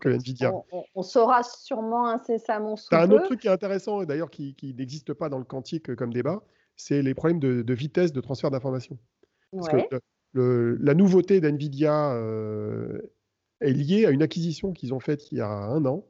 que 0.00 0.08
Nvidia. 0.08 0.52
On, 0.94 1.02
saura 1.02 1.42
sûrement 1.42 2.08
incessamment 2.08 2.76
sous 2.76 2.94
Un 2.94 3.10
autre 3.10 3.24
truc 3.24 3.40
qui 3.40 3.48
est 3.48 3.50
intéressant 3.50 4.00
et 4.00 4.06
d'ailleurs 4.06 4.30
qui, 4.30 4.54
n'existe 4.78 5.12
pas 5.12 5.28
dans 5.28 5.38
le 5.38 5.44
quantique 5.44 5.94
comme 5.94 6.12
débat, 6.12 6.42
c'est 6.76 7.02
les 7.02 7.14
problèmes 7.14 7.38
de, 7.38 7.74
vitesse 7.74 8.12
de 8.12 8.20
transfert 8.20 8.50
d'information. 8.50 8.98
Parce 9.52 9.68
que 9.68 10.78
la 10.80 10.94
nouveauté 10.94 11.40
d'Nvidia 11.40 12.14
euh, 12.14 12.98
est 13.60 13.72
liée 13.72 14.06
à 14.06 14.10
une 14.10 14.22
acquisition 14.22 14.72
qu'ils 14.72 14.94
ont 14.94 15.00
faite 15.00 15.30
il 15.30 15.38
y 15.38 15.40
a 15.40 15.48
un 15.48 15.84
an 15.84 16.06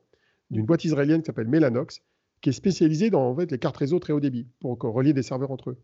d'une 0.51 0.67
boîte 0.67 0.85
israélienne 0.85 1.23
qui 1.23 1.27
s'appelle 1.27 1.49
Mellanox, 1.49 2.01
qui 2.41 2.51
est 2.51 2.53
spécialisée 2.53 3.11
dans 3.11 3.29
en 3.29 3.35
fait, 3.35 3.51
les 3.51 3.59
cartes 3.59 3.77
réseau 3.77 3.99
très 3.99 4.13
haut 4.13 4.21
débit 4.21 4.47
pour 4.61 4.79
relier 4.79 5.13
des 5.13 5.23
serveurs 5.23 5.51
entre 5.51 5.71
eux. 5.71 5.79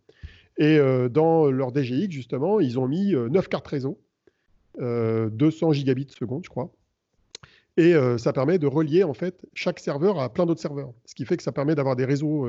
Et 0.60 0.78
euh, 0.78 1.08
dans 1.08 1.50
leur 1.50 1.72
DGX, 1.72 2.10
justement, 2.10 2.60
ils 2.60 2.78
ont 2.78 2.86
mis 2.86 3.12
9 3.12 3.44
euh, 3.44 3.48
cartes 3.48 3.66
réseau, 3.66 3.98
200 4.78 4.80
euh, 4.82 5.72
gigabits 5.72 6.08
seconde, 6.10 6.44
je 6.44 6.50
crois. 6.50 6.70
Et 7.76 7.94
ça 8.18 8.34
permet 8.34 8.58
de 8.58 8.66
relier 8.66 9.04
en 9.04 9.14
fait 9.14 9.46
chaque 9.54 9.78
serveur 9.78 10.20
à 10.20 10.30
plein 10.30 10.44
d'autres 10.44 10.60
serveurs. 10.60 10.92
Ce 11.06 11.14
qui 11.14 11.24
fait 11.24 11.38
que 11.38 11.42
ça 11.42 11.52
permet 11.52 11.74
d'avoir 11.74 11.96
des 11.96 12.04
réseaux 12.04 12.46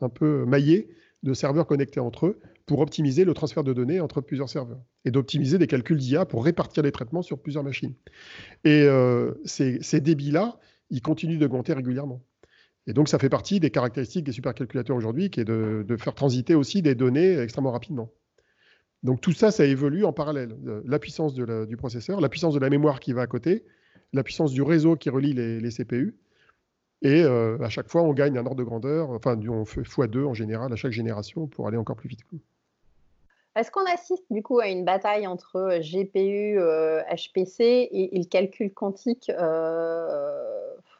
un, 0.00 0.08
peu 0.08 0.46
maillés 0.46 0.88
de 1.24 1.34
serveurs 1.34 1.66
connectés 1.66 2.00
entre 2.00 2.28
eux 2.28 2.40
pour 2.64 2.78
optimiser 2.78 3.26
le 3.26 3.34
transfert 3.34 3.64
de 3.64 3.74
données 3.74 4.00
entre 4.00 4.22
plusieurs 4.22 4.48
serveurs 4.48 4.80
et 5.04 5.10
d'optimiser 5.10 5.58
des 5.58 5.66
calculs 5.66 5.98
d'IA 5.98 6.24
pour 6.24 6.42
répartir 6.42 6.82
les 6.84 6.92
traitements 6.92 7.20
sur 7.20 7.38
plusieurs 7.38 7.64
machines. 7.64 7.92
Et 8.64 8.88
ces, 9.44 9.82
ces 9.82 10.00
débits-là, 10.00 10.58
il 10.88 11.02
continue 11.02 11.36
d'augmenter 11.36 11.74
régulièrement. 11.74 12.22
Et 12.86 12.92
donc, 12.92 13.08
ça 13.08 13.18
fait 13.18 13.28
partie 13.28 13.58
des 13.58 13.70
caractéristiques 13.70 14.24
des 14.24 14.32
supercalculateurs 14.32 14.96
aujourd'hui, 14.96 15.30
qui 15.30 15.40
est 15.40 15.44
de, 15.44 15.96
faire 15.98 16.14
transiter 16.14 16.54
aussi 16.54 16.82
des 16.82 16.94
données 16.94 17.38
extrêmement 17.38 17.72
rapidement. 17.72 18.10
Donc, 19.02 19.20
tout 19.20 19.32
ça, 19.32 19.50
ça 19.50 19.64
évolue 19.64 20.04
en 20.04 20.12
parallèle. 20.12 20.56
Euh, 20.66 20.82
la 20.84 20.98
puissance 20.98 21.34
du 21.34 21.76
processeur, 21.76 22.20
la 22.20 22.28
puissance 22.28 22.54
de 22.54 22.60
la 22.60 22.70
mémoire 22.70 23.00
qui 23.00 23.12
va 23.12 23.22
à 23.22 23.26
côté, 23.26 23.64
la 24.12 24.22
puissance 24.22 24.52
du 24.52 24.62
réseau 24.62 24.96
qui 24.96 25.10
relie 25.10 25.32
les, 25.32 25.70
CPU. 25.70 26.16
Et 27.02 27.22
euh, 27.22 27.58
à 27.60 27.68
chaque 27.68 27.88
fois, 27.88 28.02
on 28.02 28.14
gagne 28.14 28.38
un 28.38 28.46
ordre 28.46 28.56
de 28.56 28.64
grandeur, 28.64 29.10
enfin, 29.10 29.38
on 29.48 29.64
fait 29.64 29.82
x2 29.82 30.24
en 30.24 30.34
général 30.34 30.72
à 30.72 30.76
chaque 30.76 30.92
génération 30.92 31.46
pour 31.46 31.68
aller 31.68 31.76
encore 31.76 31.96
plus 31.96 32.08
vite. 32.08 32.20
Est-ce 33.54 33.70
qu'on 33.70 33.84
assiste 33.86 34.24
du 34.30 34.42
coup 34.42 34.60
à 34.60 34.68
une 34.68 34.84
bataille 34.84 35.26
entre 35.26 35.56
euh, 35.56 35.80
GPU, 35.80 36.58
HPC 36.58 37.88
et, 37.90 38.18
le 38.18 38.24
calcul 38.24 38.72
quantique 38.72 39.30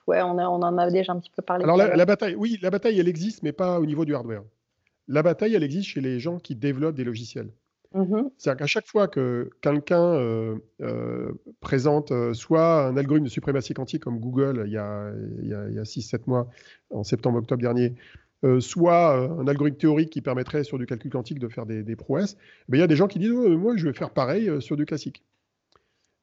ouais, 0.07 0.23
on, 0.23 0.38
en 0.38 0.79
a 0.79 0.90
déjà 0.90 1.12
un 1.12 1.21
petit 1.21 1.31
peu 1.35 1.42
parlé. 1.42 1.64
Alors 1.64 1.77
la, 1.77 2.07
bataille, 2.07 2.35
oui, 2.35 2.59
la 2.62 2.71
bataille, 2.71 2.99
elle 2.99 3.09
existe, 3.09 3.42
mais 3.42 3.53
pas 3.53 3.81
au 3.81 3.87
niveau 3.87 4.05
du 4.05 4.14
hardware. 4.14 4.42
La 5.09 5.23
bataille, 5.23 5.55
elle 5.55 5.62
existe 5.62 5.88
chez 5.88 6.01
les 6.01 6.19
gens 6.19 6.38
qui 6.38 6.55
développent 6.55 6.97
des 6.97 7.05
logiciels. 7.05 7.51
Mmh 7.95 8.29
C'est-à-dire 8.37 8.59
qu'à 8.59 8.66
chaque 8.66 8.87
fois 8.87 9.09
que 9.09 9.49
quelqu'un 9.61 10.03
euh, 10.03 10.57
euh, 10.83 11.33
présente 11.61 12.11
euh, 12.11 12.35
soit 12.35 12.87
un 12.87 12.97
algorithme 12.97 13.25
de 13.25 13.31
suprématie 13.31 13.75
quantique 13.75 14.03
comme 14.03 14.19
Google 14.19 14.64
il 14.66 14.73
y 14.73 14.77
a, 14.77 15.12
il 15.40 15.49
y 15.49 15.55
a, 15.55 15.83
6-7 15.83 16.23
mois, 16.27 16.51
en 16.90 17.05
septembre-octobre 17.05 17.62
dernier, 17.62 17.95
soit 18.61 19.16
un 19.16 19.49
algorithme 19.49 19.79
théorique 19.79 20.11
qui 20.11 20.21
permettrait 20.21 20.62
sur 20.62 20.79
du 20.79 20.87
calcul 20.87 21.11
quantique 21.11 21.38
de 21.40 21.49
faire 21.49 21.66
des, 21.66 21.97
prouesses, 21.97 22.37
ben, 22.69 22.77
il 22.77 22.81
y 22.81 22.85
a 22.85 22.87
des 22.87 22.95
gens 22.95 23.09
qui 23.09 23.19
disent 23.19 23.33
Moi, 23.33 23.77
je 23.77 23.87
vais 23.87 23.92
faire 23.92 24.11
pareil 24.11 24.51
sur 24.61 24.77
du 24.77 24.85
classique. 24.85 25.25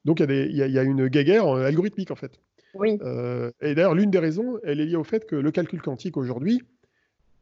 Donc 0.06 0.20
il 0.20 0.30
y, 0.30 0.34
il 0.34 0.56
y, 0.56 0.78
a 0.78 0.82
une 0.82 1.08
guéguerre 1.08 1.46
algorithmique 1.48 2.10
en 2.10 2.14
fait. 2.14 2.40
Oui. 2.74 2.98
Euh, 3.02 3.50
et 3.60 3.74
d'ailleurs, 3.74 3.94
l'une 3.94 4.10
des 4.10 4.18
raisons, 4.18 4.58
elle 4.64 4.80
est 4.80 4.86
liée 4.86 4.96
au 4.96 5.04
fait 5.04 5.26
que 5.26 5.36
le 5.36 5.50
calcul 5.50 5.80
quantique 5.80 6.16
aujourd'hui, 6.16 6.62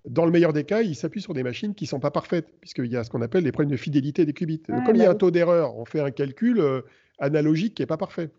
dans 0.09 0.25
le 0.25 0.33
meilleur 0.33 0.53
des 0.53 0.64
cas, 0.64 0.83
il 0.83 0.97
s'appuie 0.97 1.23
sur 1.23 1.35
des 1.35 1.42
machines 1.42 1.75
qui 1.75 1.85
ne 1.85 1.88
sont 1.88 2.01
pas 2.01 2.11
parfaites, 2.11 2.49
puisqu'il 2.61 2.87
y 2.87 2.97
a 2.97 3.05
ce 3.05 3.11
qu'on 3.11 3.23
appelle 3.23 3.45
les 3.45 3.53
problèmes 3.53 3.71
de 3.71 3.77
fidélité 3.77 4.25
des 4.25 4.33
qubits. 4.33 4.62
Comme 4.62 4.97
il 4.97 4.99
y 4.99 5.03
a 5.03 5.07
bah 5.07 5.12
un 5.12 5.14
taux 5.14 5.31
d'erreur, 5.31 5.77
on 5.77 5.85
fait 5.85 6.01
un 6.01 6.11
calcul 6.11 6.59
euh, 6.61 6.83
analogique 7.18 7.75
qui 7.75 7.83
n'est 7.83 7.87
pas 7.87 7.97
parfait. 7.97 8.31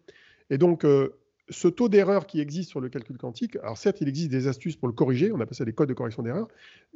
Et 0.49 0.57
donc, 0.57 0.83
euh, 0.83 1.15
ce 1.49 1.67
taux 1.67 1.89
d'erreur 1.89 2.25
qui 2.25 2.39
existe 2.39 2.69
sur 2.69 2.81
le 2.81 2.89
calcul 2.89 3.17
quantique, 3.17 3.55
alors 3.57 3.77
certes, 3.77 4.01
il 4.01 4.07
existe 4.07 4.29
des 4.29 4.47
astuces 4.47 4.75
pour 4.75 4.87
le 4.87 4.93
corriger, 4.93 5.31
on 5.31 5.39
appelle 5.39 5.55
ça 5.55 5.65
des 5.65 5.73
codes 5.73 5.89
de 5.89 5.93
correction 5.93 6.23
d'erreur, 6.23 6.47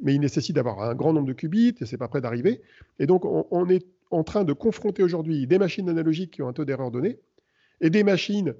mais 0.02 0.14
il 0.14 0.20
nécessite 0.20 0.54
d'avoir 0.54 0.82
un 0.82 0.94
grand 0.94 1.12
nombre 1.12 1.26
de 1.26 1.32
qubits 1.32 1.74
et 1.80 1.86
c'est 1.86 1.98
pas 1.98 2.08
prêt 2.08 2.20
d'arriver. 2.20 2.60
Et 2.98 3.06
donc, 3.06 3.24
on, 3.24 3.68
est 3.68 3.86
en 4.10 4.24
train 4.24 4.44
de 4.44 4.52
confronter 4.52 5.02
aujourd'hui 5.02 5.46
des 5.46 5.58
machines 5.58 5.88
analogiques 5.88 6.32
qui 6.32 6.42
ont 6.42 6.48
un 6.48 6.52
taux 6.52 6.64
d'erreur 6.64 6.90
donné 6.90 7.18
et 7.80 7.90
des 7.90 8.04
machines 8.04 8.54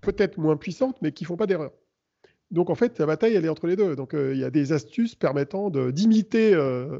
peut-être 0.00 0.38
moins 0.38 0.56
puissantes, 0.56 0.96
mais 1.02 1.12
qui 1.12 1.24
font 1.24 1.36
pas 1.36 1.46
d'erreur. 1.46 1.72
Donc 2.50 2.68
en 2.70 2.74
fait, 2.74 2.98
la 2.98 3.06
bataille, 3.06 3.34
elle 3.34 3.44
est 3.44 3.48
entre 3.48 3.66
les 3.66 3.76
deux. 3.76 3.96
Donc 3.96 4.14
euh, 4.14 4.34
il 4.34 4.40
y 4.40 4.44
a 4.44 4.50
des 4.50 4.72
astuces 4.72 5.14
permettant 5.14 5.70
d'imiter 5.70 6.54
euh, 6.54 6.98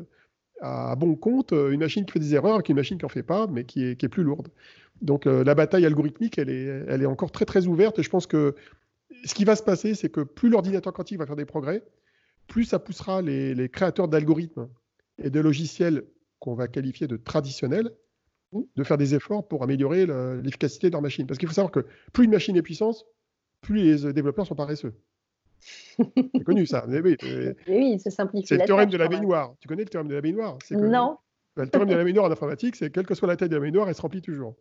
à 0.61 0.95
bon 0.97 1.17
compte 1.17 1.53
euh, 1.53 1.71
une 1.71 1.81
machine 1.81 2.05
qui 2.05 2.13
fait 2.13 2.21
des 2.21 2.35
erreurs 2.35 2.55
avec 2.55 2.69
une 2.69 2.77
machine 2.77 2.99
qui 2.99 3.05
n'en 3.05 3.09
fait 3.09 3.23
pas, 3.23 3.47
mais 3.49 3.65
qui 3.65 3.85
est, 3.85 3.97
qui 3.97 4.07
est, 4.07 4.11
plus 4.11 4.23
lourde. 4.23 4.49
Donc 5.03 5.25
la 5.25 5.55
bataille 5.55 5.87
algorithmique, 5.87 6.37
elle 6.37 6.51
est, 6.51 6.85
elle 6.87 7.01
est 7.01 7.07
encore 7.07 7.33
très 7.33 7.47
très 7.47 7.67
ouverte. 7.67 7.99
Et 7.99 8.03
je 8.03 8.11
pense 8.11 8.27
que 8.27 8.55
ce 9.25 9.35
qui 9.35 9.47
va 9.47 9.57
se 9.57 9.63
passer, 9.63 9.95
c'est 9.95 10.11
que 10.11 10.21
plus 10.21 10.51
l'ordinateur 10.51 10.93
quantique 10.93 11.19
va 11.19 11.25
faire 11.25 11.37
des 11.37 11.47
progrès, 11.47 11.83
plus 12.49 12.65
ça 12.65 12.79
poussera 12.79 13.23
les, 13.23 13.55
les 13.55 13.71
créateurs 13.71 14.09
d'algorithmes 14.09 14.69
et 15.17 15.31
de 15.31 15.41
logiciels 15.41 16.05
qu'on 16.39 16.55
va 16.55 16.69
qualifier 16.69 17.07
de 17.07 17.17
traditionnels 17.17 17.93
de 18.53 18.85
faire 18.85 18.99
des 18.99 19.15
efforts 19.15 19.47
pour 19.47 19.63
améliorer 19.63 20.07
l'efficacité 20.07 20.89
de 20.89 20.93
leur 20.93 21.03
machine. 21.03 21.27
Parce 21.27 21.39
qu'il 21.39 21.49
faut 21.49 21.55
savoir 21.55 21.71
que 21.71 21.87
plus 22.13 22.25
une 22.25 22.31
machine 22.31 22.57
est 22.57 22.63
puissante, 22.63 23.07
plus 23.61 23.77
les 23.77 24.07
euh, 24.07 24.13
développeurs 24.13 24.47
sont 24.47 24.55
paresseux. 24.55 24.95
C'est 25.99 26.45
connu 26.45 26.67
ça. 26.67 26.87
oui, 26.89 27.17
oui 27.69 28.01
c'est 28.03 28.11
simplifié. 28.11 28.47
C'est 28.47 28.57
le 28.57 28.65
théorème 28.65 28.89
de 28.89 28.97
la 28.97 29.09
baignoire. 29.09 29.55
Tu 29.61 29.69
connais 29.69 29.83
le 29.83 29.89
théorème 29.89 30.09
de 30.09 30.15
la 30.15 30.23
baignoire? 30.23 30.59
Non. 30.71 31.19
Bah, 31.55 31.65
le 31.65 31.69
théorème 31.69 31.91
de 31.91 31.95
la 31.95 32.05
baignoire 32.05 32.27
en 32.27 32.31
informatique, 32.31 32.77
c'est 32.77 32.91
quelle 32.91 33.07
que 33.07 33.15
soit 33.15 33.29
la 33.29 33.37
taille 33.37 33.51
de 33.51 33.57
la 33.57 33.61
baignoire, 33.61 33.89
elle 33.89 33.95
se 33.95 34.01
remplit 34.01 34.23
toujours. 34.23 34.57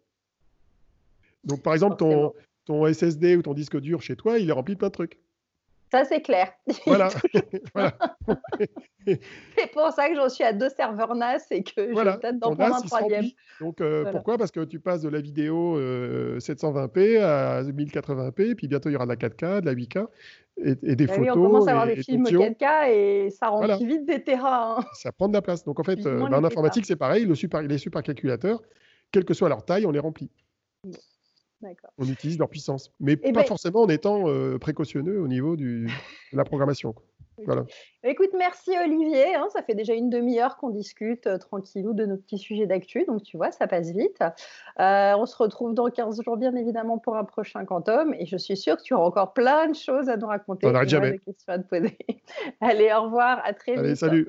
Donc 1.46 1.64
par 1.64 1.74
exemple, 1.74 1.96
ton, 1.96 2.34
ton 2.66 2.92
SSD 2.92 3.38
ou 3.38 3.42
ton 3.42 3.54
disque 3.54 3.80
dur 3.80 4.02
chez 4.02 4.18
toi, 4.18 4.38
il 4.40 4.50
est 4.50 4.54
rempli 4.54 4.74
de 4.74 4.80
plein 4.80 4.90
de 4.90 4.94
trucs. 4.94 5.20
Ça, 5.92 6.06
c'est 6.06 6.22
clair. 6.22 6.52
Voilà. 6.86 7.10
c'est 9.58 9.72
pour 9.74 9.92
ça 9.92 10.10
que 10.10 10.16
j'en 10.16 10.30
suis 10.30 10.44
à 10.44 10.54
deux 10.54 10.70
serveurs 10.70 11.16
NAS 11.16 11.46
et 11.52 11.64
que 11.64 11.72
je 11.78 11.82
vais 11.82 12.18
peut-être 12.18 12.40
d'en 12.40 12.56
prendre 12.56 12.76
un 12.76 12.82
troisième. 12.82 13.26
Donc, 13.60 13.82
euh, 13.82 14.12
pourquoi? 14.12 14.38
Parce 14.38 14.52
que 14.52 14.64
tu 14.66 14.80
passes 14.80 15.02
de 15.02 15.10
la 15.10 15.22
vidéo 15.22 15.80
720p 15.80 17.18
euh, 17.18 17.60
à 17.60 17.64
1080p, 17.64 18.56
puis 18.56 18.68
bientôt 18.68 18.90
il 18.90 18.94
y 18.94 18.96
aura 18.96 19.06
de 19.06 19.12
la 19.12 19.16
4K, 19.16 19.62
de 19.62 19.66
la 19.66 19.74
8K 19.74 20.08
et, 20.58 20.96
des 20.96 21.08
photos. 21.08 21.22
Oui, 21.22 21.30
on 21.30 21.34
commence 21.34 21.68
à 21.68 21.72
avoir 21.72 21.88
des 21.88 21.96
films 22.04 22.24
4K 22.24 22.90
et 22.90 23.30
ça 23.32 23.48
remplit 23.48 23.86
vite 23.86 24.06
des 24.06 24.24
terrains. 24.24 24.78
Hein. 24.80 24.86
Ça 24.94 25.12
prend 25.12 25.28
de 25.28 25.34
la 25.34 25.42
place. 25.42 25.64
Donc, 25.64 25.80
en 25.80 25.84
fait, 25.84 26.06
euh, 26.06 26.28
bah, 26.28 26.38
en 26.38 26.44
informatique, 26.44 26.86
c'est 26.86 26.96
pareil. 26.96 27.26
Le 27.26 27.36
super, 27.36 27.62
les 27.62 27.78
supercalculateurs, 27.78 28.62
quelle 29.12 29.26
que 29.26 29.34
soit 29.34 29.50
leur 29.50 29.66
taille, 29.66 29.86
on 29.86 29.92
les 29.92 30.00
remplit. 30.00 30.30
On 31.98 32.06
utilise 32.06 32.38
leur 32.38 32.50
puissance, 32.50 32.92
mais 33.00 33.14
eh 33.14 33.32
pas 33.32 33.42
ben 33.42 33.48
forcément 33.48 33.82
en 33.82 33.90
étant 33.90 34.28
euh, 34.28 34.58
précautionneux 34.58 35.20
au 35.20 35.28
niveau 35.28 35.56
du, 35.56 35.88
de 36.32 36.38
la 36.38 36.44
programmation. 36.44 36.96
Voilà. 37.46 37.64
Écoute, 38.04 38.32
merci 38.38 38.72
Olivier. 38.84 39.36
Hein, 39.36 39.48
ça 39.54 39.64
fait 39.64 39.76
déjà 39.76 39.94
une 39.94 40.10
demi-heure 40.10 40.58
qu'on 40.58 40.70
discute 40.70 41.28
euh, 41.28 41.38
tranquillou 41.38 41.94
de 41.94 42.06
nos 42.06 42.18
petits 42.18 42.38
sujets 42.38 42.66
d'actu. 42.66 43.06
Donc, 43.06 43.24
tu 43.24 43.38
vois, 43.38 43.52
ça 43.52 43.68
passe 43.68 43.92
vite. 43.92 44.22
Euh, 44.80 45.14
on 45.18 45.26
se 45.26 45.36
retrouve 45.38 45.74
dans 45.74 45.90
15 45.90 46.22
jours, 46.24 46.38
bien 46.38 46.56
évidemment, 46.56 46.98
pour 46.98 47.16
un 47.16 47.24
prochain 47.24 47.66
Quantum. 47.66 48.14
Et 48.14 48.26
je 48.26 48.38
suis 48.38 48.58
sûre 48.58 48.78
que 48.78 48.84
tu 48.84 48.94
auras 48.94 49.06
encore 49.06 49.34
plein 49.34 49.68
de 49.68 49.76
choses 49.76 50.10
à 50.10 50.18
nous 50.18 50.28
raconter. 50.28 50.68
On 50.68 50.72
n'arrête 50.72 50.90
jamais. 50.90 51.20
questions 51.20 51.54
à 51.54 51.60
te 51.60 51.68
poser. 51.68 51.98
Allez, 52.62 52.92
au 52.94 53.04
revoir. 53.04 53.42
À 53.44 53.54
très 53.54 53.78
Allez, 53.78 53.90
vite. 53.90 53.98
Salut. 53.98 54.28